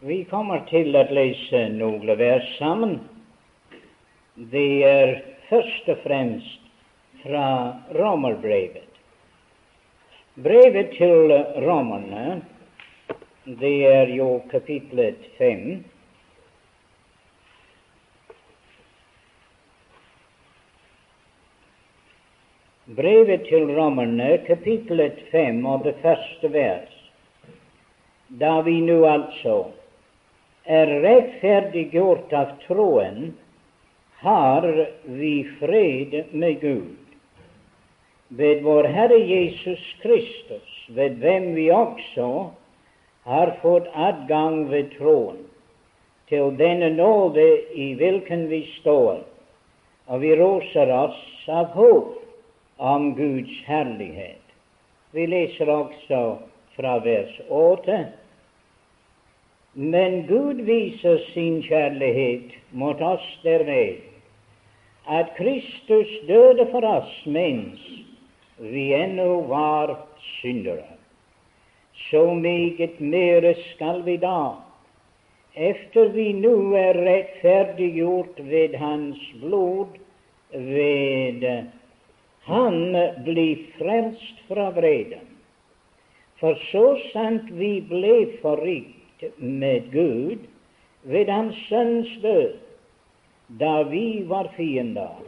Vi 0.00 0.24
kommer 0.30 0.62
til 0.70 0.96
å 0.96 1.02
lese 1.12 1.66
noen 1.74 2.08
vers 2.16 2.46
sammen. 2.56 2.94
Det 4.52 4.70
er 4.88 5.12
først 5.50 5.90
og 5.92 6.00
fremst 6.06 6.62
fra 7.20 7.48
Romerbrevet. 7.98 8.88
Brevet 10.40 10.96
til 10.96 11.34
romerne, 11.66 12.40
det 13.60 13.74
er 13.90 14.14
jo 14.14 14.30
kapitlet 14.48 15.28
fem. 15.36 15.84
Brevet 22.96 23.48
til 23.52 23.68
romerne, 23.76 24.38
kapitlet 24.48 25.26
fem 25.28 25.60
og 25.68 25.84
det 25.84 25.98
første 26.00 26.56
vers. 26.56 26.95
Da 28.38 28.60
vi 28.60 28.80
nå 28.84 28.98
altså 29.08 29.56
er 30.68 30.90
rettferdiggjort 31.00 32.32
av 32.36 32.50
troen, 32.66 33.30
har 34.20 34.66
vi 35.04 35.30
fred 35.56 36.16
med 36.32 36.60
Gud 36.60 36.96
ved 38.28 38.60
vår 38.66 38.88
Herre 38.92 39.18
Jesus 39.22 39.84
Kristus, 40.02 40.74
ved 40.88 41.16
hvem 41.22 41.54
vi 41.56 41.70
også 41.72 42.28
har 43.24 43.54
fått 43.62 43.88
adgang 43.94 44.66
ved 44.68 44.90
troen 44.98 45.40
til 46.28 46.52
denne 46.58 46.90
nåde 46.98 47.46
i 47.72 47.92
hvilken 47.96 48.48
vi 48.50 48.66
står, 48.74 49.22
og 50.10 50.20
vi 50.20 50.34
roser 50.36 50.92
oss 50.92 51.24
av 51.48 51.72
håp 51.78 52.12
om 52.76 53.14
Guds 53.16 53.62
herlighet. 53.64 54.42
Vi 55.16 55.24
leser 55.30 55.70
også 55.70 56.22
fra 56.76 56.98
vers 57.00 57.40
8. 57.48 58.00
Men 59.78 60.22
Gud 60.26 60.62
viser 60.64 61.18
sin 61.34 61.58
kjærlighet 61.60 62.54
mot 62.72 63.00
oss 63.04 63.24
derved 63.42 63.98
at 65.04 65.34
Kristus 65.36 66.08
døde 66.28 66.64
for 66.70 66.86
oss 66.88 67.12
mens 67.28 67.82
vi 68.56 68.86
ennå 68.96 69.42
var 69.50 69.92
syndere. 70.40 70.96
Så 72.08 72.24
meget 72.34 73.00
mere 73.00 73.52
skal 73.74 74.00
vi 74.08 74.16
da, 74.16 74.56
efter 75.52 76.08
vi 76.08 76.32
nå 76.32 76.72
er 76.72 76.96
rettferdiggjort 76.96 78.40
ved 78.48 78.80
Hans 78.80 79.20
blod, 79.44 80.00
ved 80.52 81.48
han 82.48 82.96
bli 83.24 83.48
frelst 83.76 84.44
fra 84.48 84.70
vreden. 84.70 85.36
For 86.40 86.56
så 86.72 86.98
sant 87.12 87.52
vi 87.60 87.80
ble 87.80 88.38
forrikt 88.40 88.95
med 89.38 89.92
Gud 89.92 90.38
ved 91.02 91.28
Hans 91.28 91.56
Sønns 91.68 92.08
død, 92.22 92.54
da 93.60 93.82
vi 93.82 94.24
var 94.28 94.52
fiender, 94.56 95.22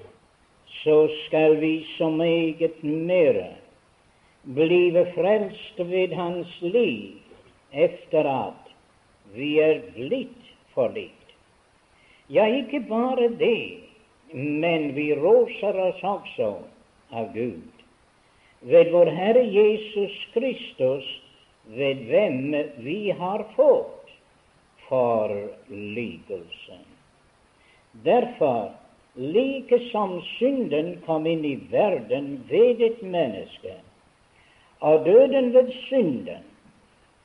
så 0.67 1.09
skal 1.27 1.61
vi 1.61 1.87
så 1.99 2.11
meget 2.11 2.85
mere 2.85 3.47
blive 4.55 5.07
frelst 5.15 5.79
ved 5.79 6.15
Hans 6.15 6.61
liv 6.61 7.15
efter 7.73 8.25
at 8.49 8.73
vi 9.35 9.59
er 9.59 9.81
blitt 9.95 10.53
forlikt. 10.75 11.35
Ja, 12.31 12.47
ikke 12.47 12.81
bare 12.89 13.29
det, 13.39 13.79
men 14.33 14.97
vi 14.97 15.15
roser 15.15 15.73
oss 15.81 16.03
også 16.03 16.55
av 17.13 17.33
Gud. 17.35 17.63
Ved 18.61 18.91
vår 18.93 19.11
Herre 19.11 19.45
Jesus 19.55 20.29
Kristus, 20.35 21.05
ved 21.69 21.95
hvem 22.09 22.55
vi 22.85 23.11
har 23.11 23.45
fått 23.57 24.11
forlikelse. 24.89 26.79
Derfor, 27.93 28.71
like 29.15 29.79
som 29.91 30.21
synden 30.39 31.01
kom 31.07 31.27
inn 31.27 31.45
i 31.45 31.57
verden 31.71 32.45
ved 32.49 32.81
et 32.81 33.03
menneske, 33.03 33.75
og 34.81 35.05
døden 35.05 35.53
ved 35.55 35.73
synden, 35.89 36.45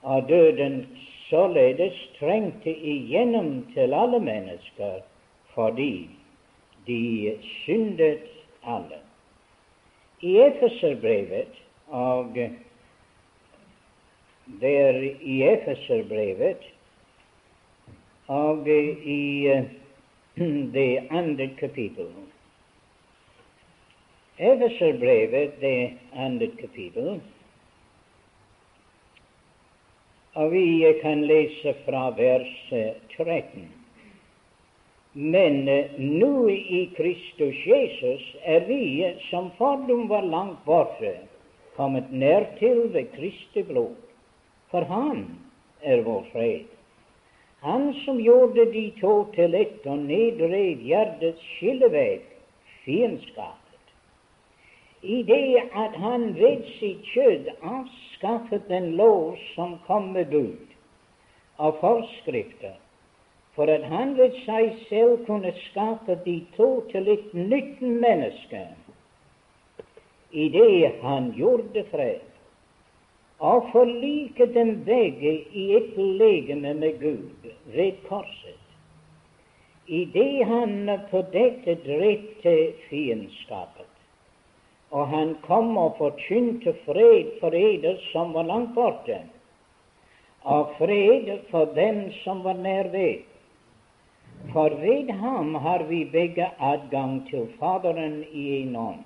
og 0.04 0.30
døden 0.30 0.88
således 1.30 1.96
trengte 2.20 2.74
igjennom 2.76 3.66
til 3.74 3.94
alle 3.94 4.20
mennesker 4.20 5.00
fordi 5.54 6.10
de 6.88 7.38
syndet 7.64 8.28
alle 8.66 9.00
i 10.22 10.38
Efeserbrevet 10.40 11.62
og 11.88 12.38
der 14.62 15.00
i 15.22 15.44
Efeserbrevet 15.44 16.64
og 18.28 18.68
i 18.68 19.50
det 20.78 21.08
andre 21.12 21.50
kapittelet. 21.60 22.30
Efeserbrevet, 24.38 25.62
det 25.62 25.94
andre 26.14 26.48
kapittelet, 26.60 27.22
Og 30.34 30.52
vi 30.52 30.94
kan 31.02 31.22
lese 31.30 31.76
fra 31.86 32.08
vers 32.18 32.54
13. 33.18 33.68
Men 35.14 35.68
eh, 35.70 35.92
nå 36.00 36.50
i 36.50 36.88
Kristus 36.98 37.60
Jesus 37.70 38.24
er 38.42 38.66
vi, 38.66 38.82
som 39.30 39.52
fordom 39.60 40.08
var 40.10 40.26
langt 40.26 40.64
borte, 40.66 41.12
kommet 41.78 42.10
nær 42.10 42.48
til 42.58 42.88
ved 42.96 43.12
Kristi 43.14 43.62
blod. 43.68 43.94
For 44.74 44.82
Han 44.90 45.26
er 45.86 46.02
vår 46.02 46.24
fred. 46.32 46.70
Han 47.62 47.94
som 48.06 48.18
gjorde 48.20 48.66
de 48.74 48.88
to 48.98 49.12
til 49.36 49.54
ett 49.56 49.86
og 49.86 50.00
nedrev 50.08 50.82
hjertets 50.82 51.44
skillevegg, 51.54 52.24
fiendskapet. 52.82 53.92
I 55.04 55.22
det 55.30 55.62
at 55.84 55.94
han 56.02 56.26
ved 56.40 56.66
sitt 56.80 57.06
kjød 57.14 57.54
avskaffet 57.62 58.66
den 58.72 58.96
lov 58.98 59.38
som 59.54 59.78
kom 59.86 60.10
med 60.18 60.34
bud 60.34 60.74
og 61.62 61.78
forskrifter, 61.80 62.76
for 63.54 63.70
at 63.70 63.86
han 63.94 64.18
ved 64.18 64.42
seg 64.42 64.74
selv 64.90 65.22
kunne 65.30 65.54
skape 65.70 66.18
de 66.26 66.40
to 66.58 66.72
til 66.92 67.14
et 67.14 67.34
nytt 67.38 67.82
menneske 67.82 68.66
i 70.34 70.50
det 70.50 70.96
han 71.06 71.30
gjorde 71.38 71.86
fred, 71.92 72.33
og 73.44 73.66
forlike 73.72 74.46
dem 74.56 74.70
begge 74.86 75.34
i 75.52 75.64
et 75.76 75.98
legeme 75.98 76.74
med 76.74 77.00
Gud 77.02 77.50
ved 77.76 77.98
korset, 78.08 78.60
i 79.88 80.06
det 80.14 80.46
han 80.48 80.92
på 81.10 81.26
dette 81.34 81.76
drepte 81.84 82.54
fiendskapet. 82.88 83.90
Og 84.92 85.08
han 85.08 85.36
kom 85.44 85.78
og 85.78 85.98
forkynte 85.98 86.76
fred 86.86 87.34
for 87.42 87.56
eder 87.58 87.98
som 88.12 88.32
var 88.34 88.48
langt 88.48 88.72
borte, 88.76 89.20
og 90.44 90.72
fred 90.78 91.28
for 91.52 91.74
dem 91.76 92.06
som 92.24 92.44
var 92.44 92.56
nær 92.64 92.92
ved. 92.96 93.26
For 94.54 94.70
ved 94.70 95.12
ham 95.20 95.56
har 95.56 95.84
vi 95.90 96.04
begge 96.06 96.48
adgang 96.60 97.26
til 97.30 97.48
Faderen 97.60 98.24
i 98.32 98.62
en 98.62 98.76
ånd. 98.76 99.04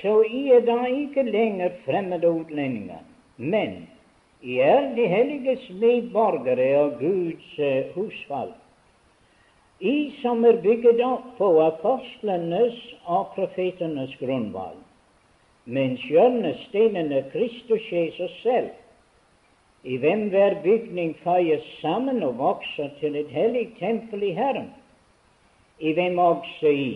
Så 0.00 0.22
I 0.22 0.48
er 0.52 0.64
da 0.66 0.84
ikke 0.84 1.22
lenger 1.22 1.70
fremmede 1.84 2.30
utlendinger, 2.30 3.02
men 3.36 3.86
I 4.42 4.58
er 4.60 4.94
de 4.96 5.06
helliges 5.08 5.64
medborgere 5.80 6.68
og 6.80 6.98
Guds 7.00 7.58
uh, 7.58 7.94
husfall. 7.94 8.52
I 9.80 10.12
som 10.22 10.44
er 10.44 10.60
bygget 10.62 11.02
opp 11.04 11.34
på 11.38 11.50
apostlenes 11.60 12.76
og 13.04 13.34
profetenes 13.34 14.14
grunnvalg, 14.20 14.78
mens 15.64 16.00
hjørnestenen 16.08 17.12
er 17.12 17.28
Kristus 17.32 17.84
Jesus 17.92 18.32
selv 18.40 18.72
i 19.84 19.98
hvem 20.00 20.28
hver 20.32 20.56
bygning 20.62 21.12
føyes 21.22 21.66
sammen 21.80 22.22
og 22.22 22.38
vokser 22.38 22.88
til 23.00 23.16
et 23.20 23.28
hellig 23.30 23.68
tempel 23.78 24.24
i 24.30 24.32
Herren, 24.34 24.72
i 25.78 25.92
hvem 25.92 26.18
også 26.18 26.72
i 26.72 26.90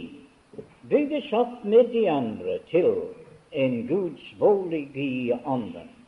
bygges 0.90 1.32
opp 1.37 1.64
med 1.64 1.92
de 1.92 2.08
andre 2.10 2.58
til 2.70 2.90
en 3.52 3.87
Guds 3.87 4.34
bolig 4.38 4.88
i 4.96 5.32
ånden. 5.44 6.00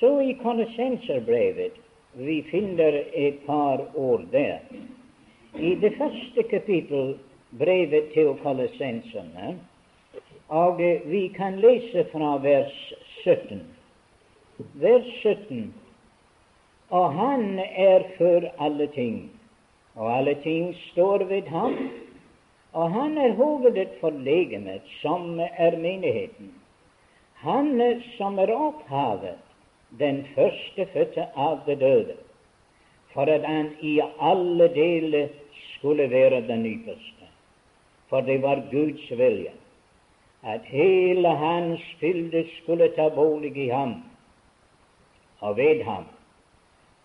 Så 0.00 0.20
i 0.20 0.34
Kolossenserbrevet 0.42 1.72
vi 2.12 2.42
finner 2.42 3.02
et 3.12 3.46
par 3.46 3.80
ord 3.94 4.24
der. 4.32 4.58
I 5.54 5.74
det 5.74 5.94
første 5.98 6.42
kapittel, 6.42 7.16
brevet 7.58 8.12
til 8.12 8.34
kolossenserne, 8.42 9.56
og 10.48 10.78
vi 11.06 11.28
kan 11.36 11.60
lese 11.60 12.04
fra 12.12 12.36
vers 12.42 12.76
17 13.24 13.76
vers 14.58 15.04
17. 15.22 15.74
Og 16.90 17.12
han 17.12 17.58
er 17.58 18.02
for 18.18 18.40
alle 18.58 18.86
ting, 18.86 19.30
og 19.94 20.18
alle 20.18 20.34
ting 20.42 20.74
står 20.92 21.24
ved 21.24 21.42
ham. 21.42 21.74
Og 22.72 22.92
han 22.92 23.18
er 23.18 23.32
hovedet 23.32 23.88
for 24.00 24.10
legemet, 24.10 24.82
som 25.02 25.40
er 25.40 25.76
menigheten. 25.78 26.52
Han 27.34 28.02
som 28.16 28.38
er 28.38 28.52
opphavet 28.52 29.36
den 29.98 30.24
førstefødte 30.34 31.28
av 31.36 31.60
de 31.66 31.76
døde, 31.80 32.16
for 33.12 33.30
at 33.32 33.44
han 33.44 33.70
i 33.80 34.00
alle 34.20 34.68
deler 34.74 35.28
skulle 35.76 36.10
være 36.10 36.40
den 36.48 36.66
ypperste. 36.66 37.30
For 38.08 38.20
det 38.20 38.42
var 38.42 38.62
Guds 38.70 39.10
vilje 39.10 39.52
at 40.46 40.60
hele 40.70 41.28
hans 41.28 41.80
fylde 42.00 42.44
skulle 42.62 42.88
ta 42.96 43.08
bolig 43.08 43.56
i 43.56 43.68
ham 43.68 43.94
og 45.40 45.56
ved 45.56 45.82
ham, 45.84 46.04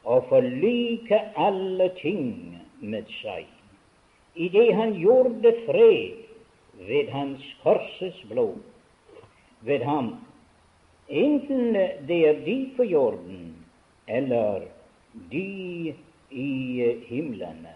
og 0.03 0.25
forlike 0.29 1.19
alle 1.37 1.91
ting 2.01 2.57
med 2.79 3.09
seg, 3.21 3.45
idet 4.35 4.75
han 4.75 4.93
gjorde 4.97 5.53
fred 5.65 6.21
ved 6.87 7.09
hans 7.11 7.43
korses 7.63 8.17
blod, 8.29 8.61
ved 9.61 9.83
ham, 9.85 10.15
enten 11.11 11.73
det 12.07 12.19
er 12.27 12.39
de 12.45 12.57
på 12.77 12.83
jorden 12.87 13.51
eller 14.07 14.63
de 15.31 15.93
i 16.31 16.51
himmelen. 17.07 17.67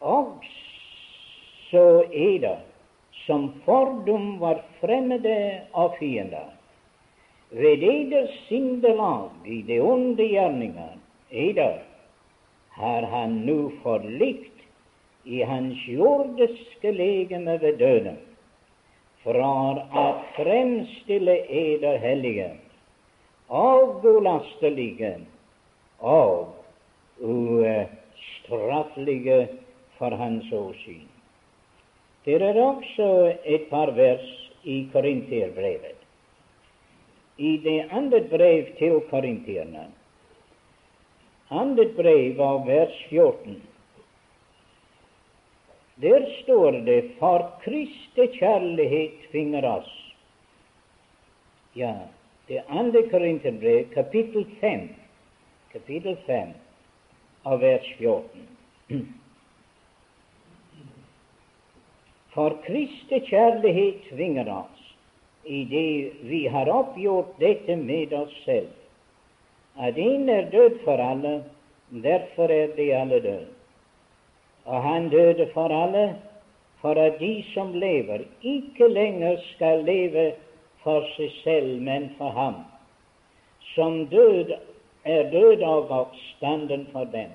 Og 0.00 0.44
så 1.70 2.04
er 2.12 2.38
det 2.44 2.58
som 3.26 3.48
fordom 3.64 4.38
var 4.40 4.60
fremmede 4.80 5.60
og 5.72 5.96
fiender. 5.98 6.50
Ved 7.54 7.82
eders 7.86 8.34
sindelag 8.48 9.30
i 9.46 9.62
de 9.62 9.78
onde 9.80 10.26
gjerninger, 10.28 10.96
eder, 11.30 11.78
har 12.74 13.02
han 13.02 13.36
nå 13.46 13.70
forlikt 13.82 14.64
i 15.24 15.42
hans 15.46 15.78
jordiske 15.88 16.92
legeme 16.92 17.60
ved 17.62 17.78
døden, 17.78 18.18
fra 19.24 19.80
å 19.80 20.20
fremstille 20.36 21.36
eder 21.48 21.96
hellige 22.02 22.50
og 23.48 24.04
ulastelige 24.04 25.24
og 26.04 26.52
ustraffelige 27.24 29.48
for 29.98 30.10
hans 30.20 30.52
åsyn. 30.52 31.08
Det 32.24 32.42
er 32.42 32.60
også 32.60 33.32
et 33.44 33.70
par 33.70 33.90
vers 33.96 34.50
i 34.64 34.88
Korinterbrevet. 34.92 35.96
I 37.36 37.56
det 37.64 37.88
andre 37.90 38.20
brev 38.30 38.64
til 38.78 39.00
korintierne, 39.10 39.88
andre 41.50 41.88
brev 41.96 42.40
av 42.40 42.66
vers 42.66 43.06
14, 43.10 43.60
der 45.96 46.42
står 46.42 46.72
det 46.72 47.02
For 47.18 47.50
Kristi 47.62 48.26
kjærlighet 48.38 49.30
tvinger 49.30 49.66
oss. 49.68 49.90
Ja, 51.74 51.94
det 52.48 52.62
andre 52.68 53.02
Korinterbrev, 53.10 53.84
kapittel 53.94 54.46
5, 54.60 54.88
kapittel 55.72 56.16
5, 56.26 56.48
av 57.44 57.60
vers 57.60 57.86
14. 57.98 59.04
For 62.34 62.56
Kristi 62.66 63.20
kjærlighet 63.30 64.08
tvinger 64.10 64.50
oss, 64.50 64.94
idet 65.44 66.22
vi 66.26 66.46
har 66.50 66.70
oppgjort 66.70 67.36
dette 67.38 67.76
med 67.76 68.12
oss 68.18 68.34
selv, 68.44 68.70
at 69.78 69.98
en 69.98 70.28
er 70.28 70.50
død 70.50 70.80
for 70.84 70.98
alle, 70.98 71.42
derfor 71.90 72.50
er 72.50 72.74
de 72.76 72.90
alle 72.96 73.20
døde. 73.22 73.63
Og 74.64 74.82
han 74.82 75.08
døde 75.08 75.48
for 75.54 75.68
alle, 75.68 76.16
for 76.80 77.00
at 77.00 77.18
de 77.20 77.44
som 77.54 77.72
lever, 77.72 78.24
ikke 78.42 78.88
lenger 78.88 79.36
skal 79.54 79.84
leve 79.84 80.32
for 80.84 81.04
seg 81.16 81.32
selv, 81.42 81.80
men 81.80 82.10
for 82.18 82.32
ham, 82.36 82.62
som 83.74 84.06
død 84.12 84.52
er 85.04 85.30
død 85.30 85.62
og 85.62 85.90
oppstanden 85.90 86.86
for 86.92 87.04
dem. 87.04 87.32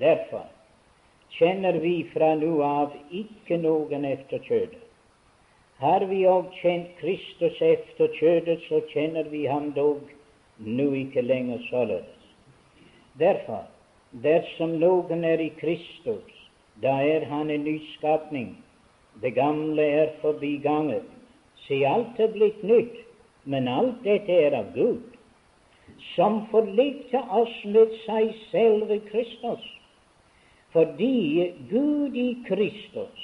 Derfor 0.00 0.44
kjenner 1.36 1.78
vi 1.80 2.06
fra 2.12 2.34
nå 2.34 2.60
av 2.64 2.92
ikke 3.10 3.58
noen 3.60 4.04
efter 4.08 4.40
kjødet. 4.48 4.82
Har 5.80 6.04
vi 6.08 6.22
òg 6.24 6.52
kjent 6.56 6.92
Kristus 7.00 7.60
efter 7.60 8.08
kjødet, 8.16 8.62
så 8.68 8.80
kjenner 8.92 9.28
vi 9.28 9.44
ham 9.44 9.72
dog 9.76 10.00
nå 10.56 10.86
ikke 10.96 11.24
lenger 11.24 11.60
således. 11.68 12.30
Derfor, 13.20 13.66
dersom 14.24 14.78
noen 14.80 15.24
er 15.24 15.40
i 15.44 15.50
Kristus, 15.60 16.35
da 16.82 16.98
er 17.02 17.24
han 17.30 17.50
en 17.50 17.64
nyskapning. 17.64 18.56
Det 19.22 19.34
gamle 19.34 19.82
er 19.82 20.08
forbiganget. 20.20 21.04
Se, 21.66 21.80
alt 21.86 22.20
er 22.20 22.32
blitt 22.32 22.62
nytt, 22.62 22.98
men 23.44 23.68
alt 23.68 24.02
dette 24.04 24.32
er 24.32 24.54
av 24.58 24.74
Gud, 24.74 25.16
som 26.14 26.44
forlikte 26.50 27.22
oss 27.32 27.54
med 27.64 27.94
seg 28.04 28.34
selv 28.50 28.88
ved 28.90 29.08
Kristus 29.10 29.64
fordi 30.76 31.54
Gud 31.70 32.16
i 32.20 32.36
Kristus 32.48 33.22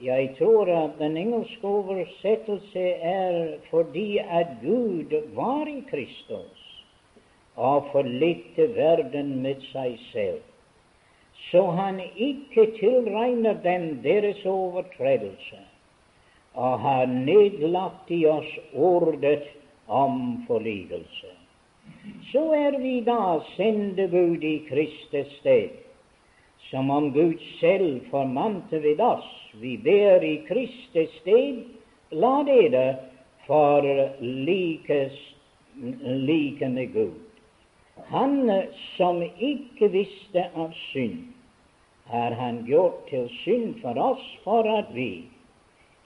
Jeg 0.00 0.34
tror 0.38 0.68
at 0.70 0.98
den 0.98 1.16
engelske 1.16 1.66
oversettelse 1.66 2.84
er 3.10 3.56
fordi 3.70 4.18
at 4.18 4.46
Gud 4.62 5.14
var 5.34 5.66
i 5.66 5.80
Kristus 5.90 6.60
og 7.56 7.88
forlikte 7.92 8.68
verden 8.76 9.42
med 9.42 9.62
seg 9.70 9.98
selv, 10.12 10.40
så 11.54 11.62
han 11.70 12.00
ikke 12.02 12.64
tilregner 12.80 13.54
dem 13.62 14.00
deres 14.02 14.40
overtredelse, 14.42 15.60
og 16.58 16.80
har 16.82 17.06
nedlagt 17.06 18.10
i 18.10 18.24
oss 18.26 18.50
ordet 18.74 19.44
om 19.86 20.42
forligelse. 20.48 21.30
Så 22.32 22.42
er 22.58 22.74
vi 22.82 22.96
da 23.06 23.38
sendebud 23.54 24.42
i 24.42 24.56
Kristus 24.66 25.30
sted 25.38 25.84
som 26.70 26.90
om 26.90 27.12
Gud 27.12 27.38
selv 27.60 28.00
formante 28.10 28.78
ved 28.82 29.00
oss. 29.00 29.30
Vi 29.60 29.76
ber 29.78 30.24
i 30.24 30.36
Kristus 30.48 31.12
sted, 31.20 31.60
la 32.10 32.42
dere 32.48 32.86
for 33.46 33.86
likes, 34.20 35.14
like 36.02 36.68
med 36.68 36.92
Gud. 36.92 37.20
Han 38.10 38.50
som 38.96 39.22
ikke 39.22 39.92
visste 39.92 40.48
av 40.56 40.72
synd, 40.90 41.33
har 42.06 42.30
han 42.30 42.64
gjort 42.66 43.06
til 43.10 43.28
synd 43.42 43.78
for 43.82 43.98
oss, 43.98 44.24
for 44.44 44.68
at 44.78 44.90
vi 44.94 45.24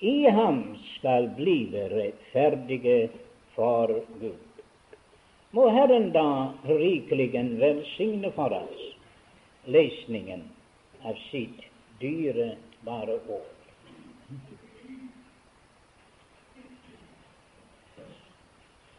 i 0.00 0.30
ham 0.30 0.76
skal 0.98 1.30
blive 1.36 1.88
rettferdige 1.90 3.08
for 3.54 3.90
Gud. 4.20 4.44
Må 5.50 5.68
Herren 5.72 6.10
da 6.12 6.52
rikelig 6.68 7.32
velsigne 7.58 8.30
for 8.36 8.54
oss 8.54 8.84
lesningen 9.68 10.42
av 11.02 11.16
sitt 11.30 11.64
dyrebare 12.00 13.18
ord. 13.28 13.54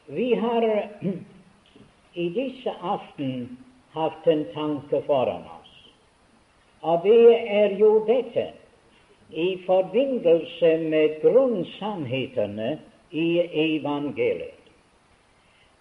Vi 0.06 0.36
har 0.36 0.90
i 2.14 2.30
disse 2.30 2.74
aften 2.82 3.58
hatt 3.94 4.28
en 4.28 4.46
tanke 4.54 5.02
foran 5.06 5.46
oss, 5.46 5.59
og 6.82 7.02
det 7.04 7.38
er 7.48 7.76
jo 7.80 8.06
dette 8.08 8.46
i 9.30 9.60
forbindelse 9.66 10.78
med 10.78 11.22
grunnsannhetene 11.22 12.80
i 13.12 13.30
evangeliet. 13.54 14.56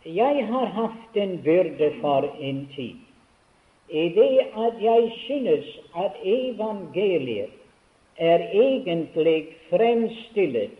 Jeg 0.04 0.46
har 0.46 0.66
hatt 0.72 1.16
en 1.16 1.38
byrde 1.44 1.92
for 2.00 2.26
en 2.40 2.66
tid 2.74 2.96
i 3.88 4.08
det 4.12 4.40
at 4.56 4.82
jeg 4.82 5.12
synes 5.24 5.80
at 5.96 6.12
evangeliet 6.24 7.50
er 8.16 8.38
egentlig 8.52 9.46
fremstilt 9.70 10.78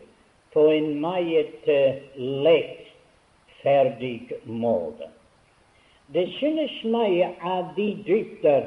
på 0.53 0.71
en 0.71 1.01
meget 1.01 1.69
uh, 1.69 1.95
lett, 2.17 2.85
ferdig 3.63 4.29
måte. 4.45 5.09
Det 6.13 6.29
synes 6.39 6.73
meg 6.85 7.37
at 7.45 7.73
de 7.77 7.89
dybder 8.07 8.67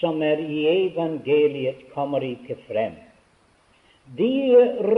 som 0.00 0.22
er 0.22 0.40
i 0.40 0.62
evangeliet, 0.88 1.86
kommer 1.94 2.24
ikke 2.24 2.58
frem. 2.66 2.94
De 4.18 4.32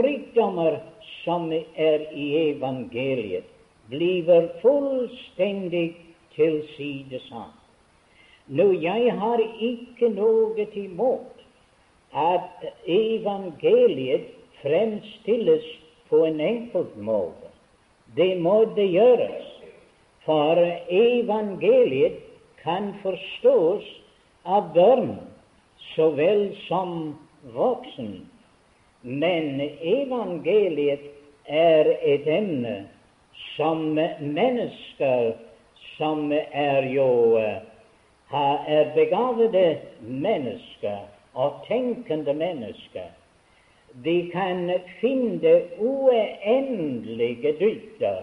rikdommer 0.03 0.79
som 1.23 1.49
er 1.51 2.05
i 2.13 2.27
evangeliet, 2.51 3.47
blir 3.89 4.49
fullstendig 4.61 5.95
tilsidesatt. 6.35 7.55
Nå, 8.49 8.71
jeg 8.81 9.13
har 9.17 9.41
ikke 9.61 10.09
noe 10.13 10.65
imot 10.77 11.41
at 12.17 12.65
evangeliet 12.89 14.29
fremstilles 14.61 15.65
på 16.09 16.23
en 16.25 16.41
enkelt 16.41 16.95
måte. 16.97 17.49
Det 18.17 18.33
må 18.41 18.63
det 18.75 18.87
gjøres, 18.89 19.45
for 20.25 20.57
evangeliet 20.89 22.17
kan 22.63 22.93
forstås 23.03 23.85
av 24.43 24.73
barn 24.73 25.15
så 25.95 26.09
vel 26.09 26.55
som 26.67 27.15
voksen. 27.53 28.25
Men 29.01 29.61
evangeliet 29.79 31.05
er 31.45 31.91
et 32.03 32.27
emne 32.27 32.75
som 33.55 33.95
mennesker 34.19 35.33
som 35.97 36.31
er 36.51 36.87
jo 36.91 37.37
er 38.31 38.91
begavede 38.95 39.79
mennesker 40.01 40.99
og 41.33 41.63
tenkende 41.67 42.33
mennesker, 42.33 43.09
de 44.03 44.29
kan 44.31 44.69
finne 44.99 45.53
uendelige 45.81 47.53
dybder 47.59 48.21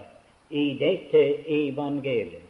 i 0.49 0.65
dette 0.79 1.23
evangeliet. 1.45 2.46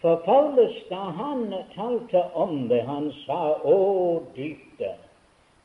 For 0.00 0.16
Paulus, 0.16 0.82
da 0.88 0.96
han 0.96 1.54
talte 1.74 2.30
om 2.34 2.68
det, 2.68 2.82
han 2.84 3.12
sa 3.24 3.56
å 3.64 4.22
dybde 4.36 4.94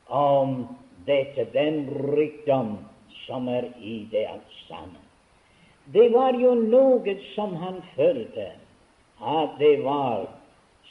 om 0.08 0.68
dette, 1.06 1.44
den 1.52 1.86
rikdom 2.16 2.78
som 3.26 3.48
er 3.48 3.64
i 3.78 4.08
det 4.10 4.26
alt 4.30 4.52
sammen. 4.68 5.02
Det 5.92 6.08
var 6.14 6.32
jo 6.38 6.54
noe 6.54 7.16
som 7.34 7.56
han 7.58 7.82
følte 7.96 8.52
at 9.20 9.58
det 9.58 9.82
var, 9.84 10.26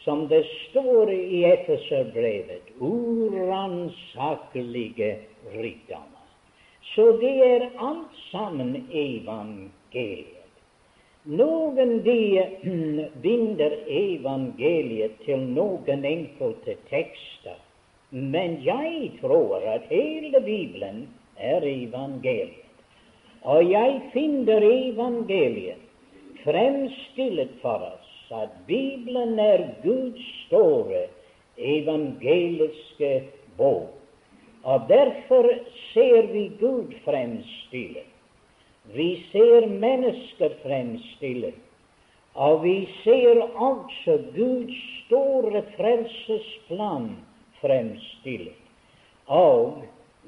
som 0.04 0.28
det 0.28 0.46
står 0.70 1.12
i 1.14 1.44
Efeserbrevet, 1.48 2.62
uransakelige 2.80 5.18
rikdommer. 5.56 6.08
Så 6.94 7.12
det 7.22 7.46
er 7.46 7.70
alt 7.78 8.16
sammen 8.32 8.76
evangeliet. 8.90 10.41
Noen 11.30 12.00
de 12.02 12.42
binder 13.22 13.74
evangeliet 13.86 15.20
til 15.22 15.44
noen 15.54 16.02
enkelte 16.02 16.74
tekster, 16.90 17.60
men 18.10 18.58
jeg 18.66 19.12
tror 19.20 19.62
at 19.62 19.86
hele 19.94 20.42
Bibelen 20.42 21.04
er 21.38 21.62
evangeliet. 21.62 22.66
Og 23.46 23.70
jeg 23.70 24.02
finner 24.14 24.66
evangeliet 24.66 25.78
fremstilt 26.42 27.54
for 27.62 27.86
oss 27.92 28.34
at 28.34 28.58
Bibelen 28.66 29.38
er 29.38 29.68
Guds 29.84 30.26
store 30.48 31.06
evangeliske 31.58 33.12
bok. 33.58 33.94
Og 34.64 34.90
derfor 34.90 35.50
ser 35.94 36.32
vi 36.34 36.48
Gud 36.60 36.98
fremstilt. 37.06 38.11
Vi 38.94 39.24
ser 39.32 39.68
mennesker 39.68 40.56
fremstille, 40.64 41.54
og 42.36 42.64
vi 42.64 42.90
ser 43.04 43.42
også 43.56 44.18
Guds 44.36 44.80
store 45.06 45.64
frelsesplan 45.78 47.12
fremstille. 47.62 48.52
Og 49.28 49.84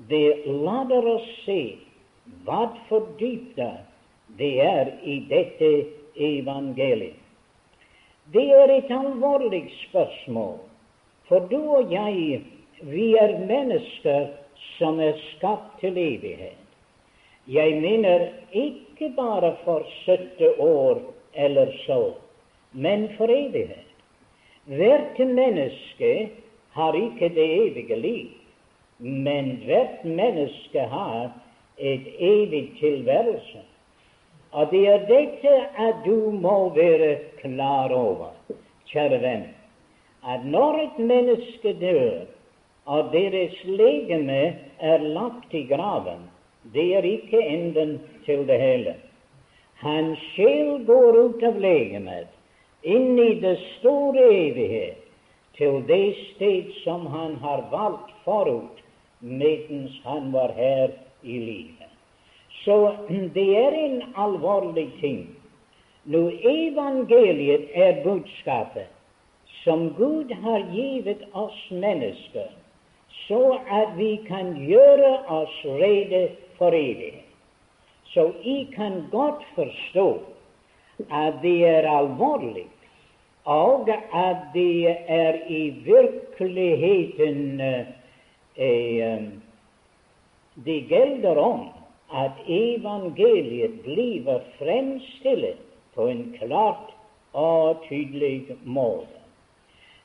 det 0.10 0.46
lader 0.46 1.10
oss 1.16 1.28
se 1.46 1.60
hva 2.48 2.70
for 2.88 3.12
dypda 3.20 3.72
det 4.40 4.54
er 4.64 4.94
i 5.04 5.20
dette 5.30 5.72
evangeliet. 6.16 7.20
Det 8.34 8.46
er 8.56 8.72
et 8.72 8.92
alvorlig 8.92 9.66
spørsmål, 9.90 10.58
for 11.28 11.44
du 11.52 11.60
og 11.60 11.92
jeg, 11.92 12.40
vi 12.82 13.14
er 13.20 13.36
mennesker 13.44 14.32
som 14.78 15.00
er 15.04 15.20
skapt 15.34 15.80
til 15.82 15.98
evighet. 16.00 16.63
Jeg 17.48 17.82
mener 17.82 18.28
ikke 18.52 19.14
bare 19.16 19.56
for 19.64 19.84
70 20.06 20.60
år 20.60 21.02
eller 21.34 21.72
så, 21.86 22.14
men 22.72 23.10
for 23.18 23.28
evighet. 23.30 23.90
Hvert 24.66 25.20
menneske 25.20 26.30
har 26.72 26.94
ikke 26.94 27.30
det 27.36 27.48
evige 27.68 27.96
liv, 28.00 28.28
men 28.98 29.46
hvert 29.66 30.06
menneske 30.06 30.80
har 30.80 31.32
et 31.78 32.08
evig 32.20 32.72
tilværelse. 32.80 33.60
Og 34.52 34.72
det 34.72 34.88
er 34.88 35.06
dette 35.08 35.54
at 35.78 35.96
du 36.06 36.32
må 36.32 36.70
være 36.70 37.18
klar 37.42 37.92
over, 37.94 38.32
kjære 38.88 39.20
venn, 39.22 39.48
at 40.30 40.46
når 40.46 40.78
et 40.84 41.00
menneske 41.00 41.74
dør, 41.82 42.26
og 42.86 43.10
deres 43.12 43.56
legeme 43.66 44.56
er 44.80 44.98
lagt 44.98 45.54
i 45.54 45.66
graven, 45.68 46.30
det 46.74 46.86
er 46.96 47.04
ikke 47.04 47.42
enden 47.42 48.02
til 48.26 48.48
det 48.48 48.60
hele. 48.60 48.96
Hans 49.84 50.20
sjel 50.34 50.86
går 50.88 51.18
ut 51.26 51.44
av 51.44 51.60
legemet, 51.60 52.30
inn 52.84 53.20
i 53.20 53.34
det 53.44 53.58
store 53.80 54.24
evighet, 54.32 55.00
til 55.58 55.84
det 55.88 56.16
sted 56.34 56.72
som 56.84 57.06
han 57.12 57.36
har 57.44 57.68
valgt 57.72 58.14
forut 58.24 58.80
mens 59.20 59.92
han 60.04 60.32
var 60.34 60.52
her 60.56 60.96
i 61.24 61.38
livet. 61.40 61.92
Så 62.64 62.96
det 63.36 63.50
er 63.60 63.78
en 63.86 64.02
alvorlig 64.16 64.90
ting. 65.02 65.28
Nå, 66.04 66.26
evangeliet 66.44 67.70
er 67.76 68.02
budskapet 68.04 68.90
som 69.64 69.94
Gud 69.96 70.32
har 70.44 70.66
givet 70.74 71.22
oss 71.32 71.60
mennesker, 71.72 72.50
så 73.28 73.60
at 73.72 73.94
vi 73.96 74.18
kan 74.28 74.56
gjøre 74.68 75.14
oss 75.32 75.54
rede 75.64 76.26
for 76.58 76.76
evig. 76.76 77.24
Så 78.14 78.32
jeg 78.44 78.68
kan 78.76 79.04
godt 79.12 79.44
forstå 79.56 80.22
at 81.10 81.34
det 81.42 81.66
er 81.68 81.90
alvorlig, 81.90 82.68
og 83.46 83.90
at 84.14 84.38
det 84.54 84.96
er 85.08 85.40
i 85.50 85.70
virkeligheten 85.70 87.62
eh, 87.62 87.88
eh, 88.56 89.24
Det 90.66 90.86
gjelder 90.90 91.38
om 91.38 91.70
at 92.14 92.38
evangeliet 92.48 93.80
blir 93.82 94.42
fremstilt 94.60 95.64
på 95.96 96.08
en 96.08 96.36
klart 96.38 96.94
og 97.34 97.82
tydelig 97.90 98.54
måte. 98.64 99.24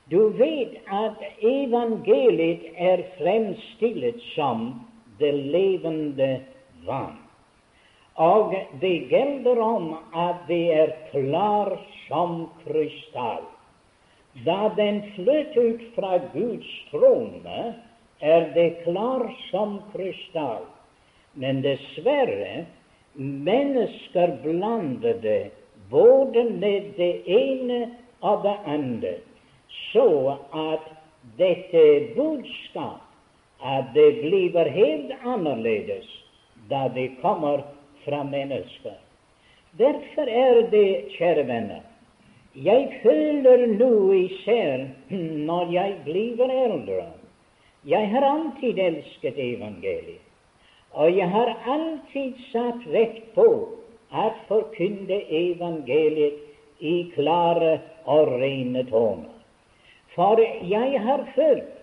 Du 0.09 0.29
vet 0.33 0.79
at 0.89 1.21
evangeliet 1.45 2.65
er 2.77 3.03
fremstilt 3.19 4.23
som 4.33 4.71
det 5.19 5.31
levende 5.31 6.29
vann. 6.85 7.17
Og 8.19 8.55
det 8.81 8.95
gjelder 9.11 9.59
om 9.63 9.93
at 10.11 10.43
det 10.49 10.63
er 10.75 10.95
klar 11.11 11.71
som 12.07 12.49
krystall. 12.65 13.45
Da 14.45 14.69
den 14.75 15.01
fløt 15.15 15.55
ut 15.57 15.85
fra 15.95 16.17
Guds 16.33 16.73
trone, 16.91 17.61
er 18.19 18.51
det 18.55 18.83
klar 18.83 19.23
som 19.47 19.79
krystall. 19.93 20.67
Men 21.39 21.63
dessverre, 21.63 22.65
mennesker 23.15 24.35
blander 24.43 25.19
det 25.23 25.51
både 25.89 26.43
med 26.43 26.93
det 26.97 27.13
ene 27.25 27.81
og 28.19 28.43
det 28.43 28.57
andre, 28.67 29.13
så 29.91 30.37
at 30.51 30.91
dette 31.39 31.83
budskap 32.15 33.08
at 33.61 33.93
det 33.93 34.21
blir 34.21 34.69
helt 34.71 35.11
annerledes 35.23 36.07
da 36.69 36.87
det 36.95 37.21
kommer 37.21 37.63
fra 38.05 38.23
mennesker. 38.23 38.95
Derfor 39.77 40.27
er 40.27 40.61
det, 40.71 41.11
kjære 41.17 41.45
venner, 41.47 41.81
jeg 42.55 42.99
føler 43.03 43.67
nå 43.77 44.11
især 44.13 44.87
når 45.49 45.71
jeg 45.71 45.97
blir 46.05 46.41
eldre 46.49 47.05
Jeg 47.85 48.09
har 48.11 48.25
alltid 48.27 48.79
elsket 48.79 49.37
evangeliet, 49.37 50.21
og 50.91 51.17
jeg 51.17 51.29
har 51.29 51.53
alltid 51.65 52.33
satt 52.51 52.87
vekt 52.91 53.29
på 53.35 53.45
at 54.11 54.35
forkynne 54.47 55.21
evangeliet 55.29 56.41
i 56.79 57.11
klare 57.15 57.79
og 58.05 58.33
rene 58.41 58.83
toner. 58.89 59.31
For 60.15 60.41
jeg 60.41 60.99
har 61.05 61.23
følt 61.35 61.78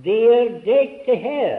det 0.00 0.20
er 0.34 0.52
dette 0.64 1.16
her 1.20 1.56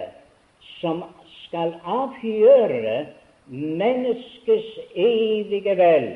som 0.79 1.03
skal 1.43 1.75
avgjøre 1.85 3.05
menneskets 3.47 4.79
evige 4.95 5.77
vel. 5.77 6.07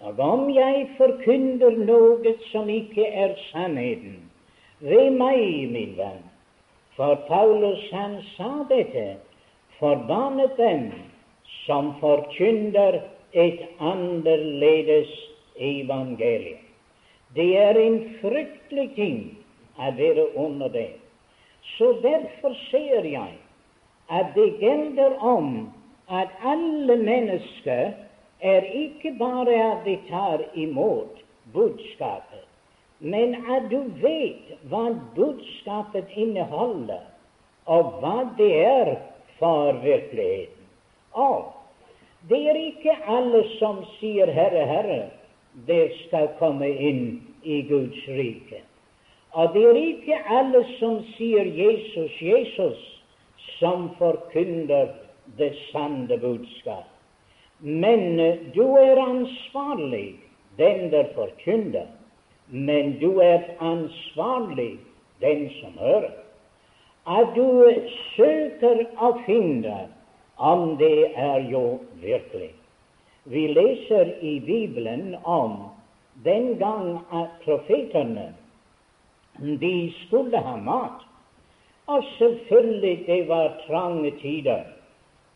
Og 0.00 0.20
om 0.20 0.48
jeg 0.52 0.86
forkynner 0.98 1.76
noe 1.84 2.34
som 2.50 2.68
ikke 2.72 3.06
er 3.08 3.32
sannheten, 3.50 4.18
ved 4.80 5.10
meg, 5.16 5.40
min 5.72 5.96
venn 5.96 6.22
For 6.96 7.20
Paulus 7.28 7.82
han 7.92 8.18
sa 8.34 8.64
dette 8.68 9.16
forbannet 9.78 10.56
dem 10.60 10.88
som 11.64 11.94
forkynner 12.00 13.00
et 13.32 13.60
annerledes 13.80 15.12
evangelium. 15.56 16.60
Det 17.36 17.56
er 17.56 17.78
en 17.78 18.00
fryktelig 18.20 18.88
ting 18.96 19.20
å 19.78 19.92
være 19.96 20.26
under 20.36 20.72
det. 20.72 20.99
Så 21.76 21.92
derfor 22.02 22.54
ser 22.70 23.04
jeg 23.04 23.32
at 24.10 24.26
det 24.34 24.48
gjelder 24.60 25.18
om 25.22 25.72
at 26.10 26.28
alle 26.44 26.96
mennesker 26.96 27.92
er 28.40 28.60
ikke 28.74 29.14
bare 29.18 29.54
at 29.72 29.84
de 29.84 29.98
tar 30.08 30.42
imot 30.54 31.20
budskapet, 31.52 32.44
men 32.98 33.34
at 33.34 33.70
du 33.70 33.82
vet 34.02 34.56
hva 34.68 34.90
budskapet 35.16 36.10
inneholder, 36.16 37.04
og 37.66 38.00
hva 38.00 38.16
det 38.38 38.50
er 38.64 38.94
for 39.38 39.72
virkeligheten. 39.72 40.66
Og 41.12 41.52
det 42.28 42.40
er 42.50 42.58
ikke 42.58 42.96
alle 43.06 43.44
som 43.58 43.84
sier 43.98 44.26
'Herre, 44.26 44.66
Herre', 44.66 45.10
det 45.66 45.92
skal 46.06 46.28
komme 46.38 46.68
inn 46.68 47.22
i 47.42 47.62
Guds 47.62 48.08
rike. 48.08 48.62
Og 49.32 49.54
det 49.54 49.62
er 49.64 49.76
ikke 49.78 50.16
alle 50.26 50.64
som 50.78 50.98
sier 51.14 51.46
Jesus, 51.54 52.16
Jesus, 52.22 52.80
som 53.58 53.90
forkynner 53.98 54.90
det 55.38 55.52
sanne 55.70 56.18
budskap. 56.18 56.88
Men 57.60 58.16
du 58.54 58.64
er 58.76 58.98
ansvarlig, 58.98 60.16
den 60.58 60.90
der 60.90 61.12
forkynner. 61.14 61.86
Men 62.48 62.98
du 62.98 63.20
er 63.20 63.40
ansvarlig, 63.60 64.78
den 65.20 65.50
som 65.60 65.78
hører. 65.78 66.10
At 67.06 67.30
du 67.36 67.70
søker 68.16 68.82
å 68.98 69.12
finne 69.26 69.86
om 70.36 70.76
det 70.80 71.12
er 71.14 71.46
jo 71.52 71.78
virkelig. 72.02 72.50
Vi 73.24 73.46
leser 73.52 74.16
i 74.24 74.40
Bibelen 74.40 75.14
om 75.24 75.68
den 76.24 76.56
gang 76.58 76.98
at 77.12 77.36
profetene 77.44 78.32
de 79.40 79.92
skulle 80.06 80.38
ha 80.38 80.56
mat. 80.56 81.02
Og 81.86 82.04
selvfølgelig, 82.18 83.06
det 83.06 83.28
var 83.28 83.56
trange 83.66 84.10
tider, 84.20 84.64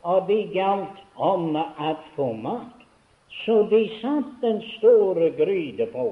og 0.03 0.29
det 0.29 0.53
gjaldt 0.55 1.01
om 1.17 1.57
å 1.57 1.95
få 2.15 2.33
mat. 2.39 2.85
Så 3.43 3.65
de 3.71 3.81
satte 3.99 4.47
en 4.47 4.61
store 4.77 5.33
gryte 5.35 5.89
på, 5.91 6.07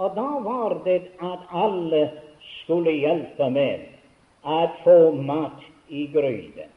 og 0.00 0.14
da 0.16 0.28
var 0.46 0.78
det 0.86 1.02
at 1.20 1.50
alle 1.52 2.06
skulle 2.62 2.94
hjelpe 2.96 3.50
med 3.52 3.84
å 4.48 4.62
få 4.84 4.98
mat 5.20 5.60
i 5.92 6.06
gryta. 6.14 6.70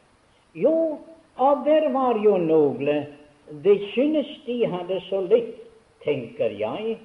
Jo, 0.56 0.98
og 1.38 1.64
der 1.66 1.90
var 1.94 2.20
jo 2.24 2.38
noen 2.38 3.06
Det 3.64 3.76
synes 3.94 4.28
de 4.46 4.66
hadde 4.66 5.00
så 5.06 5.20
litt, 5.22 5.60
tenker 6.04 6.50
jeg, 6.58 6.98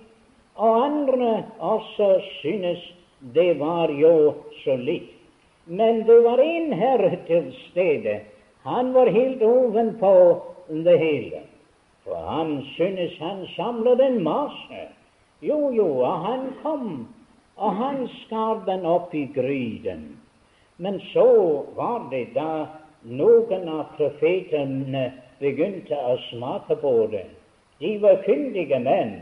og 0.57 0.85
andre 0.85 1.45
også 1.61 2.15
synes 2.41 2.81
det 3.21 3.55
var 3.55 3.89
jo 3.89 4.35
så 4.65 4.77
litt. 4.77 5.17
Men 5.65 6.03
det 6.07 6.21
var 6.25 6.41
en 6.43 6.73
herre 6.73 7.17
til 7.27 7.53
stede. 7.71 8.21
Han 8.62 8.93
var 8.93 9.07
helt 9.07 9.43
ovenpå 9.43 10.15
det 10.69 10.97
hele. 10.99 11.43
For 12.05 12.17
han 12.27 12.62
synes 12.75 13.19
han 13.19 13.47
samlet 13.57 14.00
en 14.00 14.23
masse. 14.25 14.89
Jo, 15.41 15.71
jo, 15.73 15.87
og 16.00 16.25
han 16.27 16.49
kom, 16.62 17.09
og 17.57 17.77
han 17.77 18.09
skar 18.25 18.65
den 18.67 18.85
opp 18.89 19.15
i 19.15 19.27
gryten. 19.35 20.17
Men 20.77 21.00
så 21.12 21.29
var 21.77 22.09
det 22.11 22.33
da 22.35 22.67
noen 23.05 23.69
av 23.69 23.95
profetene 23.97 25.11
begynte 25.41 25.97
å 25.97 26.17
smake 26.29 26.77
på 26.83 26.95
det. 27.12 27.27
De 27.81 27.97
var 28.03 28.21
kyndige 28.27 28.81
menn. 28.85 29.21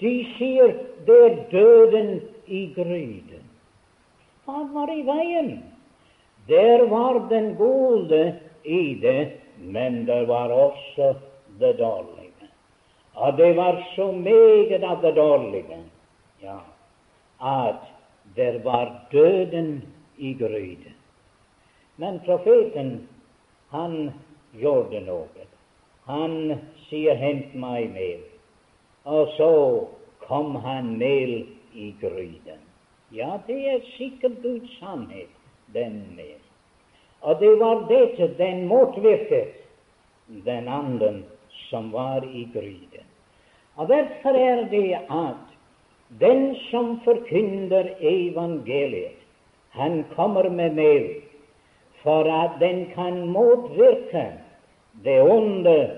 De 0.00 0.12
sier 0.36 0.74
det 1.06 1.20
er 1.28 1.36
døden 1.52 2.10
i 2.46 2.66
gryten. 2.74 3.44
Hva 4.44 4.62
var 4.72 4.92
i 4.92 5.02
veien? 5.06 5.62
Der 6.48 6.86
var 6.86 7.18
den 7.28 7.54
gode 7.58 8.36
i 8.62 8.94
det, 9.02 9.40
men 9.58 10.04
det 10.06 10.28
var 10.28 10.52
også 10.52 11.14
det 11.58 11.78
dårlige. 11.78 12.50
Og 13.14 13.36
det 13.36 13.56
var 13.56 13.82
så 13.96 14.12
meget 14.12 14.82
av 14.84 15.02
det 15.02 15.14
dårlige 15.16 15.82
ja, 16.42 16.58
at 17.40 17.82
der 18.36 18.58
var 18.62 19.06
døden 19.12 19.82
i 20.16 20.34
gryten. 20.34 20.94
Men 21.96 22.20
profeten, 22.26 23.08
han 23.70 24.10
gjorde 24.52 25.00
noe. 25.00 25.46
Han 26.06 26.58
sier 26.88 27.14
'hent 27.14 27.54
meg 27.54 27.90
mel', 27.90 28.28
og 29.04 29.28
så 29.36 29.86
kom 30.28 30.54
han 30.54 30.98
mel 30.98 31.46
i 31.76 31.94
gryden. 32.00 32.62
Ja, 33.12 33.38
det 33.46 33.60
er 33.70 33.80
sikkert 33.96 34.42
Guds 34.42 34.78
sannhet, 34.78 35.32
den 35.74 36.02
med. 36.16 36.40
Og 37.20 37.40
det 37.40 37.52
var 37.60 37.86
dette 37.88 38.34
den 38.38 38.66
motvirket 38.66 39.54
den 40.44 40.68
anden 40.68 41.24
som 41.70 41.92
var 41.92 42.24
i 42.24 42.48
gryden. 42.52 43.06
Og 43.76 43.88
Derfor 43.88 44.28
er 44.28 44.68
det 44.70 44.92
at 45.10 45.44
den 46.20 46.56
som 46.70 47.00
forkynner 47.04 47.88
evangeliet, 48.00 49.18
han 49.70 50.04
kommer 50.14 50.48
med 50.48 50.70
mel 50.72 51.14
for 52.02 52.24
at 52.44 52.60
den 52.60 52.86
kan 52.94 53.26
motvirke 53.28 54.32
det 55.04 55.22
onde 55.22 55.90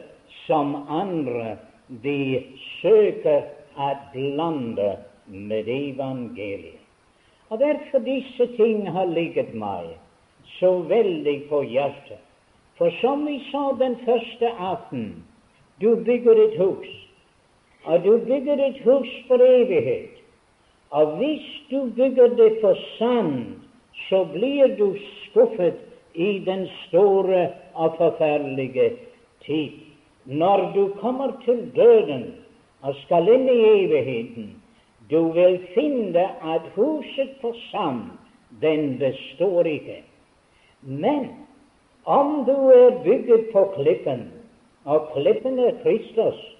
som 0.47 0.75
andre 0.89 1.57
de 2.03 2.43
søker 2.81 3.43
at 3.79 3.97
blande 4.13 4.97
med 5.29 5.69
evangeliet. 5.69 6.85
Og 7.49 7.59
derfor 7.59 7.99
disse 8.05 8.47
ting 8.57 8.91
har 8.93 9.09
ligget 9.09 9.55
meg 9.55 9.95
så 10.59 10.71
veldig 10.89 11.37
på 11.49 11.63
hjertet. 11.65 12.21
For 12.79 12.93
som 13.01 13.25
vi 13.27 13.39
sa 13.51 13.73
den 13.79 13.97
første 14.05 14.51
aften, 14.59 15.25
du 15.81 15.97
bygger 16.05 16.39
et 16.45 16.59
hus, 16.61 16.89
og 17.85 18.05
du 18.05 18.19
bygger 18.27 18.61
et 18.69 18.81
hus 18.85 19.09
for 19.27 19.43
evighet. 19.43 20.15
Og 20.91 21.17
hvis 21.17 21.47
du 21.71 21.91
bygger 21.97 22.37
det 22.39 22.53
for 22.61 22.79
sand, 22.99 23.45
så 24.09 24.25
blir 24.33 24.77
du 24.79 24.95
skuffet 25.25 25.81
i 26.15 26.39
den 26.47 26.67
store 26.87 27.49
og 27.75 27.97
forferdelige 27.99 28.91
tid. 29.47 29.71
Når 30.25 30.73
du 30.75 30.93
kommer 31.01 31.33
til 31.45 31.71
døden 31.77 32.25
og 32.83 32.95
skal 33.05 33.29
inn 33.33 33.49
i 33.49 33.59
evigheten, 33.85 34.49
du 35.11 35.33
vil 35.33 35.59
finne 35.75 36.25
at 36.55 36.63
huset 36.75 37.31
på 37.41 37.53
sand, 37.71 38.03
den 38.61 38.99
består 38.99 39.67
ikke. 39.67 40.03
Men 40.83 41.29
om 42.05 42.45
du 42.45 42.71
er 42.71 43.03
bygget 43.05 43.49
på 43.53 43.65
klippen, 43.77 44.33
og 44.85 45.09
klippen 45.15 45.59
er 45.59 45.73
Kristus, 45.83 46.57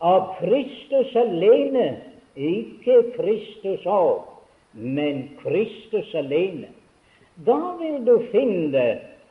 og 0.00 0.34
Kristus 0.38 1.16
alene, 1.16 1.96
ikke 2.36 3.02
Kristus 3.16 3.86
òg, 3.86 4.22
men 4.72 5.28
Kristus 5.42 6.14
alene, 6.14 6.70
da 7.46 7.58
vil 7.80 8.06
du 8.06 8.18
finne 8.32 8.84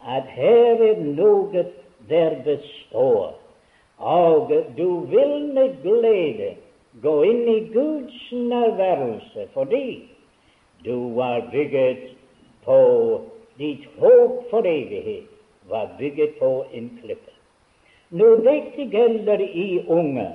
at 0.07 0.27
her 0.35 0.81
er 0.91 1.01
noe 1.03 1.65
der 2.09 2.35
består, 2.45 3.37
og 3.97 4.51
du 4.77 4.99
vil 5.11 5.53
med 5.53 5.75
glede 5.83 6.55
gå 6.99 7.23
inn 7.23 7.47
i 7.47 7.60
Guds 7.73 8.32
nærværelse 8.32 9.47
fordi 9.54 10.10
du 10.86 11.13
var 11.15 11.47
bygget 11.51 12.10
på 12.65 12.80
ditt 13.60 13.86
håp 13.99 14.49
for 14.49 14.67
evighet 14.67 15.27
var 15.69 15.89
bygget 15.99 16.36
på 16.39 16.65
en 16.73 16.89
klippe. 17.01 17.32
Når 18.10 18.36
dette 18.43 18.88
gjelder 18.91 19.39
i 19.39 19.86
unge 19.88 20.27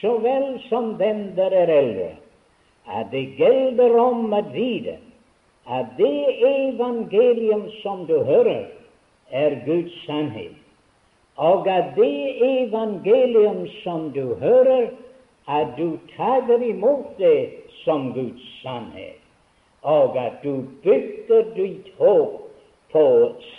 så 0.00 0.18
vel 0.18 0.58
som 0.68 0.96
dem 0.98 1.32
der 1.36 1.54
er 1.56 1.70
eldre, 1.72 2.10
at 2.88 3.06
det 3.12 3.24
gjelder 3.38 3.96
om 4.00 4.32
å 4.32 4.42
vite 4.52 4.98
at 5.68 5.96
det 5.96 6.24
evangelium 6.48 7.68
som 7.82 8.06
du 8.08 8.18
hører, 8.24 8.68
er 9.30 9.58
Guds 9.66 9.92
sannhet, 10.06 10.56
og 11.36 11.68
at 11.68 11.92
det 11.96 12.36
evangelium 12.44 13.66
som 13.82 14.08
du 14.12 14.34
hører, 14.40 14.88
at 15.48 15.76
du 15.76 15.98
tar 16.16 16.62
imot 16.62 17.16
det 17.18 17.50
som 17.84 18.12
Guds 18.12 18.44
sannhet, 18.62 19.20
og 19.82 20.16
at 20.20 20.42
du 20.42 20.66
bygger 20.84 21.54
ditt 21.56 21.88
håp 21.98 22.44
på 22.92 23.04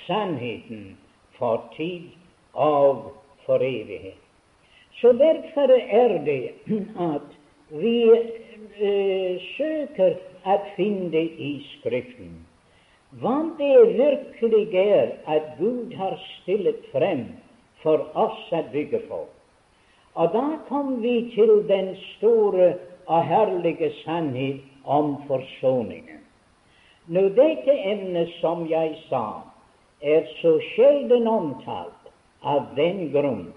sannheten 0.06 0.98
for 1.38 1.64
tid 1.78 2.12
og 2.54 3.14
for 3.46 3.64
evighet. 3.66 4.20
Så 5.02 5.14
derfor 5.18 5.72
er 5.72 6.18
det 6.26 6.54
at 7.00 7.28
vi 7.70 7.96
eh, 8.12 9.42
søker 9.56 10.18
å 10.46 10.58
finne 10.76 11.22
i 11.48 11.52
Skriften. 11.74 12.38
Hva 13.22 13.38
det 13.58 13.76
virkelig 13.98 14.66
er 14.78 15.16
at 15.26 15.56
Gud 15.58 15.96
har 15.98 16.18
stillet 16.42 16.84
frem 16.92 17.26
for 17.82 18.10
oss 18.14 18.42
å 18.54 18.62
bygge 18.74 19.02
på. 19.10 19.24
Og 20.16 20.34
da 20.34 20.46
kom 20.68 21.02
vi 21.02 21.32
til 21.36 21.64
den 21.68 21.96
store 22.18 22.74
og 23.06 23.26
herlige 23.26 23.92
sannhet 24.04 24.62
om 24.86 25.16
forsoningen. 25.28 26.24
Nå, 27.08 27.22
dette 27.34 27.74
emnet, 27.92 28.30
som 28.42 28.68
jeg 28.70 28.94
sa, 29.10 29.42
er 30.02 30.28
så 30.42 30.60
sjelden 30.74 31.28
omtalt 31.28 32.12
av 32.46 32.70
den 32.78 33.10
grunn 33.14 33.50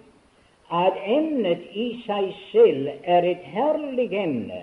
at 0.73 0.97
emnet 1.05 1.65
i 1.77 1.88
seg 2.07 2.31
selv 2.49 2.88
er 3.05 3.27
et 3.29 3.45
herlig 3.53 4.09
emne, 4.17 4.62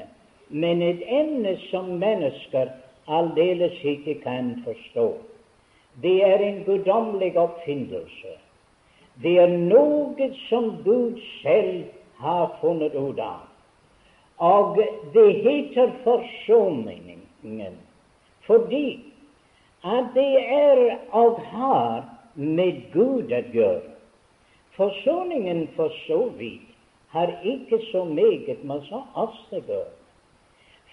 men 0.49 0.81
et 0.81 1.03
emne 1.05 1.53
som 1.67 1.91
mennesker 2.01 2.71
aldeles 3.05 3.77
ikke 3.85 4.15
kan 4.23 4.55
forstå. 4.65 5.07
Det 6.01 6.15
er 6.25 6.41
en 6.41 6.63
guddommelig 6.65 7.35
oppfinnelse. 7.37 8.33
Det 9.23 9.35
er 9.39 9.51
noe 9.51 10.29
som 10.47 10.71
Gud 10.85 11.19
selv 11.41 11.83
har 12.19 12.55
funnet 12.61 12.95
ut 12.95 13.19
av. 13.19 13.45
Og 14.39 14.79
det 15.13 15.27
heter 15.43 15.91
forsoningen 16.05 17.77
fordi 18.47 18.99
at 19.83 20.09
det 20.15 20.31
er 20.51 20.79
og 21.11 21.39
har 21.51 22.07
med 22.35 22.79
Gud 22.93 23.31
å 23.35 23.41
gjøre. 23.53 23.91
Forsoningen 24.79 25.67
for 25.75 25.93
så 26.07 26.23
vidt 26.39 26.65
har 27.11 27.35
ikke 27.43 27.81
så 27.91 28.05
meget 28.07 28.63
med 28.63 28.87
oss 29.13 29.39
å 29.51 29.59
gjøre. 29.59 29.91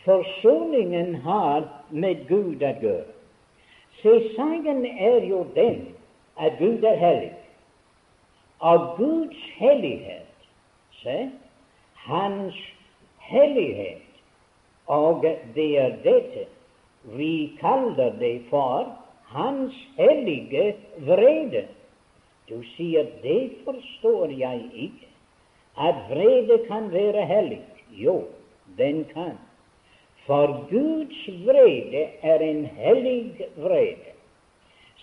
Forsoningen 0.05 1.15
har 1.25 1.67
med 1.91 2.27
Gud 2.29 2.63
å 2.63 2.75
gjøre. 2.83 3.09
Se, 4.03 4.13
saken 4.37 4.85
er 4.87 5.25
jo 5.25 5.45
den 5.55 5.95
at 6.37 6.59
Gud 6.59 6.85
er 6.85 6.99
hellig. 7.01 7.46
Og 8.59 8.97
Guds 8.97 9.43
hellighet, 9.59 10.49
se, 11.03 11.31
Hans 11.95 12.55
hellighet. 13.19 14.03
Og 14.87 15.25
det 15.55 15.71
er 15.79 15.97
dette 16.05 16.47
vi 17.15 17.57
kaller 17.61 18.13
det 18.19 18.43
for 18.51 18.99
Hans 19.27 19.75
hellige 19.97 20.75
vrede. 20.99 21.67
Du 22.49 22.63
sier 22.77 23.07
det 23.23 23.51
forstår 23.65 24.31
jeg 24.39 24.71
ikke. 24.75 25.07
At 25.79 25.95
vrede 26.11 26.59
kan 26.69 26.93
være 26.93 27.27
hellig. 27.27 27.61
Jo, 27.91 28.25
den 28.79 29.05
kan. 29.15 29.37
For 30.27 30.67
Guds 30.71 31.47
vrede 31.47 32.07
er 32.23 32.39
en 32.39 32.65
hellig 32.67 33.47
vrede. 33.57 34.15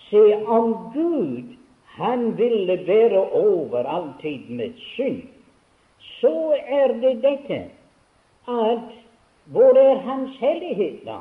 Se, 0.08 0.36
om 0.46 0.72
Gud 0.94 1.56
han 1.94 2.38
ville 2.38 2.86
være 2.86 3.30
over 3.30 3.84
alltid 3.86 4.48
med 4.48 4.72
synd, 4.94 5.22
så 5.98 6.56
er 6.66 6.92
det 6.92 7.16
dette 7.22 7.60
at 8.48 8.90
hvor 9.44 9.78
er 9.78 9.98
Hans 9.98 10.36
hellighet 10.40 11.00
da? 11.06 11.18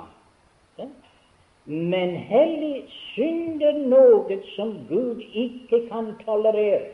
Men 1.66 2.10
hellig 2.10 2.84
synd 2.90 3.62
er 3.64 3.78
noe 3.88 4.38
som 4.56 4.74
Gud 4.90 5.22
ikke 5.34 5.80
kan 5.88 6.10
tolerere. 6.26 6.92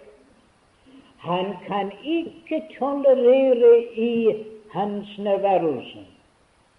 Han 1.19 1.55
kan 1.65 1.91
ikke 2.05 2.61
tolerere 2.77 3.71
i 3.95 4.35
hans 4.71 5.17
nærværelse. 5.17 6.05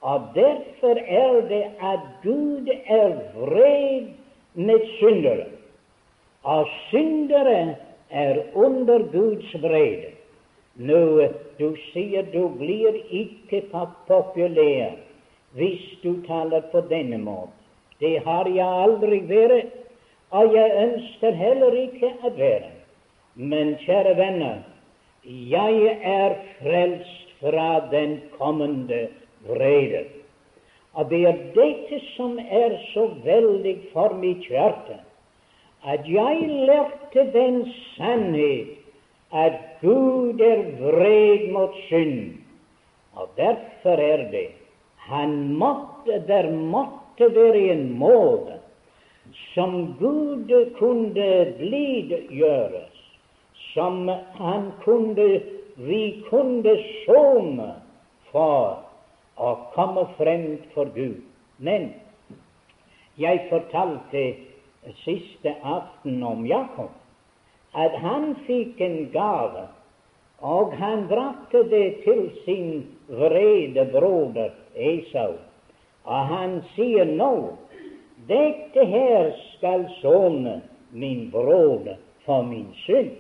Og 0.01 0.23
derfor 0.35 0.95
er 1.07 1.41
det 1.49 1.65
at 1.83 2.01
Gud 2.23 2.69
er 2.87 3.09
vred 3.35 4.07
med 4.55 4.81
syndere. 4.99 5.47
Og 6.43 6.69
syndere 6.89 7.77
er 8.11 8.43
under 8.55 8.99
Guds 9.13 9.55
vrede. 9.63 10.17
Nå, 10.75 11.29
du 11.59 11.75
sier 11.91 12.25
du 12.33 12.49
blir 12.57 12.97
ikke 13.11 13.63
populær 14.09 14.97
hvis 15.59 15.83
du 16.03 16.15
taler 16.27 16.63
på 16.73 16.81
denne 16.89 17.19
måten. 17.19 17.57
Det 18.01 18.23
har 18.25 18.49
jeg 18.49 18.83
aldri 18.85 19.19
vært, 19.29 19.75
og 20.31 20.55
jeg 20.55 20.77
ønsker 20.87 21.37
heller 21.37 21.75
ikke 21.77 22.13
å 22.25 22.31
være. 22.39 22.71
Men 23.37 23.75
kjære 23.85 24.15
venner, 24.17 24.63
jeg 25.25 25.99
er 26.01 26.39
frelst 26.63 27.35
fra 27.43 27.69
den 27.91 28.17
kommende 28.39 29.09
vrede. 29.49 30.07
Og 30.95 31.11
det 31.11 31.21
er 31.29 31.45
dette 31.55 32.01
som 32.15 32.39
er 32.39 32.79
så 32.95 33.11
veldig 33.25 33.77
for 33.93 34.17
mitt 34.17 34.49
hjerte, 34.49 34.97
at 35.85 36.09
jeg 36.09 36.49
lærte 36.69 37.33
den 37.33 37.73
sannhet 37.97 38.77
at 39.33 39.53
Gud 39.81 40.41
er 40.41 40.63
vred 40.81 41.53
mot 41.53 41.75
synd. 41.89 42.33
Og 43.13 43.29
derfor 43.37 43.91
er 43.97 44.31
det 44.31 44.49
han 44.97 45.55
måtte, 45.59 46.23
der 46.29 46.51
måtte 46.51 47.35
være 47.35 47.73
en 47.73 47.99
måte 47.99 48.61
som 49.55 49.97
Gud 49.99 50.75
kunne 50.79 51.55
blidgjøres, 51.59 52.97
som 53.75 54.09
han 54.35 54.71
kunne, 54.85 55.41
vi 55.77 56.25
kunne 56.31 56.77
sone 57.07 57.73
for 58.31 58.81
å 59.37 59.55
komme 59.75 60.07
frem 60.19 60.47
for 60.75 60.91
Gud. 60.95 61.23
Men 61.59 61.93
jeg 63.19 63.47
fortalte 63.51 64.25
siste 65.05 65.55
aften 65.63 66.23
om 66.23 66.47
Jakob 66.47 66.91
at 67.73 67.95
han 68.03 68.35
fikk 68.47 68.81
en 68.83 69.11
gave, 69.13 69.69
og 70.41 70.73
han 70.81 71.05
brakte 71.09 71.63
det 71.71 72.03
til 72.05 72.25
sin 72.45 72.71
vrede 73.07 73.85
broder 73.93 74.51
Esau. 74.75 75.37
Og 76.05 76.27
han 76.33 76.61
sier 76.75 77.05
nå 77.05 77.59
dette 78.29 78.85
her 78.85 79.31
skal 79.57 79.87
sone 80.01 80.61
min 80.91 81.29
broder 81.31 82.01
for 82.25 82.43
min 82.43 82.69
synd. 82.85 83.13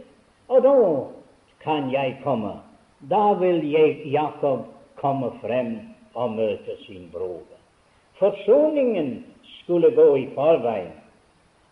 Og 0.48 0.62
da 0.62 0.74
kan 1.62 1.90
jeg 1.92 2.18
komme. 2.24 2.56
Da 3.10 3.32
vil 3.40 3.62
jeg, 3.70 4.00
Jakob 4.12 4.66
komme 5.00 5.30
frem 5.40 5.76
og 6.14 6.34
møte 6.36 6.76
sin 6.86 7.08
broder. 7.12 7.58
Forsoningen 8.18 9.24
skulle 9.60 9.90
gå 9.96 10.08
i 10.16 10.26
forveien. 10.34 10.99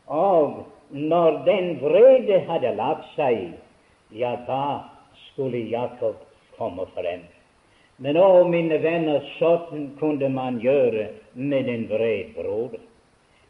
Og 0.08 0.64
når 0.90 1.42
den 1.44 1.80
vrede 1.80 2.40
hadde 2.48 2.74
lagt 2.76 3.08
seg, 3.14 3.52
ja, 4.10 4.36
da 4.46 4.88
skulle 5.28 5.60
Jakob 5.68 6.16
komme 6.56 6.86
frem. 6.94 7.26
Men 7.98 8.16
å, 8.16 8.44
mine 8.48 8.78
venner, 8.80 9.24
sånn 9.36 9.90
kunne 9.98 10.30
man 10.32 10.60
gjøre 10.62 11.10
med 11.34 11.68
en 11.68 11.88
vred 11.90 12.32
broder. 12.36 12.80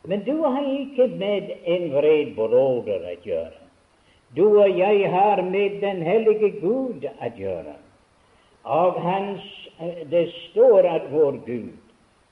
Men 0.08 0.24
du 0.24 0.38
har 0.40 0.64
ikke 0.64 1.08
med 1.20 1.50
en 1.68 1.90
vred 1.92 2.32
broder 2.36 3.04
å 3.10 3.16
gjøre. 3.22 3.58
Du 4.36 4.44
og 4.46 4.78
jeg 4.78 5.10
har 5.12 5.42
med 5.42 5.78
den 5.82 6.02
hellige 6.04 6.50
Gud 6.60 7.04
å 7.08 7.30
gjøre. 7.36 7.76
Og 8.64 8.98
hans, 9.04 9.44
det 10.10 10.26
står 10.48 10.88
at 10.88 11.06
vår 11.12 11.38
Gud, 11.46 11.78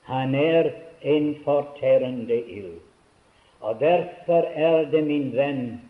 han 0.09 0.35
er 0.35 0.73
en 1.01 1.31
fortærende 1.45 2.37
ild. 2.37 2.81
Og 3.61 3.79
derfor 3.79 4.47
er 4.53 4.85
det, 4.91 5.03
min 5.03 5.31
venn, 5.35 5.81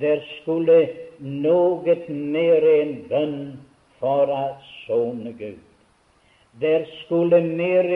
der 0.00 0.20
skulle 0.40 0.78
noe 1.20 1.96
mer 2.08 2.66
enn 2.70 2.94
bønn 3.10 3.38
for 4.00 4.30
å 4.32 4.44
sone 4.86 5.32
Gud. 5.38 5.60
Der 6.60 6.86
skulle 7.02 7.40
mer 7.42 7.88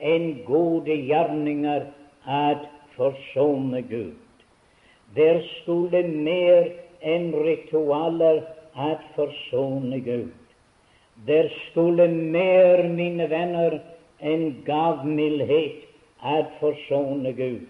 enn 0.00 0.26
gode 0.46 0.96
gjerninger 1.08 1.86
at 2.26 2.64
forsone 2.96 3.82
Gud. 3.90 4.16
Der 5.16 5.42
skulle 5.60 6.02
mer 6.08 6.70
enn 7.00 7.30
ritualer 7.44 8.42
at 8.74 9.04
forsone 9.16 10.00
Gud. 10.00 10.32
Der 11.26 11.48
skulle 11.68 12.08
mer, 12.08 12.82
mine 12.88 13.28
venner, 13.30 13.78
enn 14.20 14.62
gavmildhet 14.66 15.84
at 16.24 16.52
forsone 16.60 17.32
Gud. 17.36 17.64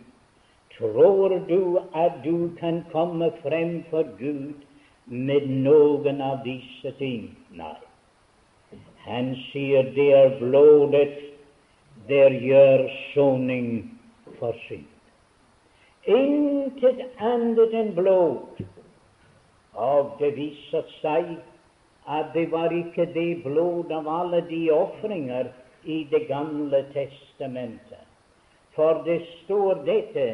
Tror 0.78 1.28
du 1.48 1.78
at 1.94 2.12
du 2.24 2.50
kan 2.60 2.84
komme 2.92 3.30
frem 3.42 3.84
for 3.90 4.04
Gud 4.18 4.54
med 5.06 5.46
noen 5.48 6.20
av 6.20 6.42
disse 6.44 6.92
ting? 6.98 7.30
Nei. 7.50 7.78
Han 9.06 9.32
sier 9.48 9.88
det 9.96 10.10
er 10.12 10.34
blodet 10.40 11.14
der 12.08 12.34
gjør 12.44 12.84
soning 13.14 13.68
for 14.38 14.52
synd. 14.66 14.84
Intet 16.06 17.00
annet 17.18 17.72
enn 17.74 17.94
blod. 17.96 18.60
Og 19.74 20.12
det 20.20 20.34
viser 20.36 20.84
seg 21.00 21.32
at 22.06 22.34
det 22.34 22.50
var 22.52 22.74
ikke 22.74 23.08
det 23.14 23.42
blod 23.46 23.90
av 23.96 24.08
alle 24.08 24.42
de 24.50 24.66
ofringer 24.70 25.48
i 25.84 26.04
Det 26.10 26.26
gamle 26.28 26.82
testamentet. 26.92 28.04
For 28.74 29.02
det 29.06 29.22
står 29.44 29.82
dette 29.86 30.26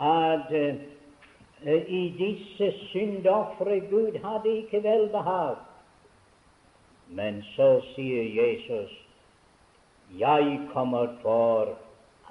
at 0.00 0.50
uh, 0.50 0.74
i 1.66 2.02
disse 2.18 2.72
syndofre 2.88 3.80
Gud 3.90 4.18
hadde 4.24 4.56
ikke 4.56 4.82
velbehag. 4.82 5.56
Men 7.08 7.42
så 7.56 7.80
sier 7.94 8.24
Jesus, 8.42 8.92
jeg 10.18 10.60
kommer 10.72 11.06
for 11.22 11.76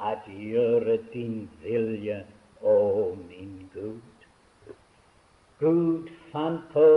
at 0.02 0.26
gjøre 0.28 0.98
din 1.14 1.50
vilje, 1.64 2.24
å 2.64 3.16
min 3.16 3.70
Gud. 3.74 4.26
Gud 5.60 6.10
fant 6.32 6.66
på 6.74 6.88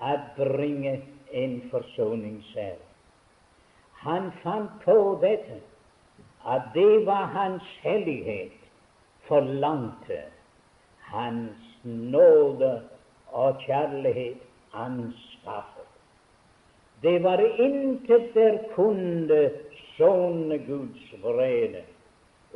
å 0.00 0.16
bringe 0.36 0.98
en 1.32 1.56
forsoning 1.70 2.42
selv. 2.52 2.82
Han 4.04 4.32
fant 4.42 4.76
på 4.84 4.96
dette, 5.22 5.60
at 6.44 6.68
det 6.74 7.06
var 7.06 7.32
hans 7.32 7.64
hellighet 7.82 8.65
forlangte 9.28 10.22
Hans 11.06 11.84
nåde 11.84 12.82
og 13.32 13.56
kjærlighet 13.66 14.42
anskaffet. 14.74 15.86
Det 17.02 17.22
var 17.22 17.60
intet 17.60 18.34
der 18.34 18.58
kunne 18.74 19.50
sånne 19.96 20.58
Guds 20.66 21.12
vrede 21.22 21.82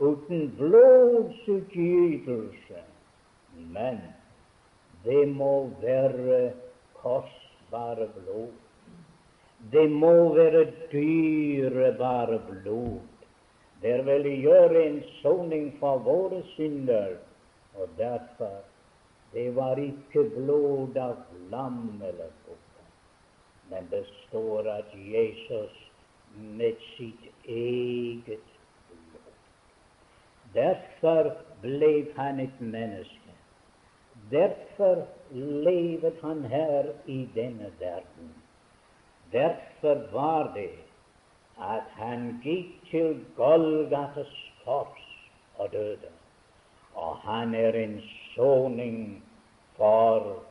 uten 0.00 0.50
blodsutgytelse. 0.58 2.80
Men 3.56 3.98
det 5.04 5.28
må 5.28 5.70
være 5.82 6.52
kostbare 7.02 8.08
blod. 8.16 8.48
Det 9.72 9.90
må 9.90 10.34
være 10.34 10.66
dyrebare 10.92 12.40
blod. 12.48 12.98
Der 13.82 14.02
vil 14.02 14.26
gjøre 14.42 14.86
en 14.86 15.02
soning 15.22 15.70
for 15.80 15.98
våre 16.04 16.42
synder, 16.54 17.16
og 17.74 17.88
derfor 17.98 18.60
det 19.32 19.56
var 19.56 19.78
ikke 19.80 20.24
blod 20.34 20.96
av 20.98 21.16
lam 21.52 22.02
eller 22.02 22.32
bukke, 22.46 22.86
men 23.70 23.86
det 23.90 24.02
står 24.26 24.68
at 24.72 24.92
Jesus 24.94 25.76
med 26.36 26.76
sitt 26.96 27.24
eget 27.48 28.52
blod. 28.90 29.32
Derfor 30.54 31.32
ble 31.62 31.92
han 32.16 32.40
et 32.40 32.60
menneske. 32.60 33.34
Derfor 34.30 35.06
levet 35.32 36.20
han 36.22 36.44
her 36.44 36.92
i 37.06 37.28
denne 37.34 37.72
verden. 37.78 38.34
Derfor 39.32 40.06
var 40.12 40.52
det 40.54 40.89
at 41.60 41.88
han 41.96 42.40
gikk 42.44 42.72
til 42.90 43.24
Golgates 43.36 44.32
kors 44.64 45.06
og 45.58 45.72
døde. 45.72 46.12
Og 46.94 47.16
han 47.16 47.54
er 47.54 47.76
en 47.76 48.00
soning 48.34 49.22
for 49.76 50.42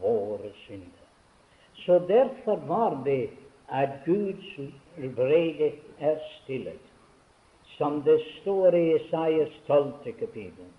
våre 0.00 0.52
synder. 0.64 1.04
Så 1.84 1.98
derfor 2.08 2.56
var 2.56 3.02
det 3.04 3.30
at 3.68 3.88
Guds 4.06 4.70
vrede 5.16 5.72
er 6.00 6.16
stillet. 6.42 6.80
Som 7.76 8.02
det 8.02 8.20
står 8.40 8.74
i 8.74 8.96
Isaias 8.96 9.52
12. 9.66 9.92
kapittel. 10.18 10.70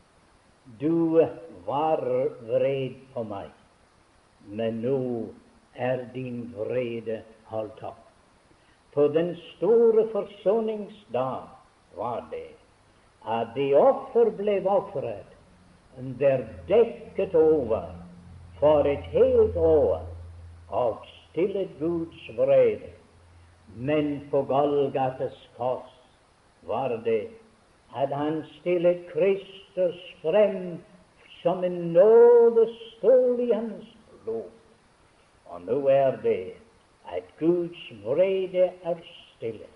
Du 0.82 1.22
var 1.66 2.02
vred 2.42 2.96
på 3.14 3.24
meg, 3.24 3.52
men 4.48 4.80
nå 4.82 5.00
er 5.76 6.08
din 6.14 6.40
vrede 6.56 7.22
holdt 7.52 7.84
opp. 7.84 8.05
På 8.96 9.08
den 9.08 9.36
store 9.36 10.08
forsoningsdag 10.12 11.42
var 11.96 12.26
det 12.32 12.48
at 13.26 13.56
de 13.56 13.74
offer 13.76 14.30
ble 14.38 14.60
ofret 14.70 15.36
der 16.20 16.46
dekket 16.68 17.36
over 17.36 17.92
for 18.60 18.88
et 18.88 19.04
helt 19.12 19.58
år 19.58 20.06
av 20.72 20.98
stillet 21.12 21.70
Guds 21.80 22.30
vrede. 22.38 22.92
Men 23.76 24.30
på 24.32 24.42
Golgates 24.48 25.36
kors 25.58 25.92
var 26.64 26.96
det 27.06 27.28
at 27.96 28.12
han 28.16 28.44
stillet 28.60 29.08
Kristus 29.12 30.00
frem 30.22 30.78
som 31.42 31.64
en 31.64 31.80
nådestol 31.94 33.40
i 33.40 33.52
hans 33.52 33.98
blod. 34.24 34.52
Og 35.46 35.62
nå 35.62 35.88
er 35.92 36.16
det 36.24 36.65
at 37.12 37.24
Guds 37.40 37.94
vrede 38.04 38.72
er 38.84 38.96
stille, 39.36 39.68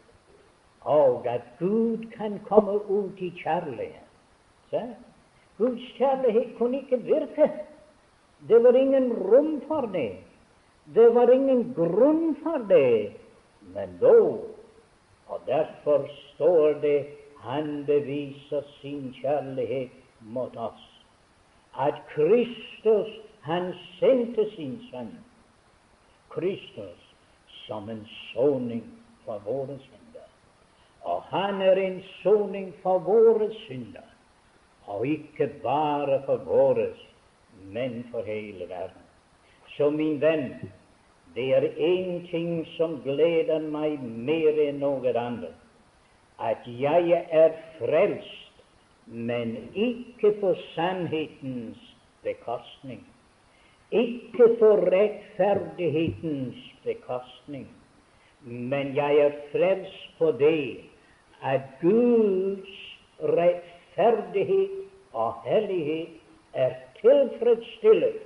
og 0.81 1.27
at 1.27 1.41
Gud 1.59 1.97
kan 2.17 2.39
komme 2.47 2.89
ut 2.89 3.17
i 3.17 3.29
kjærlighet. 3.43 4.07
Så? 4.69 4.81
Guds 5.57 5.91
kjærlighet 5.97 6.57
kunne 6.57 6.77
ikke 6.77 6.99
virke. 7.03 7.51
Det 8.47 8.63
var 8.63 8.71
ingen 8.71 9.13
rom 9.13 9.61
for 9.67 9.81
det. 9.81 10.17
Det 10.95 11.15
var 11.15 11.29
ingen 11.29 11.73
grunn 11.73 12.37
for 12.43 12.57
det. 12.69 13.11
Men 13.61 13.97
dog, 14.01 14.45
og 15.27 15.39
derfor 15.47 16.07
står 16.33 16.73
det 16.81 17.05
han 17.39 17.85
beviser 17.85 18.61
sin 18.81 19.15
kjærlighet 19.21 19.91
mot 20.21 20.57
oss. 20.57 21.05
At 21.79 21.93
Kristus, 22.15 23.07
han 23.41 23.73
sendte 23.99 24.49
sin 24.55 24.79
sønn. 24.91 25.13
Kristus 26.29 27.08
som 27.69 27.89
en 27.89 28.03
soning 28.33 28.83
for 29.23 29.39
våre 29.45 29.77
synder. 29.85 30.27
Og 31.07 31.23
han 31.31 31.61
er 31.61 31.79
en 31.79 32.01
soning 32.19 32.73
for 32.83 32.99
våre 33.05 33.47
synder 33.67 34.09
og 34.89 35.05
ikke 35.07 35.47
bare 35.63 36.21
for 36.25 36.37
våre, 36.49 36.87
men 37.71 38.03
for 38.11 38.25
hele 38.25 38.69
verden. 38.69 39.05
Så 39.77 39.89
min 39.89 40.21
venn, 40.21 40.71
det 41.35 41.53
er 41.55 41.67
én 41.77 42.25
ting 42.31 42.65
som 42.77 42.97
gleder 43.03 43.61
meg 43.69 44.01
mer 44.01 44.57
enn 44.65 44.81
noe 44.81 45.13
annet, 45.13 45.53
at 46.41 46.65
jeg 46.65 47.21
er 47.29 47.53
frelst, 47.77 48.63
men 49.05 49.55
ikke 49.73 50.33
på 50.41 50.55
sannhetens 50.73 51.77
bekostning. 52.25 53.05
Ikke 53.91 54.47
på 54.59 54.73
rettferdighetens 54.89 56.57
bekostning, 56.89 57.67
men 58.41 58.95
jeg 58.95 59.17
er 59.25 59.31
frelst 59.51 60.17
på 60.17 60.31
det 60.39 60.89
at 61.41 61.61
Guds 61.81 62.77
rettferdighet 63.19 64.71
og 65.13 65.33
hellighet 65.45 66.09
er 66.53 66.73
tilfredsstillet, 67.01 68.17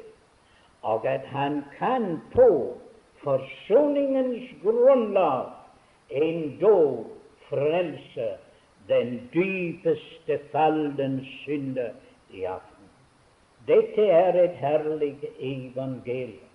og 0.82 1.08
at 1.08 1.26
han 1.32 1.64
kan 1.78 2.22
på 2.34 2.78
forsoningens 3.24 4.50
grunnlag 4.64 5.52
endog 6.10 7.08
frelse 7.50 8.30
den 8.88 9.30
dypeste 9.34 10.40
falden 10.52 11.26
synder 11.26 11.90
i 12.34 12.44
aften. 12.44 12.90
Dette 13.68 14.08
er 14.08 14.44
et 14.44 14.58
herlig 14.60 15.16
evangelium. 15.40 16.53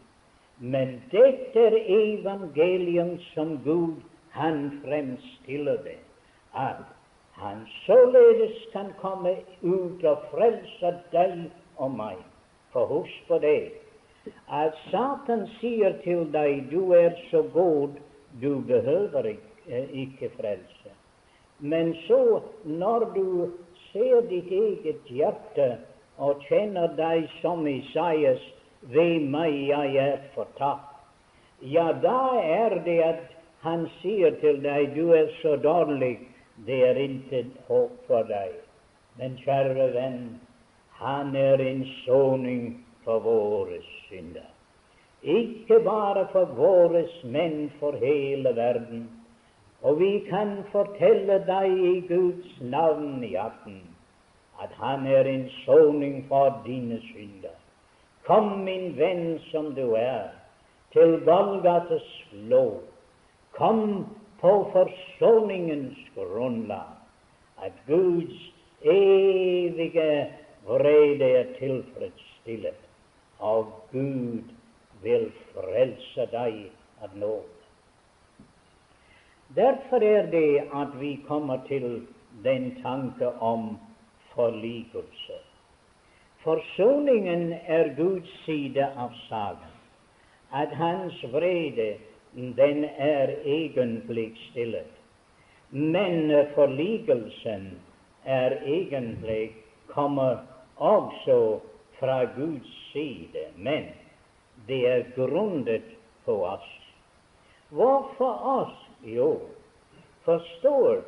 Men 0.60 1.02
dette 1.10 1.60
er 1.60 1.76
evangeliet 1.86 3.20
som 3.34 3.58
Gud 3.64 4.00
han 4.34 4.80
fremstiller 4.84 5.78
det, 5.84 5.98
at 6.54 6.82
han 7.38 7.66
således 7.86 8.56
kan 8.72 8.90
komme 8.98 9.36
ut 9.62 10.04
og 10.04 10.24
frelse 10.32 10.94
deg 11.12 11.44
og 11.76 11.94
meg. 11.94 12.18
For 12.72 12.86
husk 12.90 13.28
på 13.28 13.38
det 13.38 13.70
at 14.52 14.74
Satan 14.90 15.46
sier 15.60 15.94
til 16.02 16.26
deg 16.34 16.66
du 16.72 16.92
er 16.92 17.14
så 17.30 17.42
god, 17.54 17.94
du 18.42 18.60
behøver 18.60 19.30
ikke 19.68 20.30
frelse. 20.36 20.92
Men 21.58 21.94
så, 22.06 22.40
når 22.64 23.06
du 23.14 23.50
ser 23.92 24.20
ditt 24.30 24.50
eget 24.52 25.06
hjerte 25.06 25.78
og 26.18 26.42
kjenner 26.50 26.92
deg 26.98 27.30
som 27.40 27.66
Isaias, 27.66 28.42
ved 28.92 29.28
meg 29.30 29.54
jeg 29.68 29.96
er 29.96 30.18
fortapt, 30.34 30.94
ja, 31.60 31.92
da 32.02 32.38
er 32.40 32.78
det 32.84 32.98
at 33.04 33.24
han 33.62 33.88
sier 34.00 34.36
til 34.40 34.60
deg 34.62 34.94
du 34.94 35.10
er 35.12 35.30
så 35.42 35.56
dårlig 35.60 36.16
det 36.66 36.78
er 36.88 36.98
intet 37.02 37.54
håp 37.68 37.94
for 38.06 38.26
deg. 38.28 38.54
Men 39.18 39.36
kjære 39.42 39.88
venn, 39.94 40.22
han 41.00 41.34
er 41.36 41.62
en 41.62 41.84
soning 42.04 42.84
for 43.04 43.22
våre 43.22 43.78
synder. 44.06 44.46
Ikke 45.22 45.80
bare 45.82 46.26
for 46.32 46.50
våre 46.58 47.04
menn, 47.24 47.70
for 47.80 47.98
hele 47.98 48.54
verden. 48.56 49.08
Og 49.82 49.98
vi 50.00 50.12
kan 50.30 50.58
fortelle 50.72 51.40
deg 51.46 51.78
i 51.90 51.94
Guds 52.08 52.58
navn 52.60 53.22
i 53.24 53.34
aften 53.38 53.82
at 54.62 54.72
han 54.74 55.06
er 55.06 55.26
en 55.30 55.46
soning 55.64 56.24
for 56.28 56.62
dine 56.66 56.98
synder. 57.12 57.57
Kom, 58.28 58.64
min 58.64 58.92
venn 58.98 59.38
som 59.48 59.70
du 59.72 59.94
er, 59.96 60.28
til 60.92 61.14
Golgates 61.24 62.08
lov. 62.50 62.82
Kom 63.56 64.04
på 64.40 64.52
forsoningens 64.74 65.96
grunnlag 66.12 66.92
at 67.64 67.72
Guds 67.86 68.52
evige 68.84 70.10
vrede 70.68 71.30
er 71.40 71.48
tilfredsstillet, 71.56 72.76
og 73.40 73.72
Gud 73.92 74.52
vil 75.02 75.28
frelse 75.54 76.28
deg 76.36 76.60
av 77.00 77.16
nåde. 77.16 77.58
Derfor 79.56 80.04
er 80.04 80.28
det 80.28 80.68
at 80.76 80.92
vi 81.00 81.16
kommer 81.24 81.64
til 81.68 82.02
den 82.44 82.74
tanke 82.82 83.32
om 83.40 83.78
forlikelse. 84.34 85.47
Forsoningen 86.48 87.50
er 87.66 87.90
Guds 87.96 88.28
side 88.46 88.84
av 88.96 89.10
saken. 89.28 89.72
At 90.48 90.70
Hans 90.72 91.16
vrede 91.28 91.88
den 92.56 92.84
er 92.84 93.34
egentlig 93.44 94.30
stillet. 94.46 94.94
Men 95.70 96.32
forligelsen 96.54 97.66
er 98.24 98.56
egentlig 98.64 99.50
kommer 99.92 100.38
også 100.76 101.58
fra 101.98 102.22
Guds 102.36 102.70
side, 102.92 103.42
men 103.56 103.90
det 104.70 104.78
er 104.88 105.04
grunnet 105.16 105.90
på 106.24 106.38
oss. 106.48 106.70
Hvorfor 107.68 108.40
oss? 108.54 108.78
Jo, 109.04 109.34
forstår 110.24 111.02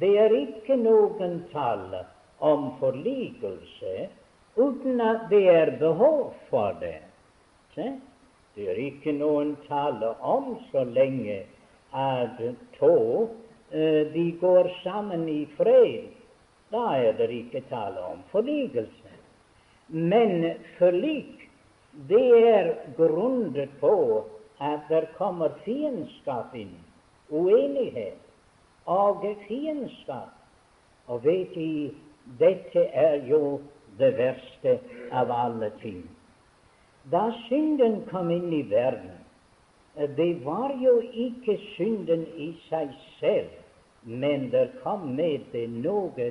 det 0.00 0.12
er 0.26 0.36
ikke 0.42 0.76
noen 0.76 1.40
tall 1.54 1.96
om 2.44 2.68
forlikelse 2.82 4.10
uten 4.56 5.00
at 5.00 5.28
det 5.30 5.48
er 5.48 5.76
behov 5.78 6.34
for 6.50 6.76
det. 6.80 7.00
Det 8.54 8.68
er 8.70 8.78
ikke 8.78 9.12
noen 9.16 9.56
tale 9.66 10.12
om 10.22 10.54
så 10.70 10.84
lenge 10.86 11.40
at 11.94 12.38
to 12.78 12.96
uh, 13.24 14.02
de 14.14 14.26
går 14.40 14.70
sammen 14.82 15.26
i 15.28 15.42
fred. 15.56 16.12
Da 16.70 16.84
er 16.98 17.18
det 17.18 17.30
ikke 17.30 17.64
tale 17.70 18.02
om 18.14 18.22
forlikelse. 18.30 19.10
Men 19.88 20.54
forlik, 20.78 21.50
det 22.08 22.28
er 22.48 22.70
grunnet 22.96 23.70
på 23.80 24.24
at 24.62 24.86
det 24.88 25.08
kommer 25.18 25.52
fiendskap 25.64 26.54
inn, 26.54 26.72
uenighet 27.30 28.22
og 28.86 29.26
fiendskap. 29.48 30.32
Og 31.06 31.24
vet 31.24 31.54
De, 31.54 31.90
dette 32.40 32.86
er 32.96 33.20
jo 33.28 33.60
det 33.98 34.10
verste 34.18 34.78
av 35.12 35.30
alle 35.30 35.70
ting. 35.82 36.02
Da 37.10 37.28
synden 37.48 38.02
kom 38.10 38.30
inn 38.30 38.52
i 38.52 38.62
verden, 38.70 39.12
det 40.16 40.44
var 40.44 40.72
jo 40.80 40.96
ikke 41.12 41.58
synden 41.76 42.24
i 42.40 42.50
seg 42.68 42.94
selv, 43.20 43.50
men 44.02 44.48
det 44.50 44.70
kom 44.82 45.12
med 45.16 45.44
det 45.52 45.68
noe 45.70 46.30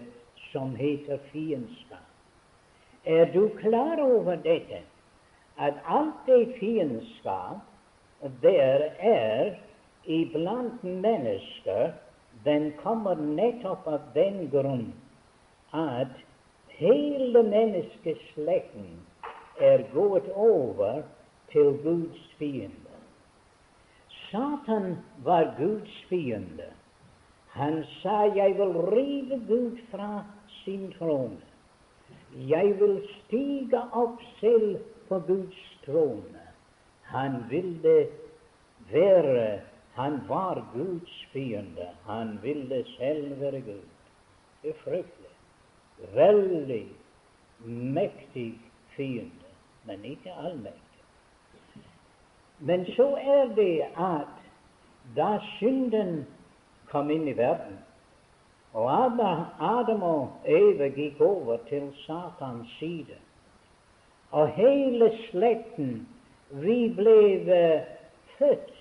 som 0.52 0.76
heter 0.76 1.22
fiendskap. 1.32 2.10
Er 3.06 3.26
du 3.34 3.50
klar 3.60 4.00
over 4.00 4.36
dette? 4.36 4.84
At 5.58 5.80
alt 5.86 6.26
det 6.26 6.56
fiendskap 6.60 7.62
der 8.42 8.90
er 9.00 9.56
iblant 10.06 10.84
mennesker, 10.84 11.94
den 12.46 12.72
kommer 12.84 13.16
nettopp 13.16 13.88
av 13.88 14.08
den 14.16 14.48
grunn 14.52 14.88
at 15.74 16.12
hele 16.78 17.44
menneskeslekten 17.44 18.88
er 19.62 19.84
gått 19.94 20.30
over 20.36 21.04
til 21.52 21.78
Guds 21.84 22.22
fiende. 22.38 22.98
Satan 24.30 24.98
var 25.24 25.54
Guds 25.58 25.98
fiende. 26.10 26.72
Han 27.54 27.84
sa 28.02 28.26
'Jeg 28.26 28.58
vil 28.58 28.74
rive 28.96 29.38
Gud 29.48 29.78
fra 29.92 30.24
sin 30.64 30.94
trone'. 31.00 31.46
'Jeg 32.36 32.80
vil 32.80 33.08
stige 33.18 33.82
opp 33.92 34.22
selv 34.40 34.78
på 35.10 35.20
Guds 35.20 35.80
trone'. 35.86 36.48
Han 37.02 37.44
ville 37.50 38.08
være 38.92 39.62
Han 39.96 40.22
var 40.28 40.66
Guds 40.74 41.26
fiende. 41.32 41.90
Han 42.06 42.40
ville 42.42 42.86
selv 42.98 43.42
være 43.42 43.62
Gud. 43.62 43.90
Det 44.62 44.70
er 44.70 44.80
fryktelig. 44.84 45.23
Veldig 46.12 46.88
mektig 47.66 48.60
fiende, 48.96 49.52
men 49.86 50.04
ikke 50.06 50.34
allmektig. 50.34 50.80
Men 52.60 52.86
så 52.96 53.16
er 53.16 53.56
det 53.56 53.86
at 53.98 54.36
da 55.16 55.38
synden 55.58 56.26
kom 56.92 57.10
inn 57.12 57.28
i 57.28 57.38
verden, 57.38 57.80
og 58.74 58.90
Adam 59.60 60.04
og 60.04 60.48
Eva 60.50 60.88
gikk 60.96 61.22
over 61.22 61.58
til 61.70 61.92
Satans 62.06 62.70
side, 62.80 63.18
og 64.32 64.50
hele 64.56 65.12
slekten 65.30 66.08
vi 66.64 66.88
ble 66.96 67.18
født 68.38 68.72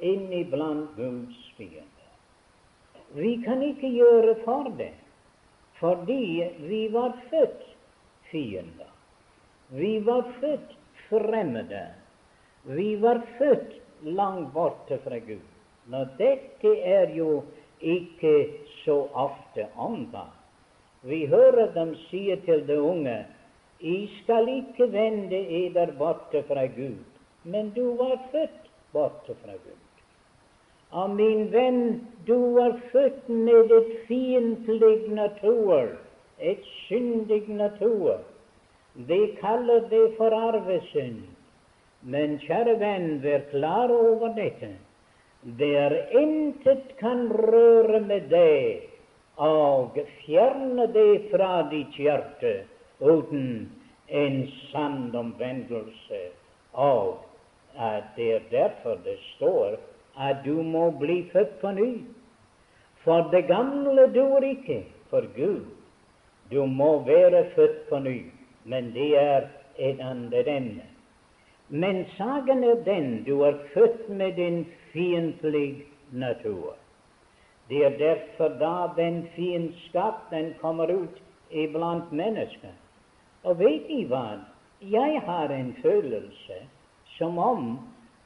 inn 0.00 0.32
iblant 0.32 0.96
Guds 0.96 1.38
fiender. 1.56 1.86
Vi 3.14 3.36
kan 3.44 3.62
ikke 3.62 3.90
gjøre 3.90 4.36
for 4.44 4.70
det, 4.78 4.92
fordi 5.80 6.44
vi 6.58 6.88
var 6.92 7.12
født 7.30 7.64
fiender. 8.30 8.90
Vi 9.68 10.00
var 10.00 10.22
født 10.40 10.76
fremmede. 11.08 11.86
Vi 12.62 12.96
var 12.96 13.22
født 13.38 13.80
langt 14.02 14.52
borte 14.54 14.98
fra 15.04 15.18
Gud. 15.18 15.46
Nå, 15.90 16.04
dette 16.18 16.74
er 16.84 17.14
jo 17.16 17.42
ikke 17.80 18.34
så 18.84 19.06
ofte 19.12 19.66
omtalt. 19.76 20.36
Vi 21.02 21.24
hører 21.26 21.72
dem 21.72 21.94
si 22.10 22.26
til 22.44 22.66
de 22.68 22.76
unge 22.80 23.22
i 23.80 24.10
skal 24.18 24.48
ikke 24.52 24.90
vende 24.92 25.38
eder 25.64 25.94
borte 25.98 26.42
fra 26.48 26.66
Gud, 26.66 26.98
men 27.44 27.70
du 27.76 27.96
var 27.96 28.18
født 28.32 28.68
borte 28.92 29.36
fra 29.40 29.56
Gud. 29.64 29.78
Og 30.90 31.10
min 31.14 31.52
venn, 31.52 31.82
du 32.26 32.58
er 32.58 32.72
født 32.92 33.28
med 33.28 33.70
et 33.70 33.90
fiendtlig 34.08 35.10
natur, 35.14 35.92
et 36.40 36.64
syndig 36.86 37.44
natur. 37.48 38.18
De 39.08 39.20
kaller 39.40 39.86
det 39.90 40.06
for 40.16 40.34
arvesynd. 40.34 41.22
Men 42.02 42.38
kjære 42.42 42.78
venn, 42.80 43.20
vær 43.22 43.44
klar 43.50 43.92
over 43.94 44.34
dette. 44.34 44.72
Det 45.42 45.70
er 45.76 45.94
intet 46.20 46.96
kan 46.98 47.28
røre 47.32 48.00
med 48.00 48.26
deg 48.32 48.88
og 49.40 49.96
fjerne 50.24 50.84
det 50.92 51.30
fra 51.30 51.62
ditt 51.70 51.94
hjerte 51.96 52.52
uten 53.00 53.70
en 54.08 54.40
sann 54.68 55.14
omvendelse. 55.16 56.20
Og 56.74 57.22
at 57.78 58.10
det 58.16 58.32
er 58.34 58.50
derfor 58.50 59.00
det 59.04 59.16
står 59.36 59.78
at 60.18 60.44
du 60.44 60.62
må 60.62 60.90
bli 60.90 61.22
født 61.32 61.60
på 61.60 61.70
ny. 61.70 61.90
For 63.04 63.30
det 63.32 63.46
gamle 63.48 64.06
duer 64.14 64.44
ikke 64.44 64.84
for 65.10 65.26
Gud. 65.36 65.64
Du 66.50 66.66
må 66.66 66.98
være 67.04 67.44
født 67.54 67.88
på 67.88 67.98
ny. 67.98 68.24
Men 68.64 68.92
det 68.94 69.18
er 69.18 69.48
et 69.78 70.00
annet 70.00 70.48
emne. 70.48 70.86
Men 71.68 72.04
saken 72.16 72.64
er 72.64 72.84
den 72.84 73.24
du 73.24 73.40
er 73.42 73.58
født 73.74 74.08
med 74.08 74.32
din 74.32 74.66
fiendtlige 74.92 75.84
natur. 76.12 76.74
Det 77.68 77.84
er 77.86 77.98
derfor 77.98 78.48
da 78.48 79.02
den 79.02 79.28
fiendskap 79.36 80.30
den 80.30 80.54
kommer 80.60 80.90
ut 80.90 81.22
iblant 81.50 82.12
mennesker. 82.12 82.74
Og 83.44 83.58
vet 83.58 83.88
De 83.88 84.04
hva? 84.06 84.40
Jeg 84.82 85.22
har 85.24 85.48
en 85.48 85.76
følelse 85.82 86.58
som 87.18 87.38
om 87.38 87.78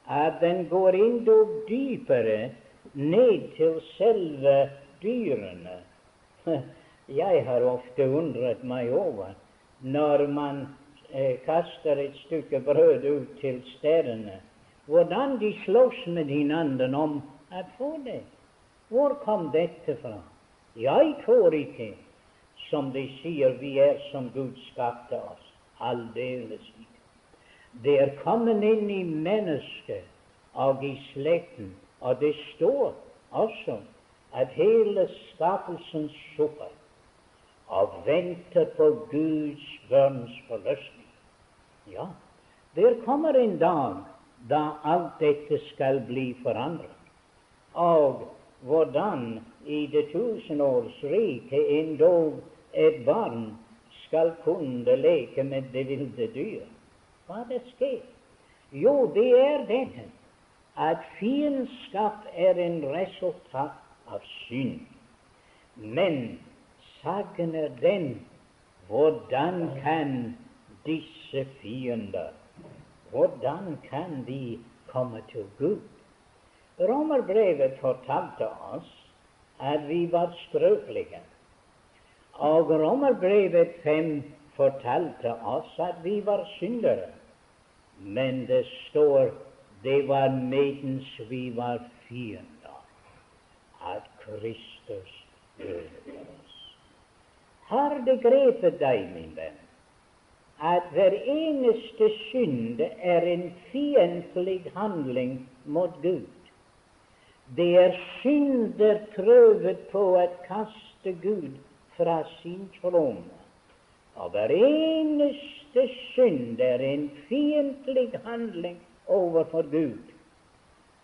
at 0.09 0.41
den 0.41 0.69
går 0.69 0.89
enda 0.89 1.37
dypere 1.69 2.51
ned 2.95 3.57
til 3.57 3.81
selve 3.97 4.71
dyrene. 5.03 5.79
Jeg 7.09 7.45
har 7.47 7.65
ofte 7.69 8.09
undret 8.09 8.65
meg 8.65 8.93
over 8.93 9.35
når 9.81 10.27
man 10.27 10.63
eh, 11.13 11.37
kaster 11.45 12.01
et 12.01 12.17
stykke 12.25 12.61
brød 12.65 13.05
ut 13.05 13.35
til 13.41 13.61
stedene, 13.77 14.41
hvordan 14.87 15.39
de 15.41 15.53
slåss 15.65 16.07
med 16.07 16.25
hverandre 16.33 16.89
om 16.97 17.21
å 17.53 17.65
få 17.79 17.91
det. 18.05 18.23
Hvor 18.89 19.17
kom 19.25 19.51
dette 19.53 19.97
fra? 20.01 20.17
Jeg 20.77 21.15
tror 21.25 21.55
ikke 21.55 21.93
som 22.71 22.91
de 22.93 23.05
sier 23.21 23.57
vi 23.61 23.77
er 23.79 24.01
som 24.11 24.31
Gud 24.35 24.57
skapte 24.73 25.21
oss. 25.21 25.45
Aldeles 25.81 26.65
ikke. 26.79 26.94
Det 27.83 28.01
er 28.01 28.15
kommet 28.23 28.63
inn 28.63 28.91
i 28.91 29.03
mennesket 29.03 30.05
og 30.55 30.85
i 30.85 30.95
slekten, 31.13 31.75
og 32.01 32.21
det 32.21 32.35
står 32.55 32.95
også 33.31 33.79
at 34.35 34.55
hele 34.55 35.09
skapelsen 35.35 36.09
sukker 36.37 36.71
og 37.69 37.95
venter 38.07 38.69
på 38.77 38.89
Guds 39.11 39.67
børns 39.89 40.37
forløsning. 40.49 41.09
Ja, 41.91 42.07
der 42.77 43.01
kommer 43.05 43.35
en 43.39 43.59
dag 43.59 43.97
da 44.51 44.63
alt 44.85 45.21
dette 45.21 45.59
skal 45.73 46.01
bli 46.07 46.35
forandret. 46.43 46.91
Og 47.75 48.29
hvordan 48.61 49.41
i 49.67 49.87
det 49.87 50.09
tusenårsrike 50.13 51.61
endog 51.81 52.41
et 52.75 53.05
barn 53.07 53.57
skal 54.05 54.33
kunne 54.45 54.97
leke 54.97 55.43
med 55.43 55.63
det 55.73 55.89
vilde 55.89 56.29
dyr. 56.35 56.65
Hva 57.27 57.45
det 57.49 57.63
skjer? 57.75 58.03
Jo, 58.73 58.95
det 59.15 59.31
er 59.39 59.67
dette 59.71 60.09
at 60.77 61.05
fiendskap 61.19 62.27
er 62.35 62.59
en 62.59 62.81
resultat 62.91 64.11
av 64.11 64.25
synd. 64.47 64.81
Men 65.77 66.41
saken 67.01 67.55
er 67.55 67.71
den 67.81 68.09
hvordan 68.89 69.69
kan 69.83 70.35
disse 70.85 71.47
fiender 71.61 72.33
hvordan 73.15 73.79
kan 73.91 74.25
de 74.27 74.59
komme 74.91 75.23
til 75.31 75.47
Gud? 75.59 75.81
Romerbrevet 76.81 77.79
fortalte 77.81 78.49
oss 78.75 78.91
at 79.63 79.89
vi 79.89 80.13
var 80.13 80.35
skrøpelige. 80.49 81.21
Og 82.35 82.71
Romerbrevet 82.71 83.77
5 83.85 84.23
fortalte 84.57 85.35
oss 85.35 85.79
at 85.79 86.03
vi 86.03 86.17
var 86.27 86.43
syndere. 86.59 87.14
Men 87.99 88.47
det 88.47 88.65
står 88.67 89.33
det 89.83 90.03
var 90.09 90.29
medens 90.29 91.21
vi 91.29 91.51
var 91.51 91.83
fiender 92.09 92.81
at 93.85 94.07
Kristus 94.25 95.25
døde 95.59 96.15
oss. 96.21 96.55
Har 97.69 97.99
det 98.07 98.21
grepet 98.23 98.81
deg, 98.81 99.05
min 99.13 99.35
venn, 99.37 99.61
at 100.65 100.89
hver 100.95 101.17
eneste 101.21 102.09
synd 102.31 102.81
er 102.81 103.29
en 103.29 103.47
fiendtlig 103.73 104.63
handling 104.77 105.37
mot 105.65 106.01
Gud? 106.03 106.31
Det 107.57 107.71
er 107.77 107.97
synder 108.23 109.05
prøvet 109.17 109.85
på 109.93 110.05
å 110.17 110.27
kaste 110.49 111.13
Gud 111.23 111.59
fra 111.97 112.23
sin 112.41 112.71
trone. 112.81 113.44
Og 114.17 114.31
hver 114.31 114.51
eneste 114.55 115.89
synd 116.15 116.61
er 116.61 116.79
en 116.79 117.11
fiendtlig 117.29 118.11
handling 118.25 118.79
overfor 119.07 119.63
Gud. 119.71 119.99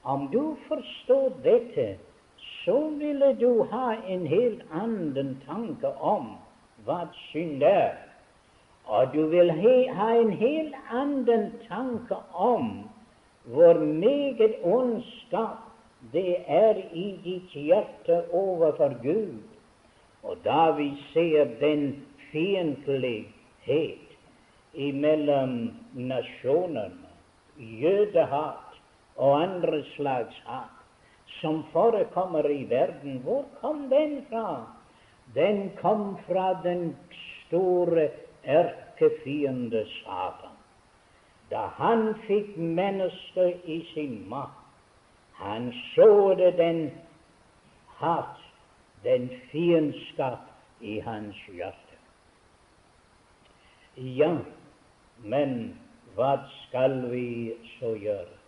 Om 0.04 0.28
du 0.32 0.56
forstår 0.68 1.32
dette, 1.44 1.98
så 2.36 2.88
ville 2.88 3.36
du 3.40 3.62
ha 3.62 3.94
en 4.08 4.26
helt 4.26 4.62
annen 4.72 5.42
tanke 5.46 5.90
om 6.00 6.36
hva 6.84 7.02
synd 7.30 7.62
er. 7.62 7.98
Og 8.86 9.12
du 9.14 9.26
vil 9.26 9.50
ha 9.50 10.08
en 10.16 10.32
helt 10.32 10.74
annen 10.90 11.52
tanke 11.68 12.16
om 12.34 12.70
hvor 13.44 13.74
meget 13.74 14.54
ondskap 14.62 15.58
det 16.12 16.36
er 16.46 16.74
i 16.92 17.20
ditt 17.24 17.52
hjerte 17.52 18.22
overfor 18.32 18.94
Gud. 19.02 19.38
Og 20.22 20.36
da 20.44 20.70
vi 20.76 20.92
ser 21.12 21.44
den 21.60 22.04
fiendtlighet 22.32 24.06
mellom 24.74 25.54
nasjonene 25.94 27.10
jødehat 27.56 28.78
og 29.16 29.42
andre 29.42 29.82
slags 29.96 30.42
hat 30.46 30.76
som 31.40 31.64
forekommer 31.72 32.48
i 32.50 32.64
verden, 32.70 33.18
hvor 33.24 33.44
kom 33.60 33.88
den 33.90 34.26
fra? 34.30 34.66
Den 35.34 35.70
kom 35.80 36.18
fra 36.26 36.62
den 36.62 36.96
store 37.46 38.08
erkefiende 38.42 39.84
Satan. 39.86 40.56
Da 41.50 41.66
han 41.78 42.14
fikk 42.26 42.56
mennesket 42.56 43.64
i 43.64 43.80
sin 43.94 44.28
makt, 44.28 44.56
han 45.34 45.72
så 45.94 46.34
det 46.38 46.52
den 46.58 46.90
hat, 48.00 48.36
den 49.04 49.30
fiendskap, 49.50 50.50
i 50.80 50.98
hans 51.00 51.36
hjerte. 51.52 51.89
Ja, 53.96 54.36
men 55.24 55.56
hva 56.14 56.36
skal 56.66 57.10
vi 57.10 57.52
så 57.78 57.94
gjøre? 58.00 58.38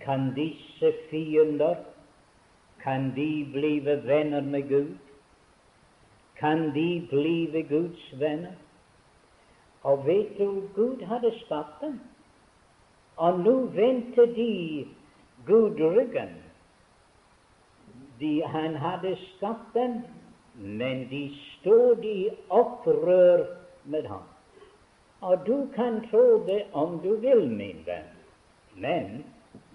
Kan 0.00 0.34
disse 0.36 0.92
fiender 1.10 1.76
kan 2.82 3.12
de 3.16 3.48
blive 3.52 4.06
venner 4.06 4.40
med 4.40 4.68
Gud? 4.68 4.96
Kan 6.36 6.74
de 6.74 7.06
blive 7.10 7.62
Guds 7.62 8.20
venner? 8.20 8.52
Og 9.82 10.06
vet 10.06 10.38
du, 10.38 10.62
Gud 10.74 11.02
hadde 11.02 11.32
skapt 11.44 11.80
dem. 11.80 12.00
Og 13.16 13.40
nå 13.40 13.54
vendte 13.66 14.26
de 14.34 14.86
Gud 15.46 15.80
ryggen. 15.80 16.34
De, 18.20 18.42
han 18.46 18.76
hadde 18.76 19.16
skapt 19.36 19.74
dem, 19.74 20.02
men 20.54 21.10
de 21.10 21.30
stod 21.36 22.04
i 22.04 22.28
opprør 22.48 23.44
med 23.84 24.06
ham. 24.06 24.27
Og 25.20 25.46
du 25.46 25.66
kan 25.74 26.00
tro 26.10 26.44
det 26.46 26.64
om 26.72 27.00
du 27.02 27.16
vil, 27.16 27.48
min 27.50 27.82
venn, 27.86 28.10
men 28.74 29.24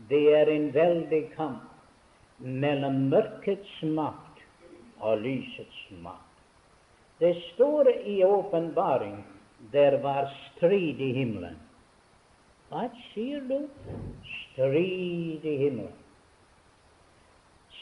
det 0.10 0.24
er 0.36 0.52
en 0.52 0.70
veldig 0.76 1.24
kamp 1.36 2.40
mellom 2.40 3.10
mørkets 3.12 3.82
makt 3.84 4.44
og 5.00 5.20
lysets 5.24 5.82
makt. 6.04 6.20
Det 7.20 7.36
står 7.54 7.90
i 8.08 8.24
åpenbaring 8.24 9.24
der 9.72 10.00
var 10.04 10.32
strid 10.32 11.00
i 11.00 11.12
himmelen. 11.16 11.60
Hva 12.72 12.88
sier 13.12 13.44
du? 13.48 13.68
Strid 14.28 15.46
i 15.46 15.58
himmelen. 15.60 16.00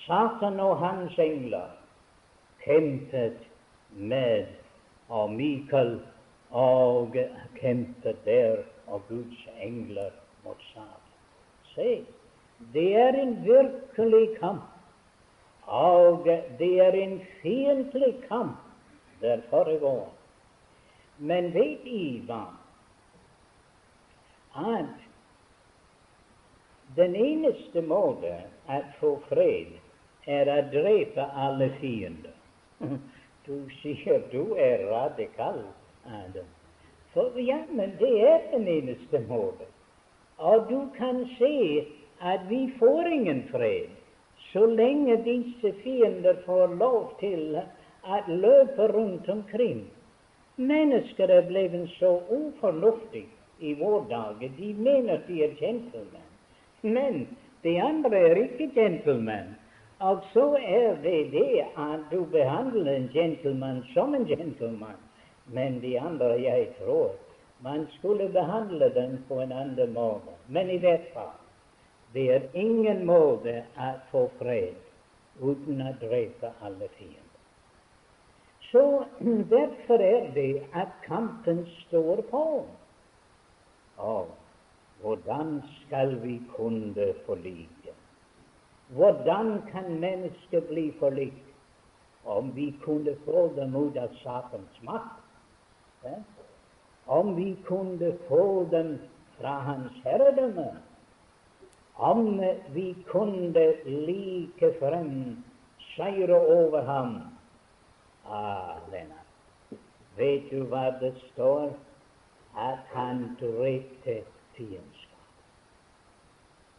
Satan 0.04 0.60
og 0.60 0.80
hans 0.82 1.18
engler 1.22 1.70
kjempet 2.66 3.38
med, 3.96 4.50
og 5.10 5.32
Mikael 5.34 6.00
og 6.52 7.16
kjempet 7.60 8.26
der 8.26 8.64
og 8.88 9.02
Guds 9.10 9.48
engler 9.62 10.12
mot 10.44 10.60
Satan. 10.74 11.12
Se, 11.76 12.06
det 12.74 12.96
er 12.96 13.16
en 13.22 13.38
virkelig 13.46 14.38
kamp, 14.40 14.64
og 15.66 16.28
det 16.60 16.74
er 16.82 16.92
en 16.92 17.22
fiendtlig 17.42 18.16
kamp 18.28 18.58
der 19.22 19.42
foregår. 19.50 20.10
Men 21.18 21.54
vet 21.54 21.86
I? 21.86 22.24
At 24.56 25.08
den 26.96 27.16
eneste 27.16 27.82
måte 27.82 28.34
å 28.68 28.82
få 29.00 29.12
fred 29.30 29.78
er 30.28 30.50
å 30.52 30.60
drepe 30.74 31.28
alle 31.46 31.72
fiender. 31.80 32.36
Du 33.42 33.56
sier 33.80 34.22
du 34.30 34.54
er 34.54 34.84
radikal. 34.86 35.64
Adam. 36.06 36.46
For 37.14 37.40
jammen, 37.40 37.96
det 38.00 38.14
er 38.28 38.40
den 38.52 38.68
eneste 38.68 39.20
måten. 39.28 39.68
Og 40.38 40.66
du 40.70 40.90
kan 40.98 41.26
se 41.38 41.88
at 42.22 42.50
vi 42.50 42.74
får 42.80 43.08
ingen 43.12 43.44
fred 43.52 43.90
så 44.54 44.66
lenge 44.66 45.16
disse 45.24 45.74
fiender 45.84 46.36
får 46.46 46.74
lov 46.80 47.14
til 47.20 47.60
å 48.04 48.18
løpe 48.28 48.88
rundt 48.92 49.30
omkring. 49.30 49.86
Mennesker 50.58 51.32
er 51.32 51.48
blitt 51.48 51.78
så 52.00 52.18
ufornuftige 52.30 53.30
i 53.60 53.74
våre 53.80 54.04
dager. 54.10 54.52
De 54.58 54.74
mener 54.74 55.22
de 55.28 55.44
er 55.46 55.56
gentlemen. 55.60 56.28
Men 56.82 57.28
de 57.64 57.78
andre 57.82 58.24
er 58.32 58.42
ikke 58.44 58.72
gentlemen. 58.76 59.56
Og 60.02 60.26
så 60.34 60.48
er 60.58 60.98
det 61.04 61.32
det 61.32 61.64
at 61.78 62.10
du 62.12 62.26
behandler 62.26 62.96
en 62.96 63.10
gentleman 63.14 63.84
som 63.94 64.16
en 64.18 64.26
gentleman. 64.26 64.98
Men 65.46 65.82
de 65.82 66.00
andre, 66.00 66.42
jeg 66.42 66.68
tror 66.80 67.16
man 67.62 67.88
skulle 67.98 68.30
behandle 68.30 68.90
dem 68.94 69.18
på 69.28 69.42
en 69.42 69.52
annen 69.52 69.94
måte. 69.94 70.34
Men 70.48 70.70
i 70.70 70.78
hvert 70.78 71.10
fall, 71.14 71.36
det 72.14 72.28
er 72.36 72.48
ingen 72.58 73.06
måte 73.06 73.62
å 73.78 73.92
få 74.12 74.26
fred 74.40 74.80
uten 75.42 75.82
å 75.86 75.94
drepe 76.02 76.52
alle 76.62 76.90
fiender. 76.98 77.28
Så 78.72 79.06
derfor 79.52 80.02
er 80.02 80.32
det 80.34 80.64
at 80.74 80.94
kampen 81.06 81.66
står 81.88 82.24
på. 82.32 82.44
Og 83.98 84.28
hvordan 85.02 85.62
skal 85.82 86.16
vi 86.24 86.40
kunne 86.56 87.14
forlike? 87.26 87.96
Hvordan 88.96 89.62
kan 89.72 90.00
mennesket 90.00 90.68
bli 90.68 90.92
forlikt 91.00 92.26
om 92.26 92.52
vi 92.56 92.72
kunne 92.84 93.16
få 93.26 93.50
dem 93.56 93.76
ut 93.76 93.98
av 93.98 94.16
Satans 94.24 94.82
makt? 94.84 95.21
Om 97.08 97.36
vi 97.36 97.58
kunne 97.66 98.18
få 98.28 98.68
dem 98.72 99.00
fra 99.40 99.60
hans 99.60 99.92
herredømme, 100.04 100.70
om 101.96 102.42
vi 102.74 102.96
kunne 103.08 103.74
like 103.86 104.74
frem 104.80 105.44
seire 105.96 106.40
over 106.40 106.82
ham 106.82 107.32
Ah, 108.26 108.78
vet 110.18 110.50
du 110.52 110.64
hva 110.70 110.92
det 111.02 111.14
står? 111.32 111.74
At 112.58 112.84
han 112.94 113.38
drepte 113.40 114.22
fiendskapet. 114.56 115.44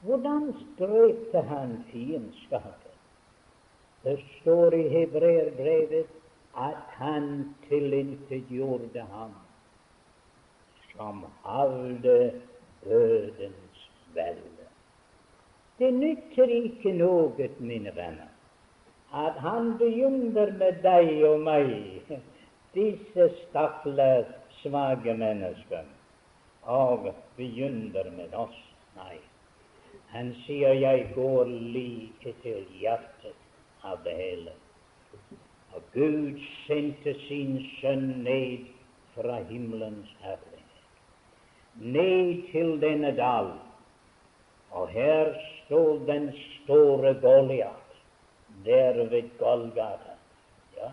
Hvordan 0.00 0.52
drepte 0.78 1.42
han 1.48 1.84
fiendskapet? 1.90 2.96
Det 4.04 4.18
står 4.40 4.74
i 4.74 4.88
hebreerbrevet 4.88 6.10
at 6.58 6.80
han 6.98 7.54
tilintetgjorde 9.02 9.10
ham 9.10 9.34
som 10.96 11.24
hadde 11.44 12.40
dødens 12.84 13.90
velde. 14.14 14.66
Det 15.78 15.94
nytter 15.94 16.44
ikke 16.44 16.92
noe, 16.92 17.48
mine 17.58 17.96
venner, 17.96 18.28
at 19.14 19.40
han 19.40 19.78
begynner 19.78 20.52
med 20.58 20.82
deg 20.82 21.24
og 21.24 21.40
meg, 21.40 22.12
disse 22.74 23.28
stakkars 23.48 24.30
svake 24.62 25.14
mennesker, 25.14 25.84
og 26.62 27.14
begynner 27.36 28.10
med 28.16 28.34
oss. 28.34 28.58
Nei. 28.96 29.18
Han 30.12 30.34
sier 30.46 30.72
'jeg 30.72 31.12
går 31.14 31.44
like 31.44 32.34
til 32.42 32.66
hjertet 32.80 33.34
av 33.84 33.98
det 34.04 34.12
hele'. 34.12 34.52
Og 35.74 35.82
Gud 35.92 36.40
sendte 36.66 37.14
sin 37.28 37.64
sønn 37.80 38.22
ned 38.24 38.66
fra 39.14 39.42
himmelens 39.48 40.16
herre 40.20 40.52
ned 41.74 42.52
til 42.52 42.80
denne 42.80 43.16
dal, 43.16 43.52
Og 44.72 44.88
her 44.88 45.34
stod 45.64 46.06
den 46.06 46.32
store 46.32 47.14
Goliat, 47.14 47.88
der 48.64 48.92
ved 49.08 49.38
Golgata. 49.38 50.14
Ja. 50.76 50.88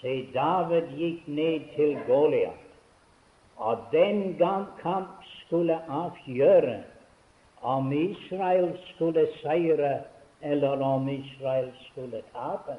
Se, 0.00 0.28
David 0.34 0.92
gikk 0.96 1.26
ned 1.26 1.60
til 1.76 1.98
Goliat, 2.06 2.62
og 3.56 3.78
den 3.92 4.36
gang 4.38 4.66
kamp 4.82 5.26
skulle 5.46 5.80
avgjøre 5.90 6.82
om 7.62 7.92
Israel 7.92 8.78
skulle 8.94 9.26
seire 9.42 10.00
eller 10.40 10.82
om 10.82 11.08
Israel 11.08 11.72
skulle 11.90 12.22
tape. 12.32 12.78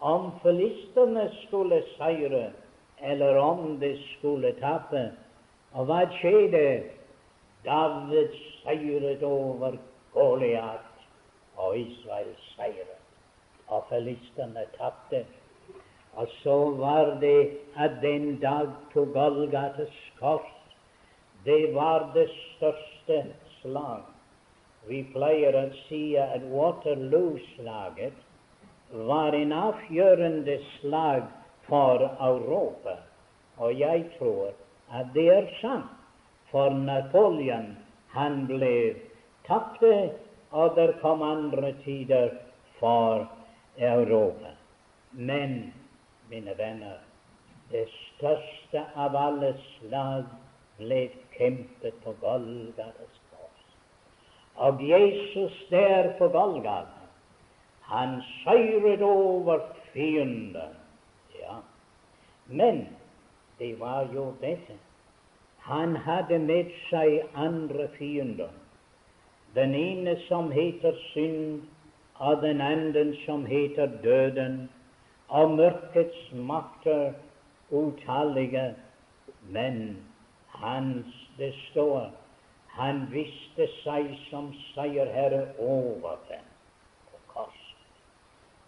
Om 0.00 0.30
filistene 0.42 1.30
skulle 1.46 1.82
seire 1.96 2.52
eller 3.00 3.36
om 3.36 3.78
de 3.80 3.96
skulle 4.16 4.52
tape. 4.60 5.10
Og 5.72 5.88
hva 5.88 6.04
skjedde? 6.18 6.90
David 7.64 8.34
seiret 8.62 9.22
over 9.24 9.78
Goliat, 10.12 10.90
og 11.56 11.78
Israel 11.78 12.34
seiret. 12.54 13.00
Og 13.72 13.86
filistene 13.88 14.66
tapte. 14.76 15.24
Og 16.14 16.28
så 16.42 16.58
var 16.78 17.16
det 17.20 17.50
at 17.76 17.90
den 18.02 18.36
dag 18.40 18.68
på 18.92 19.04
Golgates 19.14 19.94
kors, 20.20 20.50
det 21.44 21.74
var 21.74 22.10
det 22.14 22.28
største 22.30 23.24
slag. 23.60 24.04
Vi 24.88 25.00
pleier 25.14 25.56
å 25.56 25.64
si 25.86 26.16
at 26.20 26.44
Waterloo-slaget 26.52 28.20
var 29.08 29.34
en 29.34 29.52
avgjørende 29.56 30.58
slag 30.76 31.24
for 31.68 32.02
Europa. 32.20 32.96
Og 33.56 33.78
jeg 33.80 34.04
tror 34.18 34.52
at 34.92 35.06
det 35.14 35.28
er 35.36 35.46
sant. 35.60 35.90
For 36.50 36.70
Napoleon 36.70 37.76
han 38.14 38.44
ble 38.46 38.94
tapte, 39.46 40.10
og 40.50 40.76
der 40.76 40.92
kom 41.00 41.22
andre 41.22 41.72
tider 41.84 42.28
for 42.78 43.26
Europa. 43.78 44.54
Men, 45.12 45.74
mine 46.30 46.54
venner, 46.58 47.00
det 47.72 47.88
største 47.90 48.84
av 48.94 49.16
alle 49.18 49.54
slag 49.64 50.30
ble 50.78 51.08
kjempet 51.34 51.98
på 52.04 52.14
Golgades 52.22 53.18
kors. 53.32 53.66
Og 54.54 54.82
Jesus 54.82 55.58
der 55.70 56.12
på 56.18 56.28
Golgata, 56.28 57.08
han 57.90 58.20
seiret 58.44 59.02
over 59.02 59.66
fienden. 59.92 60.83
Men 62.46 62.88
det 63.58 63.74
var 63.80 64.08
jo 64.14 64.32
dette 64.40 64.78
han 65.64 65.96
hadde 65.96 66.38
med 66.38 66.72
seg 66.90 67.22
andre 67.40 67.86
fiender. 67.96 68.50
Den 69.56 69.72
ene 69.74 70.12
som 70.26 70.50
heter 70.52 70.96
synd, 71.12 71.62
og 72.20 72.42
den 72.42 72.60
andre 72.60 73.04
som 73.24 73.46
heter 73.48 73.88
døden, 74.02 74.68
og 75.28 75.56
mørkets 75.56 76.20
makter 76.32 77.14
utallige. 77.70 78.74
Men 79.48 79.96
hans, 80.48 81.16
det 81.38 81.54
står, 81.70 82.10
han 82.76 83.06
viste 83.12 83.68
seg 83.80 84.12
som 84.28 84.52
seierherre 84.74 85.46
over 85.58 86.20
dem 86.28 86.44
på 87.08 87.22
korset. 87.32 87.84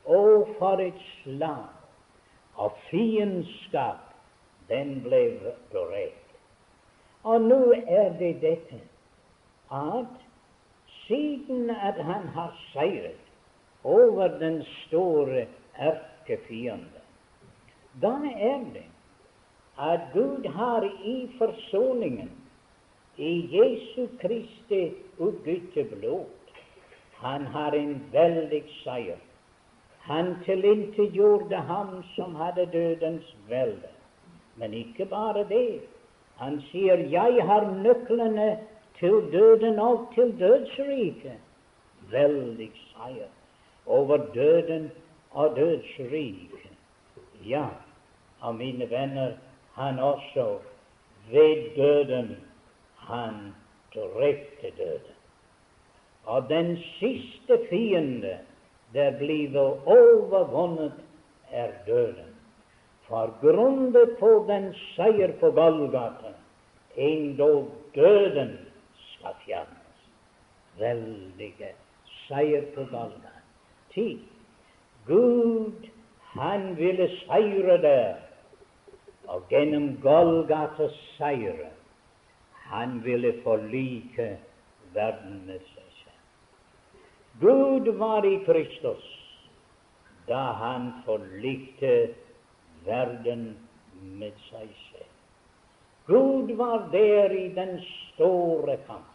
Å, 0.09 0.21
for 0.57 0.81
et 0.81 1.09
slag 1.21 1.76
av 2.57 2.77
fiendskap 2.91 4.13
den 4.69 5.01
ble 5.05 5.23
berørt. 5.73 6.23
Og 7.27 7.43
nå 7.43 7.61
er 7.75 8.13
det 8.19 8.37
dette 8.43 8.81
at 9.75 10.27
siden 11.07 11.71
at 11.71 11.99
han 12.03 12.29
har 12.35 12.55
seiret 12.73 13.23
over 13.85 14.39
den 14.39 14.63
store 14.87 15.47
erkefiende, 15.75 17.03
da 18.03 18.15
er 18.35 18.65
det 18.75 18.87
at 19.79 20.01
Gud 20.13 20.47
har 20.57 20.85
i 21.05 21.31
forsoningen 21.39 22.31
i 23.17 23.33
Jesu 23.53 24.07
Kristi 24.21 24.95
utbytteblod 25.19 26.27
Han 27.17 27.47
har 27.47 27.73
en 27.73 27.95
veldig 28.13 28.63
seier. 28.83 29.21
Han 30.07 30.37
tilintetgjorde 30.45 31.57
ham 31.57 32.05
som 32.15 32.35
hadde 32.35 32.69
dødens 32.73 33.37
velde. 33.49 33.91
Men 34.57 34.75
ikke 34.75 35.07
bare 35.07 35.45
det. 35.49 35.81
Han 36.37 36.61
sier 36.71 36.97
'Jeg 36.97 37.47
har 37.47 37.71
nøklene 37.83 38.59
til 38.99 39.33
døden 39.33 39.79
og 39.79 40.09
til 40.15 40.35
dødsriket'. 40.41 41.41
Veldig 42.11 42.71
seier 42.93 43.31
over 43.87 44.17
døden 44.35 44.91
og 45.31 45.57
dødsriket. 45.57 46.71
Ja, 47.47 47.67
og 48.41 48.55
mine 48.55 48.91
venner, 48.91 49.33
han 49.75 49.99
også 49.99 50.59
ved 51.31 51.77
døden 51.77 52.37
han 52.97 53.55
drepte 53.95 54.71
døden. 54.79 55.17
Og 56.25 56.49
den 56.49 56.77
siste 56.77 57.59
fiende 57.71 58.39
der 58.97 59.13
blir 59.19 59.57
overvunnet, 59.87 60.93
er 61.53 61.73
døden. 61.87 62.33
For 63.07 63.31
grunnet 63.41 64.17
på 64.19 64.31
den 64.49 64.73
seier 64.97 65.33
på 65.41 65.51
Golgata, 65.51 66.33
endog 66.97 67.69
døden 67.95 68.57
skal 68.97 69.37
fjernes. 69.45 70.01
Veldige 70.81 71.71
seier 72.27 72.65
på 72.75 72.89
Golgata. 72.91 73.45
Ti. 73.95 74.09
Gud, 75.07 75.87
han 76.35 76.73
ville 76.77 77.09
seire 77.21 77.79
der, 77.83 78.15
og 79.29 79.47
gjennom 79.51 79.97
Golgatas 80.03 80.97
seire 81.17 81.71
han 82.67 83.05
ville 83.05 83.35
forlike 83.45 84.39
verden 84.95 85.43
med. 85.47 85.76
Gud 87.41 87.89
var 87.89 88.27
i 88.27 88.45
Kristus 88.45 89.05
da 90.27 90.41
han 90.61 90.87
forlikte 91.05 92.15
verden 92.87 93.43
med 94.01 94.33
seg 94.49 94.71
selv. 94.87 95.13
Gud 96.07 96.55
var 96.57 96.89
der 96.93 97.35
i 97.37 97.49
den 97.55 97.77
store 97.85 98.79
kamp, 98.87 99.13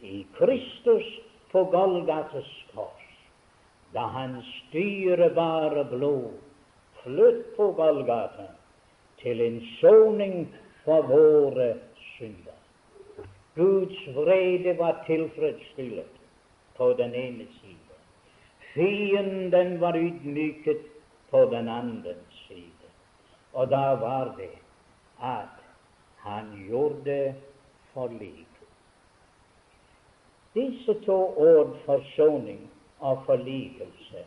i 0.00 0.22
Kristus 0.38 1.10
på 1.50 1.64
Golgates 1.74 2.50
kors, 2.70 3.10
da 3.92 4.06
hans 4.14 4.46
styrebare 4.68 5.84
blod 5.90 6.38
fløt 7.02 7.46
på 7.56 7.72
Golgata 7.76 8.52
til 9.20 9.42
en 9.42 9.62
soning 9.80 10.44
for 10.84 11.10
våre 11.10 11.72
synder. 12.14 12.60
Guds 13.58 13.98
vrede 14.14 14.78
var 14.78 15.02
tilfredsstillet 15.06 16.13
på 16.76 16.92
den 16.92 17.14
ene 17.14 17.46
side. 17.60 17.94
Fienden 18.74 19.80
var 19.80 19.96
ydmyket 19.96 20.82
på 21.30 21.44
den 21.44 21.68
andre 21.68 22.14
side. 22.46 22.88
Og 23.52 23.70
da 23.70 23.94
var 23.94 24.34
det 24.38 24.50
at 25.22 25.62
han 26.16 26.66
gjorde 26.68 27.34
forlik. 27.92 28.46
Disse 30.54 30.94
to 31.06 31.34
ord, 31.36 31.76
forsoning 31.86 32.70
og 32.98 33.22
forlikelse, 33.26 34.24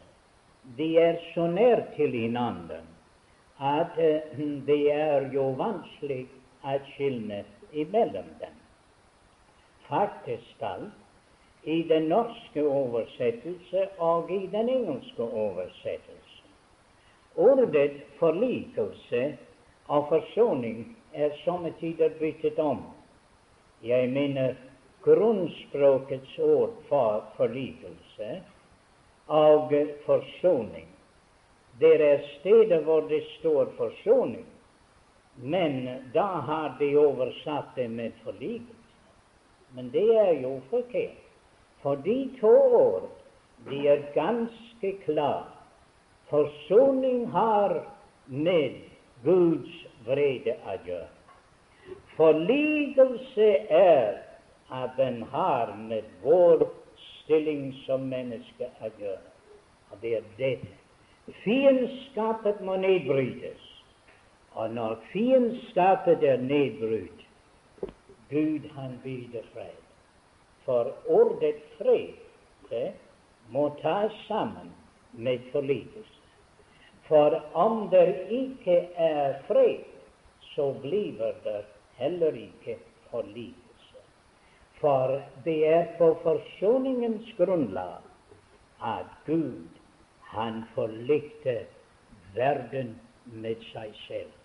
de 0.77 0.97
er 0.97 1.15
så 1.33 1.47
nær 1.47 1.83
til 1.95 2.11
hverandre 2.11 2.81
at 3.59 3.95
uh, 3.97 4.39
det 4.67 4.91
er 4.91 5.29
jo 5.33 5.49
vanskelig 5.57 6.25
å 6.67 6.75
skille 6.91 7.43
imellom 7.71 8.27
dem. 8.41 8.57
Faktisk 9.87 10.63
alt 10.67 11.06
i 11.67 11.81
den 11.83 12.09
norske 12.09 12.63
oversettelse 12.63 13.87
og 13.97 14.31
i 14.31 14.45
den 14.51 14.69
engelske 14.69 15.23
oversettelse 15.23 16.37
Ordet 17.37 17.91
forlikelse 18.19 19.37
og 19.87 20.07
forsoning 20.09 20.97
er 21.13 21.29
somme 21.43 21.73
tider 21.79 22.09
byttet 22.19 22.59
om. 22.59 22.79
Jeg 23.83 24.09
mener 24.09 24.55
grunnspråkets 25.05 26.39
ord 26.39 26.73
for 26.89 27.27
forlikelse 27.35 28.41
og 29.27 29.73
forsoning. 30.05 30.87
Det 31.79 32.01
er 32.01 32.25
steder 32.39 32.81
hvor 32.81 33.01
det 33.01 33.23
står 33.39 33.69
forsoning, 33.77 34.45
men 35.35 35.89
da 36.13 36.25
har 36.49 36.75
de 36.79 36.89
oversatt 36.97 37.75
det 37.75 37.89
med 37.91 38.11
forlikelse. 38.23 38.73
Men 39.75 39.91
det 39.93 40.09
er 40.17 40.41
jo 40.41 40.61
forkert. 40.69 41.26
For 41.87 41.95
de 41.95 42.29
to 42.39 42.55
år 42.75 43.03
er 43.71 44.01
ganske 44.13 44.89
klare 45.05 45.45
Forsoning 46.29 47.29
har 47.31 47.85
med 48.27 48.73
Guds 49.23 49.77
vrede 50.07 50.57
å 50.67 50.75
gjøre. 50.83 51.07
Forligelse 52.17 53.47
er 53.79 54.19
at 54.81 54.99
den 54.99 55.23
har 55.31 55.71
med 55.79 56.11
vår 56.25 56.67
stilling 57.05 57.71
som 57.85 58.03
menneske 58.11 58.67
å 58.83 58.91
gjøre. 58.99 59.23
Og 59.87 60.03
det 60.03 60.15
er 60.19 60.29
dette. 60.43 60.75
Fiendskapet 61.45 62.59
må 62.67 62.75
nedbrytes. 62.83 63.63
Og 64.59 64.75
når 64.75 64.99
fiendskapet 65.15 66.27
er 66.35 66.43
nedbrutt, 66.43 67.27
Gud 68.27 68.73
han 68.75 68.99
bilder 69.07 69.53
fred. 69.55 69.86
For 70.67 70.91
ordet 71.07 71.61
fred 71.77 72.17
det 72.69 72.87
må 73.55 73.69
tas 73.81 74.11
sammen 74.27 74.73
med 75.13 75.45
forlikelse. 75.53 76.13
For 77.07 77.37
om 77.55 77.87
det 77.89 78.27
ikke 78.35 78.75
er 78.99 79.37
fred, 79.47 79.85
så 80.51 80.73
blir 80.81 81.23
det 81.45 81.61
heller 81.95 82.35
ikke 82.35 82.75
forlikelse. 83.11 84.03
For 84.81 85.21
det 85.45 85.57
er 85.67 85.85
på 85.97 86.11
forsoningens 86.23 87.31
grunnlag 87.37 88.03
at 88.83 89.07
Gud 89.25 89.79
han 90.35 90.65
forlikte 90.75 91.61
verden 92.35 92.97
med 93.25 93.63
seg 93.71 93.95
selv. 94.03 94.35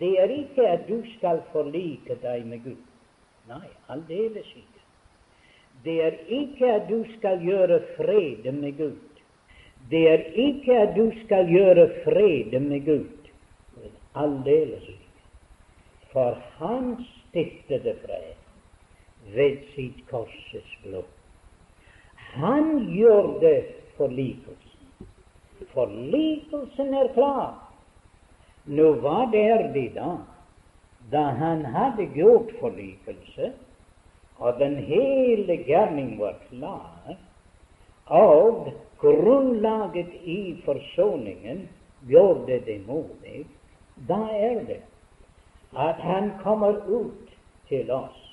Det 0.00 0.16
er 0.18 0.32
ikke 0.32 0.66
at 0.68 0.88
du 0.88 1.04
skal 1.18 1.44
forlike 1.52 2.16
deg 2.24 2.48
med 2.48 2.64
Gud. 2.64 2.93
Nei, 3.48 3.68
aldeles 3.92 4.48
ikke. 4.56 4.84
Det 5.84 5.96
er 6.04 6.14
ikke 6.32 6.70
at 6.72 6.86
du 6.88 7.02
skal 7.16 7.42
gjøre 7.44 7.80
fred 7.96 8.46
med 8.52 8.78
Gud. 8.78 9.20
Det 9.90 10.04
er 10.08 10.22
ikke 10.46 10.78
at 10.80 10.94
du 10.96 11.10
skal 11.24 11.50
gjøre 11.52 11.88
fred 12.04 12.60
med 12.60 12.86
Gud. 12.86 13.28
Aldeles 14.16 14.88
ikke. 14.88 15.00
For 16.12 16.38
han 16.58 16.94
stiftede 17.04 17.96
fred 18.06 18.32
ved 19.34 19.58
sitt 19.74 20.00
korses 20.08 20.78
blod. 20.82 21.10
Han 22.34 22.86
gjorde 22.94 23.64
forlikelsen. 23.96 25.10
Forlikelsen 25.74 26.94
er 26.94 27.12
klar. 27.14 27.58
Nå, 28.64 28.94
hva 29.04 29.26
er 29.36 29.68
det 29.74 29.90
da? 29.98 30.14
Da 31.10 31.22
han 31.38 31.64
hadde 31.64 32.06
gjort 32.14 32.50
forlikelse, 32.60 33.52
og 34.38 34.58
den 34.58 34.76
hele 34.76 35.56
gjerning 35.66 36.18
var 36.20 36.34
klar, 36.48 37.16
og 38.06 38.72
grunnlaget 39.00 40.12
i 40.24 40.56
forsoningen 40.64 41.68
gjorde 42.08 42.60
det 42.66 42.80
mulig, 42.86 43.46
da 44.08 44.20
er 44.32 44.60
det 44.68 44.82
at 45.76 46.00
han 46.02 46.32
kommer 46.42 46.82
ut 46.86 47.32
til 47.68 47.90
oss 47.90 48.24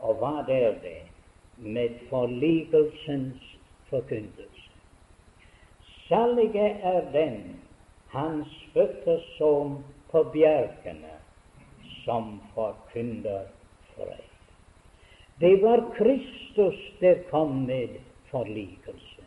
og 0.00 0.18
hva 0.20 0.44
er 0.48 0.76
det? 0.82 1.02
Med 1.56 1.94
forlikelsens 2.10 3.44
forkynnelse. 3.88 4.72
Salige 6.08 6.68
er 6.68 7.00
den 7.12 7.38
han 8.12 8.44
spytter 8.50 9.22
som 9.38 9.78
på 10.10 10.22
bjerkene, 10.34 11.15
som 12.06 12.40
forkynner 12.54 13.48
fred. 13.94 14.24
Det 15.42 15.56
var 15.62 15.84
Kristus 15.98 16.78
der 17.00 17.22
kom 17.30 17.66
med 17.66 17.98
forlikelse. 18.30 19.24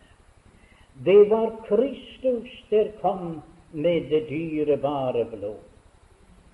Det 1.04 1.30
var 1.30 1.52
Kristus 1.68 2.64
der 2.70 2.92
kom 3.02 3.42
med 3.72 4.10
det 4.10 4.30
dyrebare 4.30 5.26
blod. 5.26 5.62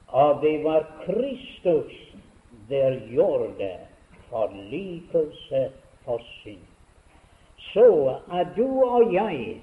Og 0.07 0.41
det 0.41 0.63
var 0.63 0.86
Kristus 1.05 1.93
der 2.69 2.99
gjorde 3.09 3.71
forlikelse 4.30 5.69
for 6.05 6.21
synd. 6.41 6.67
Så 7.73 8.17
at 8.32 8.47
du 8.57 8.67
og 8.84 9.13
jeg, 9.13 9.61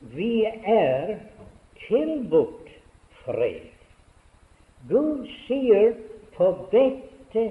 vi 0.00 0.44
er 0.66 1.16
tilbudt 1.88 2.68
fred. 3.24 3.73
Gud 4.88 5.26
sier 5.46 5.94
på 6.36 6.50
dette 6.72 7.44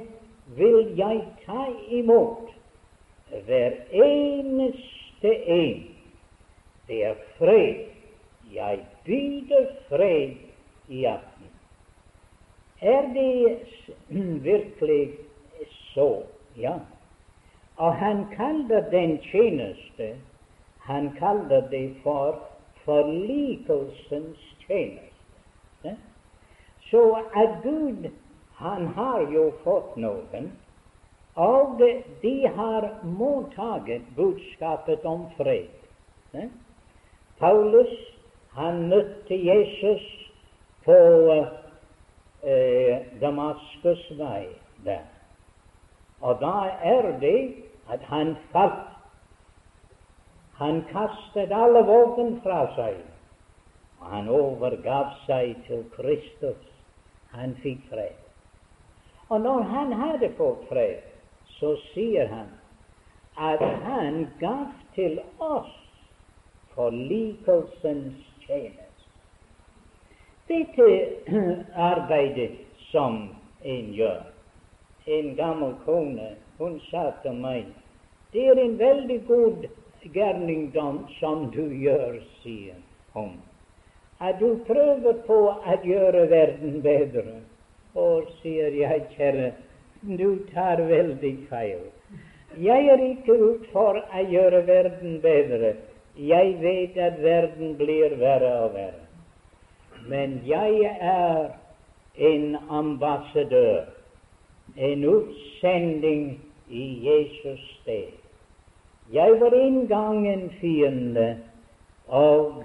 vil 0.57 0.93
jeg 0.97 1.21
ta 1.45 1.65
imot 1.89 2.51
hver 3.45 3.77
eneste 3.91 5.31
en. 5.57 5.83
Det 6.87 6.99
er 7.05 7.15
fred. 7.37 7.85
Jeg 8.53 8.79
byr 9.05 9.69
fred 9.89 10.35
i 10.89 11.05
aften. 11.09 11.49
Er 12.81 13.07
det 13.15 13.57
virkelig 14.49 15.09
så 15.93 16.23
ja. 16.57 16.77
Og 17.77 17.95
han 17.95 18.25
kaller 18.35 18.89
den 18.91 19.17
tjeneste 19.31 20.13
han 20.83 21.15
kaller 21.19 21.69
det 21.69 21.95
for 22.03 22.39
forlikelsens 22.85 24.39
tjeneste. 24.67 25.12
Så 26.93 27.01
er 27.33 27.55
Gud 27.63 28.11
han 28.55 28.87
har 28.87 29.21
jo 29.33 29.47
fått 29.63 29.95
noen, 29.97 30.51
og 31.35 31.79
de 32.21 32.33
har 32.55 32.85
mottatt 33.17 33.89
budskapet 34.15 35.05
om 35.09 35.23
fred. 35.37 35.71
Paulus 37.41 37.93
han 38.53 38.83
møtte 38.91 39.35
Jesus 39.35 40.03
på 40.85 40.97
eh, 42.45 43.01
Damaskus 43.21 44.03
vei 44.19 44.45
der. 44.85 45.07
Og 46.21 46.37
da 46.43 46.57
er 46.93 47.09
det 47.23 47.39
at 47.89 48.05
han 48.11 48.35
falt. 48.53 48.91
Han 50.61 50.83
kastet 50.91 51.51
alle 51.51 51.81
våpen 51.89 52.37
fra 52.45 52.67
seg, 52.77 53.01
og 53.97 54.13
han 54.13 54.29
overgav 54.29 55.17
seg 55.25 55.57
til 55.65 55.81
Kristus. 55.97 56.69
Han 57.33 57.55
fikk 57.63 57.87
fred. 57.89 58.19
Og 59.29 59.41
når 59.41 59.63
han 59.73 59.93
hadde 59.97 60.29
fått 60.37 60.67
fred, 60.69 61.01
så 61.57 61.75
sier 61.91 62.29
han 62.29 62.51
at 63.37 63.63
han 63.85 64.27
gav 64.39 64.73
til 64.95 65.19
oss 65.41 65.73
forlikelsens 66.75 68.19
tjeneste. 68.45 69.09
Dette 70.47 70.89
arbeidet 71.91 72.51
som 72.91 73.29
en 73.63 73.93
gjør, 73.93 74.25
en 75.05 75.35
gammel 75.35 75.73
kone, 75.85 76.35
hun 76.57 76.77
sa 76.91 77.09
til 77.23 77.39
meg 77.39 77.71
det 78.33 78.47
er 78.49 78.57
en 78.57 78.77
veldig 78.79 79.19
god 79.27 79.65
gjerning 80.13 80.71
som 81.19 81.51
du 81.53 81.67
gjør, 81.69 82.15
sier 82.41 82.79
hun. 83.13 83.35
At 84.19 84.39
du 84.39 84.59
prøver 84.67 85.21
på 85.27 85.39
å 85.49 85.77
gjøre 85.83 86.27
verden 86.29 86.81
bedre. 86.81 87.39
Å, 87.95 88.05
sier 88.41 88.75
jeg, 88.77 89.05
kjære, 89.15 89.51
du 90.03 90.43
tar 90.53 90.81
veldig 90.89 91.33
feil. 91.49 91.87
Jeg 92.57 92.89
er 92.93 93.01
ikke 93.01 93.33
ute 93.33 93.71
for 93.71 93.97
å 93.97 94.23
gjøre 94.29 94.61
verden 94.67 95.17
bedre. 95.23 95.73
Jeg 96.17 96.57
vet 96.61 96.97
at 97.01 97.17
verden 97.23 97.73
blir 97.77 98.13
verre 98.21 98.53
og 98.67 98.77
verre. 98.77 99.01
Men 100.07 100.39
jeg 100.45 100.93
er 100.99 101.49
en 102.19 102.57
ambassadør 102.69 103.85
en 104.77 105.03
utsending 105.05 106.41
i 106.69 107.07
Jesus 107.07 107.59
sted. 107.81 108.11
Jeg 109.13 109.41
var 109.41 109.53
en 109.53 109.87
gang 109.87 110.27
en 110.27 110.49
fiende, 110.61 111.37
og 112.07 112.63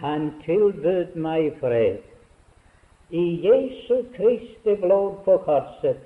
han 0.00 0.30
tilbød 0.44 1.14
meg 1.14 1.52
fred. 1.60 2.00
I 3.10 3.24
Jesu 3.44 4.02
Kristi 4.14 4.76
blod 4.80 5.22
på 5.24 5.36
korset, 5.44 6.02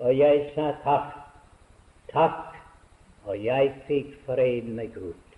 og 0.00 0.16
jeg 0.16 0.46
sa 0.54 0.70
takk, 0.84 1.16
takk, 2.12 2.56
og 3.28 3.36
jeg 3.44 3.74
fikk 3.86 4.14
fred 4.26 4.70
med 4.72 4.94
Gud. 4.94 5.36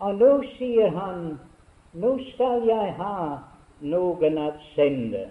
Og 0.00 0.20
nå 0.20 0.32
sier 0.56 0.92
han, 0.96 1.38
nå 1.92 2.14
skal 2.32 2.64
jeg 2.68 2.94
ha 3.00 3.16
noen 3.80 4.38
å 4.38 4.50
sende 4.74 5.26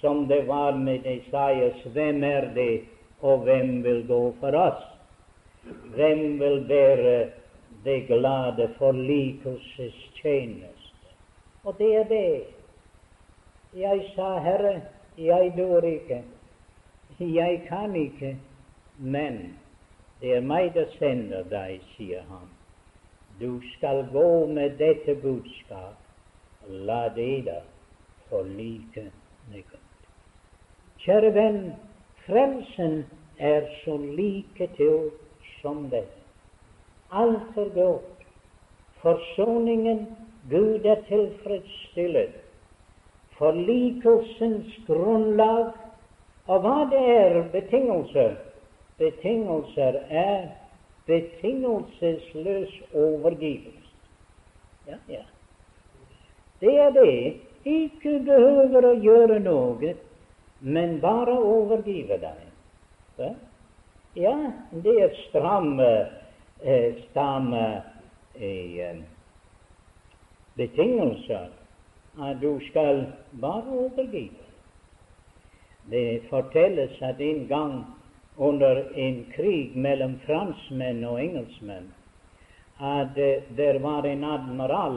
som 0.00 0.26
det 0.28 0.42
var 0.48 0.78
med 0.78 1.06
Isaias. 1.06 1.82
Hvem 1.92 2.24
er 2.24 2.50
det, 2.54 2.84
og 3.20 3.44
hvem 3.46 3.82
vil 3.84 4.02
gå 4.08 4.20
for 4.40 4.56
oss? 4.58 4.82
Hvem 5.94 6.38
vil 6.40 6.64
bære 6.68 7.18
det 7.84 7.98
glade 8.10 8.68
forlikelses 8.78 10.00
tjeneste? 10.20 10.73
Og 11.64 11.78
det 11.78 11.96
er 11.96 12.04
det. 12.04 12.44
Jeg 13.74 14.12
sa, 14.14 14.38
Herre, 14.38 14.82
jeg 15.18 15.52
dør 15.56 15.80
ikke. 15.80 16.22
Jeg 17.20 17.62
kan 17.68 17.96
ikke. 17.96 18.36
Men 18.98 19.58
det 20.20 20.36
er 20.36 20.44
meg 20.46 20.76
som 20.76 20.92
sender 20.98 21.46
deg, 21.50 21.80
sier 21.96 22.22
han. 22.30 22.46
Du 23.40 23.60
skal 23.74 24.04
gå 24.12 24.46
med 24.46 24.78
dette 24.78 25.16
budskap. 25.22 25.98
La 26.68 27.08
da 27.12 27.60
forlike 28.30 29.10
med 29.50 29.64
Gud. 29.70 30.06
Kjære 31.04 31.34
venn, 31.34 31.58
frelsen 32.24 33.02
er 33.38 33.66
så 33.82 33.96
like 33.96 34.68
til 34.76 35.10
som 35.60 35.90
det. 35.90 36.06
Alt 37.12 37.58
er 37.60 37.68
godt. 37.74 38.24
Forsoningen 39.02 40.06
Gud 40.50 40.84
er 40.84 41.00
tilfredsstillet. 41.08 42.34
Forlikelsens 43.38 44.74
grunnlag 44.86 45.72
og 46.46 46.60
hva 46.60 46.84
det 46.90 47.00
er 47.00 47.38
betingelser? 47.52 48.36
Betingelser 48.98 49.96
er 50.10 50.50
betingelsesløs 51.06 52.74
overgivelse. 52.94 53.88
Ja, 54.88 54.98
ja. 55.08 55.24
Det 56.60 56.78
er 56.80 56.90
det. 56.90 57.40
Ikke 57.64 58.18
behøver 58.26 58.84
å 58.84 58.96
gjøre 59.00 59.38
noe, 59.40 59.94
men 60.60 60.98
bare 61.00 61.32
overgive 61.32 62.18
deg. 62.20 62.42
Ja, 63.16 63.30
ja 64.20 64.34
det 64.84 64.94
er 65.00 65.14
stramme, 65.22 65.88
eh, 66.60 67.00
stramme 67.06 67.64
eh, 68.36 69.00
betingelser 70.56 71.48
at 72.22 72.40
du 72.40 72.60
skal 72.70 73.06
bare 73.40 73.68
overgive. 73.70 74.30
Det 75.90 76.22
fortelles 76.30 77.02
at 77.02 77.20
en 77.20 77.46
gang 77.48 77.84
under 78.36 78.82
en 78.94 79.26
krig 79.36 79.76
mellom 79.76 80.18
franskmenn 80.26 81.04
og 81.04 81.20
engelskmenn 81.22 81.92
at 82.80 83.18
uh, 83.18 83.56
det 83.56 83.82
var 83.82 84.06
en 84.06 84.24
admiral 84.24 84.96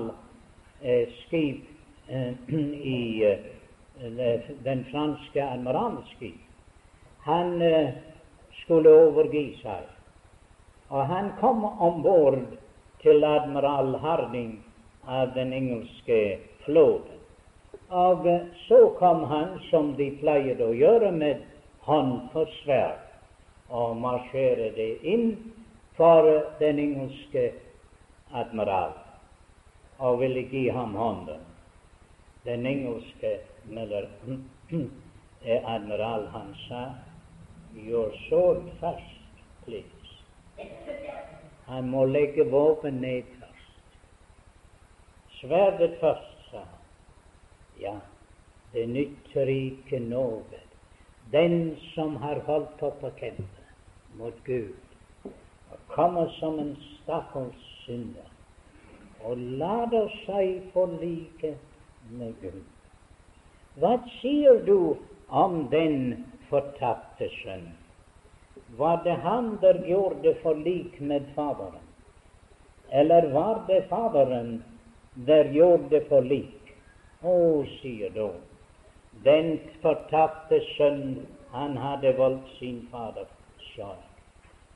uh, 0.82 1.08
uh, 1.32 2.34
i 2.82 3.36
den 4.64 4.86
franske 4.92 5.44
admiralskip. 5.44 6.42
Han 7.26 7.62
skulle 8.64 8.90
overgi 8.90 9.58
seg, 9.62 9.84
og 10.90 11.08
han 11.10 11.32
kom 11.42 11.66
om 11.66 12.04
bord 12.04 12.38
til 13.02 13.24
admiral 13.26 13.98
Harding 14.00 14.54
av 15.08 15.34
den 15.34 15.54
engelske 15.54 16.38
flåten. 16.66 17.20
Og 17.90 18.28
så 18.68 18.80
kom 19.00 19.24
han, 19.24 19.60
som 19.70 19.94
de 19.96 20.12
pleide 20.20 20.66
å 20.66 20.76
gjøre, 20.76 21.12
med 21.12 21.44
hånd 21.88 22.28
på 22.34 22.44
sverd 22.60 23.04
og 23.72 23.96
marsjerte 24.00 24.88
inn 25.08 25.30
for 25.96 26.28
den 26.60 26.80
engelske 26.80 27.50
admiral 28.36 28.96
og 29.98 30.20
ville 30.22 30.44
gi 30.52 30.68
ham 30.70 30.96
hånden. 30.96 31.42
Den 32.46 32.66
engelske 32.66 33.38
eller, 33.72 34.08
admiral 35.76 36.28
han 36.32 36.56
sa 36.68 36.84
Your 37.76 38.12
sword 38.30 38.64
fast, 38.80 39.42
please. 39.66 39.84
Han 41.66 41.90
må 41.90 42.06
legge 42.06 42.44
våpen 42.50 43.02
ned. 43.02 43.37
Sverdet 45.42 46.00
først. 46.00 46.38
sa 46.52 46.58
han. 46.58 46.80
Ja, 47.80 47.96
det 48.74 48.88
nytter 48.90 49.50
ikke 49.52 50.00
noe. 50.00 50.62
Den 51.32 51.76
som 51.94 52.16
har 52.24 52.40
holdt 52.48 52.82
opp 52.88 53.04
å 53.04 53.12
kjempe 53.20 53.66
mot 54.18 54.38
Gud, 54.48 54.78
og 55.28 55.82
kommer 55.92 56.32
som 56.40 56.60
en 56.64 56.72
stakkars 56.94 57.66
synder, 57.84 58.30
og 59.28 59.42
lader 59.60 60.08
seg 60.24 60.70
forlike 60.74 61.58
med 62.10 62.38
Gud. 62.42 62.64
Hva 63.78 63.98
sier 64.22 64.64
du 64.66 64.96
om 65.28 65.68
den 65.74 66.24
fortapte 66.48 67.28
sønn? 67.42 67.68
Var 68.80 69.04
det 69.04 69.20
han 69.22 69.52
der 69.62 69.84
gjorde 69.86 70.34
forlik 70.42 70.96
med 71.00 71.28
Faderen? 71.36 71.84
Eller 72.90 73.30
var 73.36 73.66
det 73.68 73.84
Faderen 73.92 74.64
der 75.26 75.50
gjorde 75.54 76.02
forlik? 76.10 76.74
Å, 77.26 77.64
sier 77.80 78.12
du, 78.14 78.28
den 79.26 79.56
fortapte 79.82 80.60
sønn, 80.76 81.24
han 81.52 81.78
hadde 81.82 82.12
valgt 82.20 82.52
sin 82.60 82.84
fader 82.92 83.26
sjøl. 83.72 83.98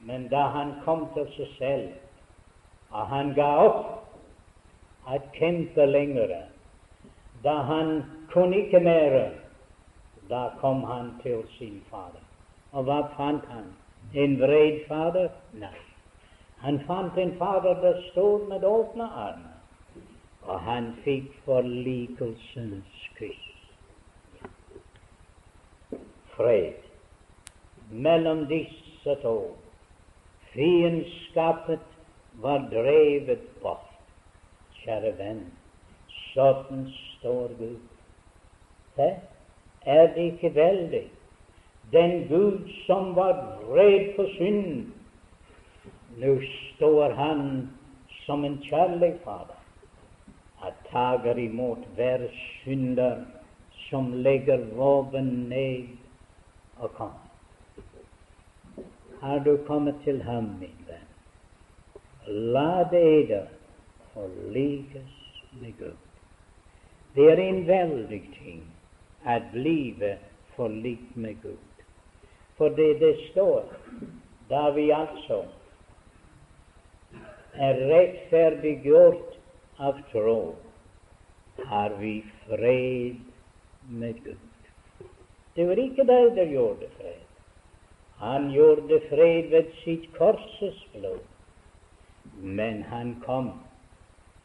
Men 0.02 0.26
da 0.32 0.48
han 0.56 0.74
kom 0.86 1.06
til 1.14 1.28
seg 1.36 1.52
selv, 1.60 1.92
og 2.90 3.12
han 3.12 3.36
ga 3.38 3.50
opp 3.68 5.12
at 5.14 5.30
kjempe 5.38 5.86
lenger, 5.86 6.34
da 7.46 7.56
han 7.70 7.94
kunne 8.34 8.64
ikke 8.64 8.82
mer, 8.82 9.20
da 10.32 10.48
kom 10.64 10.82
han 10.90 11.14
til 11.22 11.46
sin 11.60 11.78
fader. 11.92 12.26
Og 12.74 12.88
hva 12.90 13.04
fant 13.18 13.46
han? 13.52 13.70
En 14.18 14.38
vred 14.42 14.82
fader? 14.90 15.30
Nei. 15.54 15.76
Han 16.66 16.80
fant 16.88 17.18
en 17.18 17.34
fader 17.38 17.78
der 17.84 18.02
stod 18.10 18.48
med 18.50 18.66
åpne 18.66 19.06
armer 19.06 19.51
og 20.44 20.60
han 20.66 20.92
fikk 21.06 21.30
forlikelsens 21.46 23.02
kyss. 23.18 23.48
Fred 26.36 26.80
mellom 27.92 28.46
disse 28.50 29.16
to. 29.22 29.36
Fiendskapet 30.52 31.84
var 32.44 32.66
drevet 32.72 33.44
bort. 33.62 33.88
Kjære 34.82 35.12
venn, 35.20 35.44
sånn 36.32 36.88
står 36.96 37.54
Gud. 37.60 37.84
Hæ? 38.98 39.12
er 39.86 40.14
det 40.14 40.22
ikke 40.22 40.56
veldig? 40.56 41.06
Den 41.92 42.28
Gud 42.28 42.70
som 42.86 43.16
var 43.16 43.34
vred 43.68 44.16
på 44.16 44.26
synd, 44.38 44.92
nå 46.18 46.36
står 46.76 47.16
han 47.18 47.42
som 48.26 48.46
en 48.46 48.60
kjærlig 48.64 49.16
fader 49.24 49.61
at 50.68 50.74
tager 50.92 51.38
imot 51.38 51.80
hver 51.96 52.28
synder 52.34 53.26
som 53.90 54.14
legger 54.14 54.66
våpen 54.76 55.26
ned 55.50 55.88
og 56.78 56.94
kommer. 56.94 57.28
Har 59.22 59.40
du 59.40 59.58
kommet 59.68 59.96
til 60.04 60.22
ham, 60.24 60.44
min 60.60 60.78
venn, 60.88 61.10
la 62.28 62.84
dere 62.92 63.48
forlikes 64.14 65.44
med 65.62 65.74
Gud. 65.80 65.98
Det 67.16 67.32
er 67.32 67.42
en 67.44 67.68
veldig 67.68 68.22
ting 68.38 68.64
at 69.26 69.44
blive 69.52 70.18
forlikt 70.56 71.18
med 71.18 71.36
Gud. 71.42 71.58
For 72.58 72.70
det 72.70 73.00
det 73.00 73.16
står, 73.32 73.74
da 74.50 74.70
vi 74.70 74.90
altså 74.92 75.44
er 77.54 77.74
rettferdiggjort 77.94 79.31
av 79.82 79.98
all, 80.14 80.54
har 81.66 81.90
vi 81.90 82.24
fred 82.48 83.16
med 83.90 84.24
Gud. 84.24 84.38
Det 85.54 85.66
var 85.66 85.80
ikke 85.82 86.06
der 86.06 86.46
gjorde 86.46 86.90
fred. 86.98 87.24
Han 88.22 88.52
gjorde 88.54 89.00
fred 89.10 89.50
ved 89.50 89.72
sitt 89.84 90.06
korses 90.18 90.78
blod. 90.94 91.26
Men 92.42 92.84
han 92.84 93.16
kom 93.26 93.50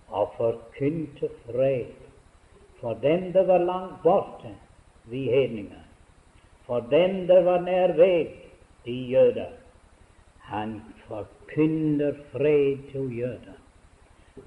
og 0.09 0.33
forkynte 0.39 1.29
fred 1.45 1.93
for 2.81 2.97
dem 3.03 3.33
det 3.33 3.45
var 3.49 3.59
langt 3.59 4.03
borte, 4.03 4.55
vi 5.05 5.27
hedninger. 5.31 5.85
For 6.67 6.81
dem 6.81 7.27
det 7.27 7.45
var 7.45 7.61
nær 7.61 7.93
ved, 7.97 8.33
de 8.85 8.97
jøder. 9.13 9.53
Han 10.39 10.81
forkynner 11.09 12.13
fred 12.33 12.91
til 12.93 13.19
jøder 13.19 13.66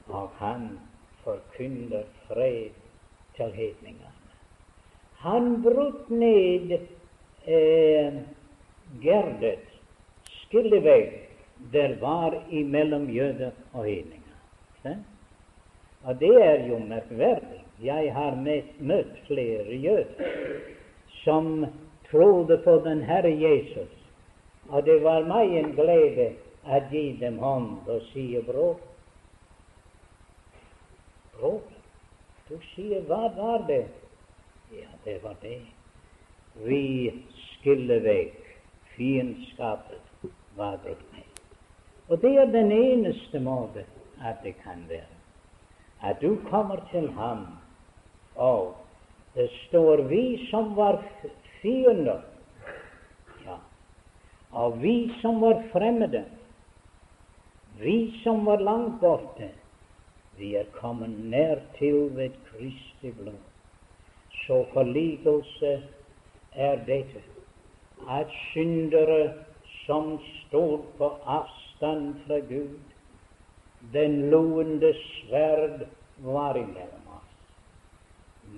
og 0.07 0.29
han 0.37 0.79
forkynner 1.23 2.03
fred 2.27 2.75
til 3.35 3.51
hedningene. 3.55 4.35
Han 5.23 5.61
brøt 5.63 6.09
ned 6.09 6.77
eh, 7.45 8.13
Gerdet 9.01 9.65
skillevegg 10.25 11.29
der 11.73 11.99
var 11.99 12.43
imellom 12.49 13.09
jøder 13.09 13.51
og 13.73 13.85
hedninger. 13.85 15.03
Og 16.03 16.19
det 16.19 16.43
er 16.43 16.67
jo 16.67 16.77
merkverdig. 16.79 17.63
Jeg 17.83 18.13
har 18.13 18.35
møtt 18.79 19.17
flere 19.27 19.75
jøder 19.75 20.31
som 21.23 21.65
trodde 22.11 22.57
på 22.63 22.81
den 22.85 23.01
Herre 23.01 23.31
Jesus, 23.41 23.91
og 24.69 24.85
det 24.85 25.03
var 25.03 25.27
meg 25.27 25.51
en 25.59 25.73
glede 25.75 26.31
å 26.65 26.79
gi 26.91 27.03
dem 27.19 27.37
hånd 27.43 27.87
og 27.87 28.01
si 28.11 28.25
bror, 28.47 28.79
språk. 31.39 31.63
Du 32.49 32.57
sier 32.75 33.01
'hva 33.01 33.35
var 33.35 33.65
det'? 33.67 33.87
Ja, 34.71 34.87
det 35.05 35.23
var 35.23 35.35
det. 35.41 35.61
Vi 36.55 37.13
skiller 37.35 37.99
vekk 37.99 38.45
fiendskapet 38.97 40.01
var 40.55 40.77
brukt 40.77 41.13
ned. 41.13 41.23
Og 42.09 42.21
det 42.21 42.37
er 42.37 42.45
den 42.45 42.71
eneste 42.71 43.39
måte 43.39 43.85
at 44.21 44.43
det 44.43 44.55
kan 44.63 44.85
være. 44.89 45.15
At 46.03 46.21
du 46.21 46.37
kommer 46.49 46.79
til 46.91 47.11
ham, 47.11 47.47
og 48.35 48.75
det 49.35 49.49
står 49.67 50.01
'vi 50.01 50.47
som 50.51 50.75
var 50.75 51.03
fiender'. 51.61 52.21
Ja. 53.45 53.57
Og 54.51 54.81
vi 54.81 55.11
som 55.21 55.41
var 55.41 55.63
fremmede, 55.71 56.25
vi 57.79 58.21
som 58.23 58.45
var 58.45 58.59
langt 58.59 58.99
borte, 59.01 59.49
vi 60.39 60.55
er 60.55 60.67
kommet 60.79 61.11
nær 61.31 61.59
til 61.77 62.15
ved 62.15 62.37
Kristi 62.47 63.11
blod. 63.11 63.41
Så 64.45 64.63
forlikelse 64.73 65.73
er 66.55 66.79
dette 66.87 67.23
at 68.09 68.31
syndere 68.51 69.33
som 69.85 70.17
står 70.47 70.85
på 70.97 71.09
avstand 71.25 72.15
fra 72.27 72.39
Gud, 72.39 72.79
den 73.93 74.29
loende 74.29 74.93
sverd 74.93 75.85
var 76.23 76.55
imellom 76.55 77.11
oss. 77.19 77.35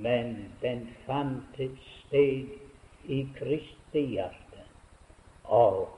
Men 0.06 0.54
den 0.62 0.88
fant 1.06 1.60
et 1.60 1.78
sted 1.90 2.56
i 3.06 3.20
Kristi 3.38 4.06
hjerte, 4.16 4.66
og 5.44 5.90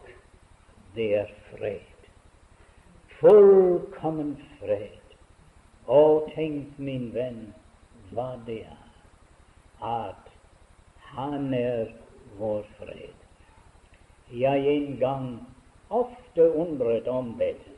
det 0.95 1.11
er 1.23 1.31
fred. 1.51 2.09
Fullkommen 3.19 4.35
fred. 4.59 5.02
Og 5.87 6.29
tenk, 6.35 6.77
min 6.77 7.09
venn, 7.13 7.53
hva 8.11 8.37
det 8.45 8.63
er, 8.63 8.83
at 9.83 10.29
Han 11.13 11.53
er 11.53 11.91
vår 12.39 12.63
fred. 12.77 13.13
Jeg 14.31 14.65
en 14.67 14.97
gang 14.97 15.27
ofte 15.89 16.47
undret 16.57 17.07
om 17.07 17.35
dette. 17.37 17.75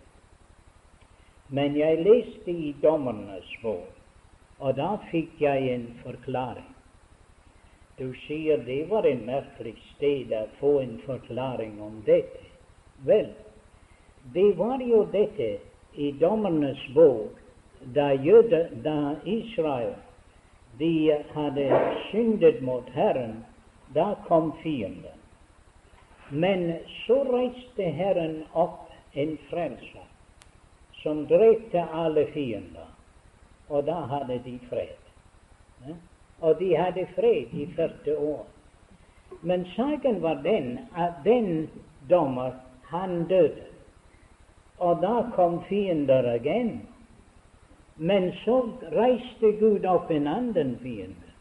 Men 1.50 1.76
jeg 1.76 2.04
leste 2.06 2.52
i 2.52 2.76
Dommernes 2.82 3.50
bok, 3.62 3.90
og 4.60 4.78
da 4.78 4.96
fikk 5.12 5.42
jeg 5.42 5.68
en 5.74 5.88
forklaring. 6.04 6.72
Du 7.98 8.14
sier 8.26 8.58
det 8.68 8.86
var 8.90 9.06
en 9.08 9.26
merkelig 9.28 9.76
sted 9.96 10.32
å 10.36 10.46
få 10.60 10.80
en 10.82 10.98
forklaring 11.06 11.78
om 11.82 12.02
dette. 12.06 12.44
Vel, 13.08 13.34
det 14.34 14.54
var 14.58 14.82
jo 14.84 15.04
dette 15.12 15.58
i 15.96 16.12
Dommernes 16.20 16.82
bok 16.96 17.45
da, 17.94 18.12
jøde, 18.14 18.70
da 18.84 19.16
Israel 19.26 19.96
de 20.80 21.24
hadde 21.34 21.92
syndet 22.10 22.62
mot 22.62 22.90
Herren. 22.90 23.46
Da 23.94 24.16
kom 24.28 24.54
fienden. 24.64 25.20
Men 26.30 26.74
så 27.06 27.24
reiste 27.24 27.84
Herren 27.84 28.44
opp 28.54 28.90
en 29.14 29.38
frelser 29.50 30.04
som 31.04 31.28
drepte 31.28 31.84
alle 31.94 32.26
fiender. 32.34 32.88
Og 33.68 33.86
da 33.86 34.00
hadde 34.10 34.40
de 34.46 34.58
fred. 34.70 35.96
Og 36.42 36.60
de 36.60 36.74
hadde 36.76 37.06
fred 37.16 37.54
i 37.54 37.68
40 37.76 38.18
år. 38.18 38.46
Men 39.42 39.66
saken 39.76 40.22
var 40.22 40.42
den 40.44 40.80
at 40.98 41.22
den 41.24 41.70
dommer, 42.10 42.52
han 42.84 43.28
døde. 43.28 43.64
Og 44.78 45.02
da 45.02 45.30
kom 45.36 45.64
fiender 45.70 46.34
igjen. 46.36 46.82
Men 47.96 48.32
så 48.44 48.70
reiste 48.92 49.52
Gud 49.52 49.86
opp 49.86 50.12
en 50.12 50.28
annen 50.28 50.76
fiende, 50.82 51.32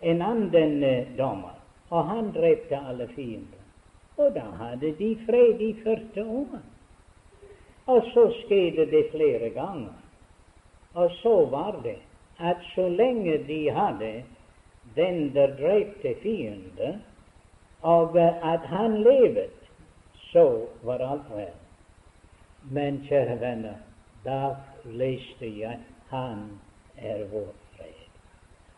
en 0.00 0.22
annen 0.22 0.82
eh, 0.86 1.08
dommer, 1.18 1.58
og 1.90 2.06
han 2.06 2.30
drepte 2.34 2.78
alle 2.78 3.08
fiender. 3.16 3.58
Og 4.16 4.30
da 4.36 4.44
hadde 4.60 4.92
de 4.98 5.10
fred 5.26 5.60
i 5.60 5.72
40 5.82 6.22
år. 6.22 6.60
Og 7.90 8.06
så 8.12 8.28
skjedde 8.44 8.86
det 8.92 9.08
flere 9.10 9.50
ganger. 9.50 9.96
Og 10.94 11.10
så 11.22 11.34
var 11.50 11.80
det 11.82 11.98
at 12.38 12.62
så 12.74 12.86
lenge 12.88 13.38
de 13.48 13.70
hadde 13.70 14.12
den 14.96 15.34
der 15.34 15.56
drepte 15.56 16.14
fiende, 16.22 17.00
og 17.82 18.18
at 18.20 18.60
han 18.70 19.02
levet, 19.02 19.50
så 20.32 20.66
var 20.82 21.02
alt 21.02 21.30
vel. 21.34 21.54
Men 22.70 23.02
kjære 23.08 23.40
venner, 23.40 23.74
da 24.24 24.54
leste 24.84 25.46
jeg 25.46 25.78
han 26.10 26.44
er 26.96 27.24
vår 27.32 27.52
fred. 27.76 28.18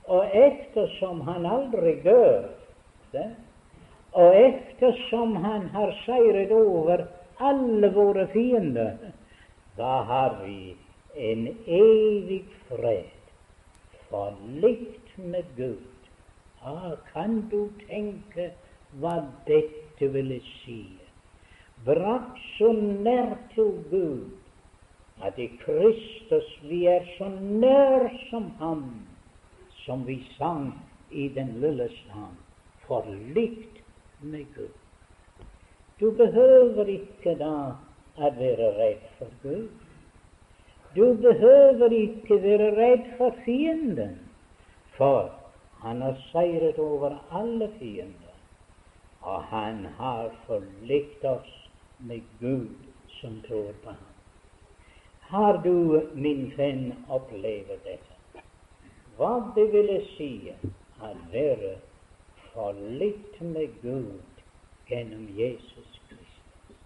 Og 0.07 0.37
ettersom 0.37 1.21
han 1.27 1.47
aldri 1.47 1.97
dør, 2.05 2.51
og 4.15 4.37
ettersom 4.37 5.37
han 5.43 5.69
har 5.75 5.93
seiret 6.05 6.53
over 6.55 7.07
alle 7.43 7.91
våre 7.95 8.27
fiender, 8.33 9.13
da 9.79 10.03
har 10.11 10.39
vi 10.45 10.77
en 11.15 11.49
evig 11.67 12.45
fred, 12.69 13.11
forlikt 14.11 15.17
med 15.19 15.51
Gud. 15.57 15.91
Ah, 16.63 16.95
kan 17.13 17.43
du 17.51 17.69
tenke 17.89 18.53
hva 19.01 19.19
dette 19.47 20.09
ville 20.15 20.39
si? 20.63 20.85
Brakt 21.85 22.39
så 22.57 22.71
nær 22.73 23.35
til 23.55 23.75
Gud 23.91 24.44
at 25.23 25.39
i 25.39 25.47
Kristus 25.61 26.49
vi 26.63 26.85
er 26.91 27.05
så 27.19 27.29
nær 27.41 28.09
som 28.31 28.51
Ham, 28.59 28.85
som 29.85 30.07
vi 30.07 30.19
sang 30.39 30.73
i 31.11 31.29
den 31.29 31.55
lille 31.61 31.89
sang, 32.03 32.35
forlikt 32.87 33.83
med 34.21 34.45
Gud. 34.57 34.75
Du 36.01 36.11
behøver 36.11 36.89
ikke 36.91 37.37
da 37.39 37.55
å 38.19 38.31
være 38.39 38.71
redd 38.79 39.07
for 39.19 39.31
Gud. 39.43 39.69
Du 40.95 41.15
behøver 41.23 41.95
ikke 41.95 42.39
være 42.43 42.71
redd 42.79 43.07
for 43.19 43.35
fienden, 43.45 44.19
for 44.97 45.31
han 45.83 46.03
har 46.03 46.19
seiret 46.31 46.79
over 46.79 47.19
alle 47.31 47.71
fiender, 47.79 48.35
og 49.23 49.43
han 49.51 49.87
har 49.99 50.31
forlikt 50.47 51.25
oss 51.25 51.55
med 51.99 52.23
Gud 52.41 52.91
som 53.21 53.41
tror 53.49 53.73
på 53.85 53.91
ham. 53.91 54.14
Har 55.35 55.59
du, 55.59 56.09
min 56.15 56.53
venn, 56.57 56.93
opplevd 57.11 57.73
dette? 57.83 58.43
Hva 59.19 59.33
det 59.57 59.65
ville 59.73 59.97
si 60.13 60.29
å 61.03 61.09
være 61.33 61.71
forlikt 62.53 63.41
med 63.43 63.73
Gud 63.83 64.45
gjennom 64.87 65.25
Jesus 65.35 65.97
Kristus. 66.07 66.77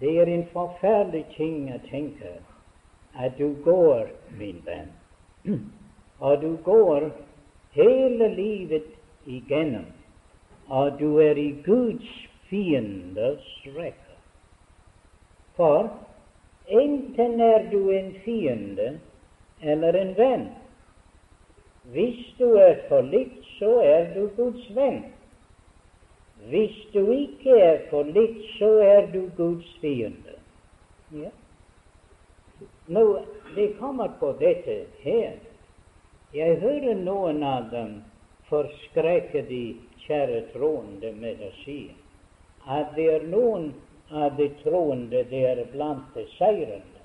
Det 0.00 0.14
er 0.22 0.30
en 0.32 0.46
forferdelig 0.54 1.26
ting 1.34 1.68
å 1.74 1.76
tenke 1.90 2.38
at 3.12 3.36
du 3.36 3.52
går, 3.66 4.08
min 4.40 4.62
venn, 4.64 4.88
og 6.24 6.40
du 6.40 6.54
går 6.64 7.10
hele 7.76 8.30
livet 8.38 8.88
igjennom, 9.28 9.90
og 10.72 10.96
du 10.96 11.20
er 11.20 11.36
i 11.36 11.50
Guds 11.68 12.08
fienders 12.48 13.52
rekke. 13.76 14.16
For 15.60 15.92
enten 16.80 17.40
er 17.40 17.68
du 17.70 17.90
en 17.90 18.12
fiende 18.24 18.98
eller 19.60 19.98
en 19.98 20.12
venn. 20.18 20.46
Hvis 21.92 22.20
du 22.38 22.54
er 22.56 22.78
forlikt, 22.88 23.44
så 23.58 23.72
er 23.82 24.14
du 24.14 24.28
Guds 24.36 24.68
venn. 24.76 25.02
Hvis 26.48 26.76
du 26.92 27.10
ikke 27.10 27.58
er 27.60 27.78
forlikt, 27.90 28.42
så 28.58 28.70
er 28.82 29.06
du 29.12 29.28
Guds 29.36 29.68
fiende. 29.80 30.38
Ja. 31.12 31.30
Nå, 32.86 33.04
det 33.54 33.74
kommer 33.78 34.08
på 34.20 34.32
dette 34.40 34.84
her. 35.02 35.36
Jeg 36.34 36.56
hører 36.60 36.94
noen 36.96 37.42
av 37.44 37.68
dem 37.70 38.00
forskrekke 38.48 39.44
de 39.48 39.62
kjære 40.06 40.42
troende 40.52 41.12
med 41.16 41.40
å 41.44 41.50
si 41.62 41.80
at 42.68 42.92
det 42.96 43.06
er 43.14 43.24
noen 43.28 43.72
av 44.12 44.36
de 44.36 44.48
troende 44.62 45.24
det 45.30 45.42
er 45.50 45.64
blant 45.72 46.14
de 46.14 46.24
seirende, 46.36 47.04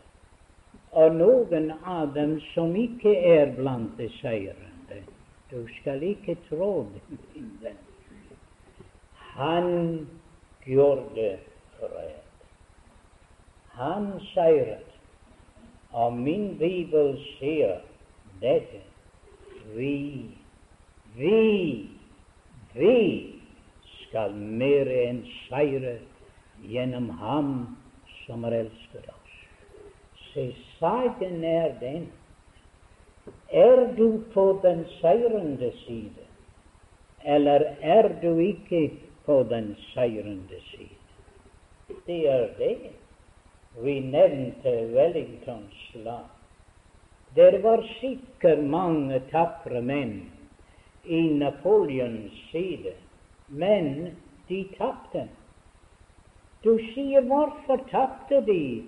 og 0.92 1.16
noen 1.16 1.72
av 1.86 2.14
dem 2.16 2.38
som 2.54 2.76
ikke 2.76 3.14
er 3.32 3.52
blant 3.58 3.98
de 4.00 4.10
seirende. 4.22 5.02
Du 5.52 5.62
skal 5.80 6.04
ikke 6.04 6.36
tro 6.50 6.88
det. 7.62 7.76
Han 9.38 10.08
gjorde 10.66 11.38
fred. 11.78 12.18
Han 13.78 14.12
seiret. 14.34 14.84
Og 15.92 16.14
min 16.14 16.58
bibel 16.60 17.16
sier 17.38 17.80
dette. 18.42 18.82
Vi, 19.76 20.26
vi, 21.16 21.90
vi 22.74 22.98
skal 24.02 24.36
mer 24.36 24.92
enn 24.92 25.24
seire 25.48 25.98
gjennom 26.64 27.10
Ham 27.10 27.78
som 28.26 28.44
har 28.44 28.52
elsket 28.52 29.10
oss. 29.10 29.34
Se, 30.34 30.52
saken 30.80 31.44
er 31.44 31.76
den. 31.80 32.08
Er 33.52 33.94
du 33.98 34.24
på 34.34 34.60
den 34.64 34.86
seirende 35.02 35.72
side, 35.86 36.26
eller 37.24 37.66
er 37.82 38.10
du 38.22 38.38
ikke 38.40 38.92
på 39.26 39.44
den 39.44 39.76
seirende 39.94 40.62
side. 40.72 40.96
Det 42.08 42.28
er 42.30 42.48
det. 42.58 42.92
Vi 43.84 44.00
nevnte 44.00 44.72
Wellingtons 44.94 45.74
slag. 45.92 46.26
Det 47.36 47.64
var 47.64 47.84
sikkert 48.00 48.64
mange 48.64 49.20
tapre 49.32 49.82
menn 49.82 50.32
i 51.04 51.22
Napoleons 51.38 52.34
side, 52.52 52.96
men 53.48 54.16
de 54.50 54.64
tapte. 54.78 55.28
Du 56.68 56.76
sier 56.92 57.24
hvorfor 57.24 57.80
tapte 57.88 58.42
de? 58.44 58.84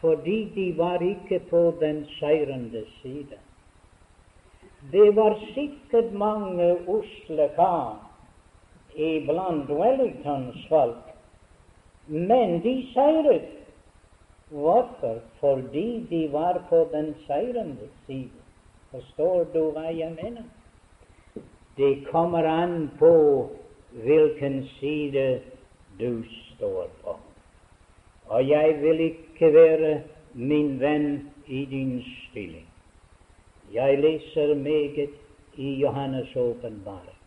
Fordi 0.00 0.44
de 0.54 0.66
var 0.78 1.02
ikke 1.02 1.40
på 1.50 1.74
den 1.80 2.04
seirende 2.18 2.84
side. 3.00 3.38
Det 4.92 5.16
var 5.16 5.34
sikkert 5.54 6.12
mange 6.12 6.68
usle 6.86 7.48
kar 7.56 7.96
iblant 8.94 9.70
Wellingtons 9.70 10.66
folk, 10.68 11.10
men 12.06 12.62
de 12.62 12.86
seiret. 12.94 13.50
Hvorfor? 14.50 15.18
Fordi 15.40 16.06
de 16.10 16.32
var 16.32 16.62
på 16.68 16.88
den 16.92 17.14
seirende 17.26 17.90
side. 18.06 18.30
Forstår 18.90 19.44
du 19.54 19.70
hva 19.74 19.90
jeg 19.90 20.14
mener? 20.22 20.46
Det 21.76 22.06
kommer 22.12 22.46
an 22.46 22.90
på 22.98 23.10
hvilken 24.06 24.62
side 24.78 25.40
du 25.98 26.22
står 26.58 26.88
på. 27.02 27.16
Og 28.28 28.48
jeg 28.48 28.82
vil 28.82 29.00
ikke 29.00 29.52
være 29.54 30.02
min 30.34 30.80
venn 30.80 31.30
i 31.46 31.64
din 31.64 32.02
stilling. 32.02 32.66
Jeg 33.72 33.98
leser 33.98 34.54
meget 34.54 35.10
i 35.56 35.84
Johannes' 35.84 36.38
åpenbaring, 36.38 37.18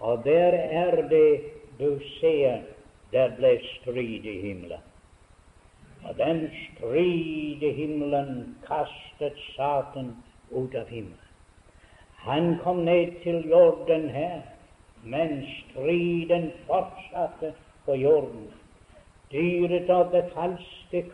og 0.00 0.24
der 0.24 0.52
er 0.54 1.08
det 1.08 1.40
du 1.78 1.98
ser 2.20 2.60
der 3.12 3.36
ble 3.36 3.58
strid 3.64 4.24
i 4.24 4.40
himmelen. 4.40 4.84
Og 6.04 6.16
den 6.18 6.50
strid 6.50 7.62
i 7.62 7.72
himmelen 7.72 8.56
kastet 8.66 9.38
Satan 9.56 10.14
ut 10.50 10.74
av 10.74 10.88
himmelen. 10.88 11.26
Han 12.20 12.58
kom 12.62 12.76
ned 12.76 13.22
til 13.22 13.48
jorden 13.48 14.08
her, 14.10 14.40
men 15.04 15.42
striden 15.46 16.50
fortsatte 16.66 17.54
på 17.84 17.94
jorden. 17.94 18.48
Dyret 19.30 19.90
av 19.90 20.10
det 20.12 20.24
falske 20.34 21.04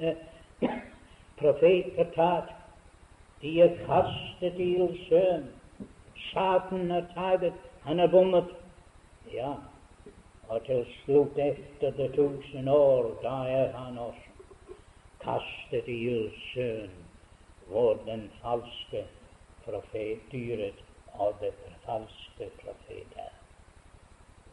eh, 0.00 0.16
profeter 1.40 2.12
tatt. 2.14 2.54
De 3.40 3.54
er 3.62 3.74
kastet 3.86 4.58
i 4.58 4.70
ildsjøen. 4.76 5.48
Satan 6.30 6.90
er 6.90 7.06
tatt, 7.14 7.52
han 7.84 8.00
er 8.00 8.10
bommet. 8.12 8.54
Ja, 9.32 9.54
og 10.48 10.64
til 10.64 10.86
slutt, 11.02 11.36
etter 11.38 11.92
det 11.98 12.08
tusen 12.16 12.68
år, 12.68 13.12
da 13.22 13.36
er 13.52 13.76
han 13.76 13.98
også 13.98 14.76
kastet 15.20 15.88
i 15.88 15.98
ildsjøen 16.08 16.96
hvor 17.68 17.98
den 18.06 18.30
falske 18.42 19.04
profet, 19.64 20.18
dyret 20.32 20.84
av 21.20 21.34
det 21.40 21.52
falske 21.84 22.50
profet 22.62 23.16
er. 23.16 23.17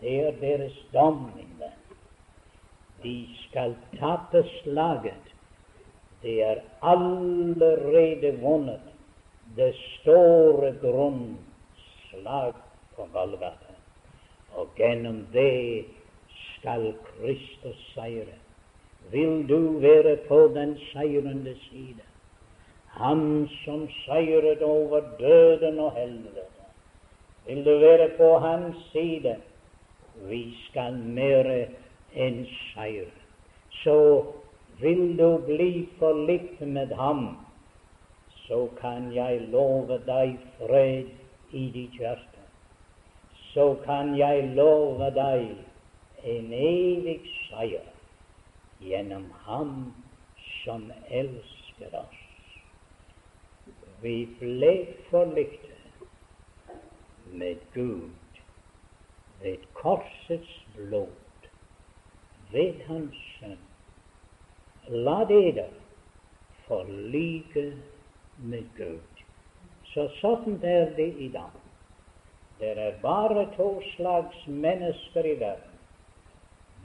Det 0.05 0.19
er 0.21 0.35
deres 0.37 0.73
dom, 0.93 1.15
min 1.33 1.53
venn. 1.57 1.77
De 3.01 3.13
skal 3.39 3.71
tape 3.97 4.43
slaget. 4.59 5.31
Det 6.21 6.35
er 6.45 6.59
allerede 6.85 8.31
vunnet, 8.41 8.83
det 9.57 9.71
store 9.75 10.75
grunnslag 10.81 12.53
på 12.95 13.07
Golgata. 13.13 13.73
Og 14.53 14.67
gjennom 14.77 15.23
det 15.33 15.85
skal 16.35 16.93
Kristus 17.07 17.81
seire. 17.95 18.37
Vil 19.11 19.49
du 19.49 19.79
være 19.79 20.17
på 20.27 20.39
den 20.53 20.77
seirende 20.91 21.55
side? 21.63 22.05
Han 23.01 23.49
som 23.63 23.89
seiret 24.05 24.61
over 24.61 25.01
døden 25.19 25.79
og 25.79 25.91
helvete. 25.97 26.45
Vil 27.47 27.65
du 27.65 27.77
være 27.79 28.09
på 28.17 28.37
hans 28.37 28.75
side? 28.91 29.35
Vi 30.23 30.57
skal 30.67 30.97
mere 30.97 31.67
enn 32.15 32.45
seier. 32.73 33.11
Så 33.83 33.97
vil 34.79 35.17
du 35.17 35.37
bli 35.45 35.87
forlikt 35.99 36.61
med 36.61 36.95
ham, 36.95 37.37
så 38.47 38.67
kan 38.79 39.11
jeg 39.15 39.47
love 39.51 39.99
deg 40.07 40.37
fred 40.57 41.11
i 41.51 41.69
ditt 41.73 41.99
hjerte. 41.99 42.43
Så 43.53 43.75
kan 43.85 44.15
jeg 44.17 44.51
love 44.55 45.11
deg 45.15 45.47
en 46.23 46.51
evig 46.53 47.21
seier 47.47 47.87
gjennom 48.83 49.29
ham 49.45 49.71
som 50.63 50.91
elsker 51.09 51.95
oss. 52.01 52.21
Vi 54.01 54.17
ble 54.39 54.73
forlikte 55.09 55.73
med 57.31 57.63
Gud 57.73 58.11
ved 59.45 59.65
korsets 59.77 60.53
blod, 60.75 61.47
ved 62.51 62.81
Hans 62.89 63.21
Sønn. 63.37 63.61
La 64.89 65.21
dere 65.29 65.67
forlike 66.67 67.65
med 68.51 68.67
Gud. 68.77 69.23
Så 69.93 70.09
sånn 70.19 70.59
er 70.65 70.91
det 70.97 71.11
i 71.21 71.29
dag. 71.33 71.55
Det 72.59 72.75
er 72.75 72.99
bare 73.05 73.47
to 73.55 73.69
slags 73.95 74.45
mennesker 74.47 75.27
i 75.29 75.35
verden. 75.39 75.81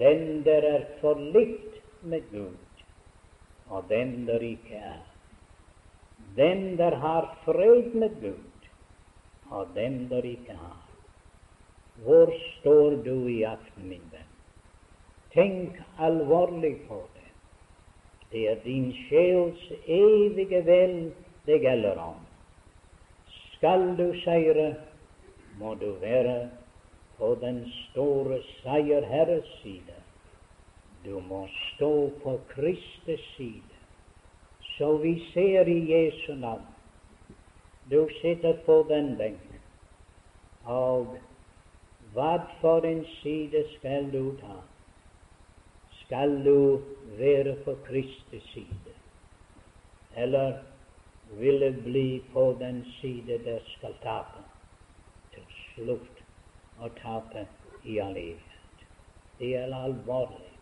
Den 0.00 0.42
der 0.46 0.66
er 0.76 0.90
forlikt 1.00 1.80
med 2.02 2.28
Gud, 2.32 2.84
og 3.68 3.88
den 3.88 4.26
der 4.28 4.44
ikke 4.54 4.80
er 4.80 5.00
den 6.36 6.78
der 6.78 6.94
har 6.96 7.38
fred 7.44 7.94
med 7.94 8.20
Gud, 8.20 8.68
og 9.50 9.68
den 9.74 10.11
der 10.11 10.22
ikke 10.22 10.52
har. 10.52 10.80
Hvor 12.05 12.32
står 12.61 12.90
du 13.05 13.28
i 13.28 13.42
aften, 13.44 13.88
min 13.88 14.05
venn? 14.12 14.28
Tenk 15.34 15.76
alvorlig 15.98 16.76
på 16.88 17.03
det. 17.14 17.28
Det 18.30 18.46
er 18.48 18.62
din 18.64 18.92
sjels 19.07 19.66
evige 19.86 20.62
vel 20.66 21.12
det 21.46 21.61
gjelder 21.61 21.98
om. 22.01 22.18
Skal 23.57 23.96
du 23.98 24.09
seire, 24.24 24.74
må 25.59 25.74
du 25.74 25.90
være 26.01 26.51
på 27.18 27.34
den 27.40 27.64
store 27.72 28.40
seierherres 28.62 29.48
side. 29.62 29.98
Du 31.05 31.20
må 31.20 31.46
stå 31.53 32.11
på 32.22 32.38
Kristus 32.48 33.20
side. 33.36 33.76
Så 34.76 34.96
vi 34.96 35.18
ser 35.32 35.68
i 35.68 35.80
Jesu 35.92 36.34
navn. 36.34 36.64
Du 37.90 38.09
sitter 38.22 38.57
på 38.66 38.86
den 38.88 39.16
benken. 39.16 39.61
Og 40.64 41.18
hva 42.14 42.32
for 42.61 42.86
en 42.86 43.04
side 43.20 43.64
skal 43.76 44.11
du 44.12 44.36
ta? 44.40 44.56
Skal 46.02 46.44
du 46.44 46.82
være 47.18 47.56
på 47.64 47.76
Kristi 47.86 48.40
side? 48.52 48.94
Eller 50.16 50.58
vil 51.38 51.61
det 51.61 51.84
bli 51.84 52.22
på 52.32 52.56
den 52.61 52.84
side 53.00 53.38
der 53.44 53.61
skal 53.76 53.94
tape 54.02 54.42
til 55.34 55.46
slutt 55.64 56.24
å 56.82 56.90
tape 56.98 57.46
i 57.84 57.98
all 57.98 58.16
evighet? 58.16 58.86
Det 59.38 59.56
er 59.56 59.74
alvorlig. 59.74 60.54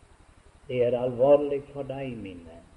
Det 0.69 0.85
er 0.85 0.99
alvorlig 1.01 1.63
for 1.73 1.89
deg, 1.89 2.13
min 2.17 2.45
venn 2.45 2.69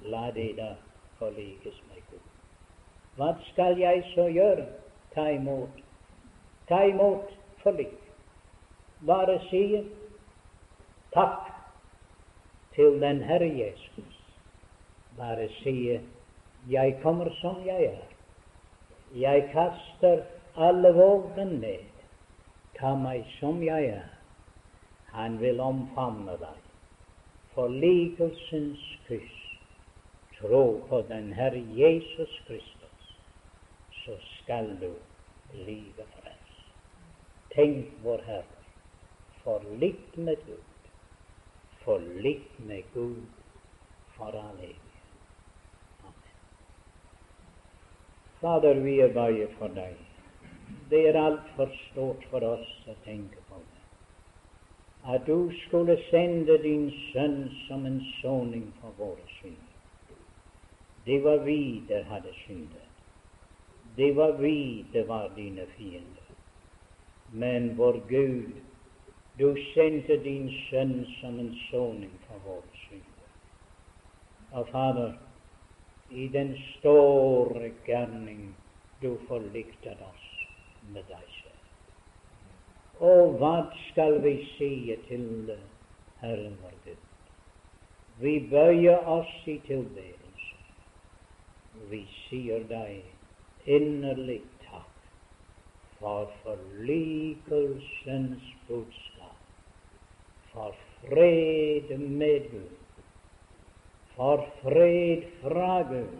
la 0.00 0.30
det 0.30 0.56
da 0.56 0.74
forlikes 1.18 1.82
med 1.88 2.02
Gud. 2.10 2.26
Hva 3.16 3.34
skal 3.50 3.78
jeg 3.78 4.04
så 4.14 4.28
gjøre? 4.28 4.66
Ta 5.14 5.28
imot. 5.34 5.82
Ta 6.68 6.82
imot 6.86 7.37
forlik. 7.62 7.94
Bare 9.06 9.38
si 9.50 9.62
takk 11.14 11.48
til 12.74 13.00
den 13.02 13.22
Herre 13.22 13.48
Jesus. 13.58 14.20
Bare 15.16 15.48
si 15.62 15.98
jeg 16.68 16.98
kommer 17.02 17.30
som 17.40 17.62
jeg 17.66 17.84
er. 17.84 18.04
Jeg 19.14 19.48
kaster 19.52 20.22
alle 20.56 20.92
våpen 20.94 21.58
ned. 21.62 21.86
Ta 22.78 22.94
meg 22.94 23.26
som 23.40 23.62
jeg 23.62 23.90
er. 23.96 24.06
Han 25.12 25.40
vil 25.40 25.60
omfavne 25.60 26.36
deg. 26.38 26.64
Forlikelsens 27.54 28.82
kyss 29.08 29.38
tro 30.40 30.80
på 30.88 31.02
den 31.08 31.32
Herre 31.32 31.62
Jesus 31.74 32.42
Kristus, 32.46 33.16
så 33.90 34.12
skal 34.20 34.76
du 34.80 34.92
bli 35.50 35.82
frelst. 35.96 36.27
Tenk, 37.58 37.86
vår 38.02 38.18
Herre, 38.18 38.58
forlikt 39.42 40.16
med 40.16 40.36
Gud, 40.46 40.90
forlikt 41.82 42.58
med 42.58 42.82
Gud 42.92 43.24
for 44.16 44.26
all 44.26 44.60
evighet. 44.62 45.00
Amen. 46.04 46.36
Fader, 48.40 48.74
vi 48.74 48.92
er 49.00 49.10
bare 49.14 49.48
for 49.56 49.74
deg. 49.74 49.96
Det 50.92 51.00
er 51.08 51.18
altfor 51.18 51.72
stort 51.80 52.28
for 52.30 52.46
oss 52.46 52.70
å 52.86 52.94
tenke 53.08 53.42
på 53.48 53.58
det. 53.64 53.82
At 55.16 55.26
du 55.26 55.50
skulle 55.64 55.98
sende 56.12 56.60
din 56.62 56.86
sønn 57.08 57.40
som 57.64 57.90
en 57.90 57.98
soning 58.20 58.70
for 58.78 58.94
våre 59.02 59.26
synder. 59.40 60.14
Det 61.10 61.18
var 61.26 61.42
vi 61.50 61.82
der 61.90 62.06
hadde 62.06 62.38
syndet. 62.44 62.86
Det 63.98 64.12
var 64.14 64.38
vi 64.38 64.86
det 64.94 65.08
var 65.10 65.28
dine 65.34 65.66
fiender. 65.74 66.17
Men 67.32 67.76
vår 67.76 68.00
Gud 68.08 68.52
Du 69.38 69.54
sendte 69.74 70.16
din 70.16 70.48
sønn 70.70 71.04
som 71.20 71.38
en 71.38 71.52
soning 71.68 72.14
for 72.26 72.40
våre 72.42 72.78
synder. 72.88 73.28
Og 74.50 74.68
Fader, 74.72 75.12
i 76.10 76.26
den 76.28 76.56
store 76.78 77.70
gjerning 77.86 78.48
du 79.02 79.12
forliktet 79.28 80.02
oss 80.02 80.26
med 80.90 81.06
deg 81.06 81.22
selv. 81.36 81.58
Og 82.98 83.38
hva 83.38 83.54
skal 83.84 84.18
vi 84.24 84.34
si 84.56 84.72
til 85.06 85.52
Herren 86.18 86.58
vår 86.64 86.74
Gud? 86.84 87.04
Vi 88.18 88.40
bøyer 88.50 89.06
oss 89.06 89.34
i 89.46 89.60
tilbedelse. 89.68 90.56
Vi 91.92 92.02
sier 92.26 92.64
deg 92.66 93.68
inderlig 93.70 94.40
for 95.98 96.30
forlikelsens 96.42 98.44
budskap, 98.68 99.38
for 100.52 100.72
fred 101.00 101.98
med 101.98 102.44
for 104.18 104.46
fred 104.62 105.22
fra 105.42 105.82
Gud, 105.82 106.18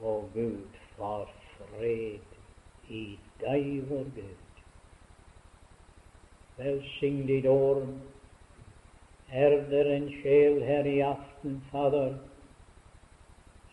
og 0.00 0.30
Gud 0.34 0.66
for 0.96 1.28
fred 1.56 2.20
i 2.88 3.18
deg, 3.40 3.82
vår 3.88 4.06
Gud. 4.14 4.60
Velsign 6.58 7.26
ditt 7.26 7.48
ord. 7.50 7.82
Er 9.34 9.56
det 9.70 9.82
en 9.96 10.06
sjel 10.20 10.60
her 10.62 10.86
i 10.86 11.00
aften, 11.02 11.58
Fader, 11.72 12.14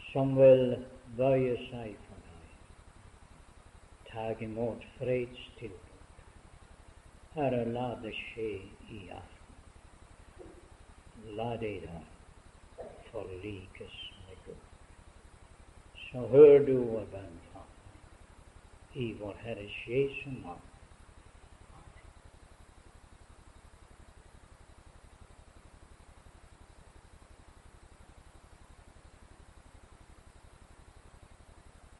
som 0.09 0.33
vil 0.39 0.79
bøye 1.17 1.59
seg 1.69 1.93
for? 1.93 2.00
Ta 4.11 4.31
imot 4.39 4.83
fredstilbud. 4.97 5.91
Herre, 7.33 7.65
la 7.65 7.95
det 8.03 8.11
skje 8.15 8.49
i 8.91 8.99
aften. 9.15 10.49
La 11.37 11.55
det 11.61 11.77
da 11.85 12.01
forlikes 13.11 13.95
med 14.25 14.41
Gud. 14.45 14.65
Så 16.09 16.25
hør 16.33 16.59
du 16.67 16.75
vår 16.89 17.07
bønn, 17.13 17.39
i 18.93 19.13
vår 19.21 19.39
Herres 19.45 19.79
Jesu 19.87 20.29
navn. 20.41 20.70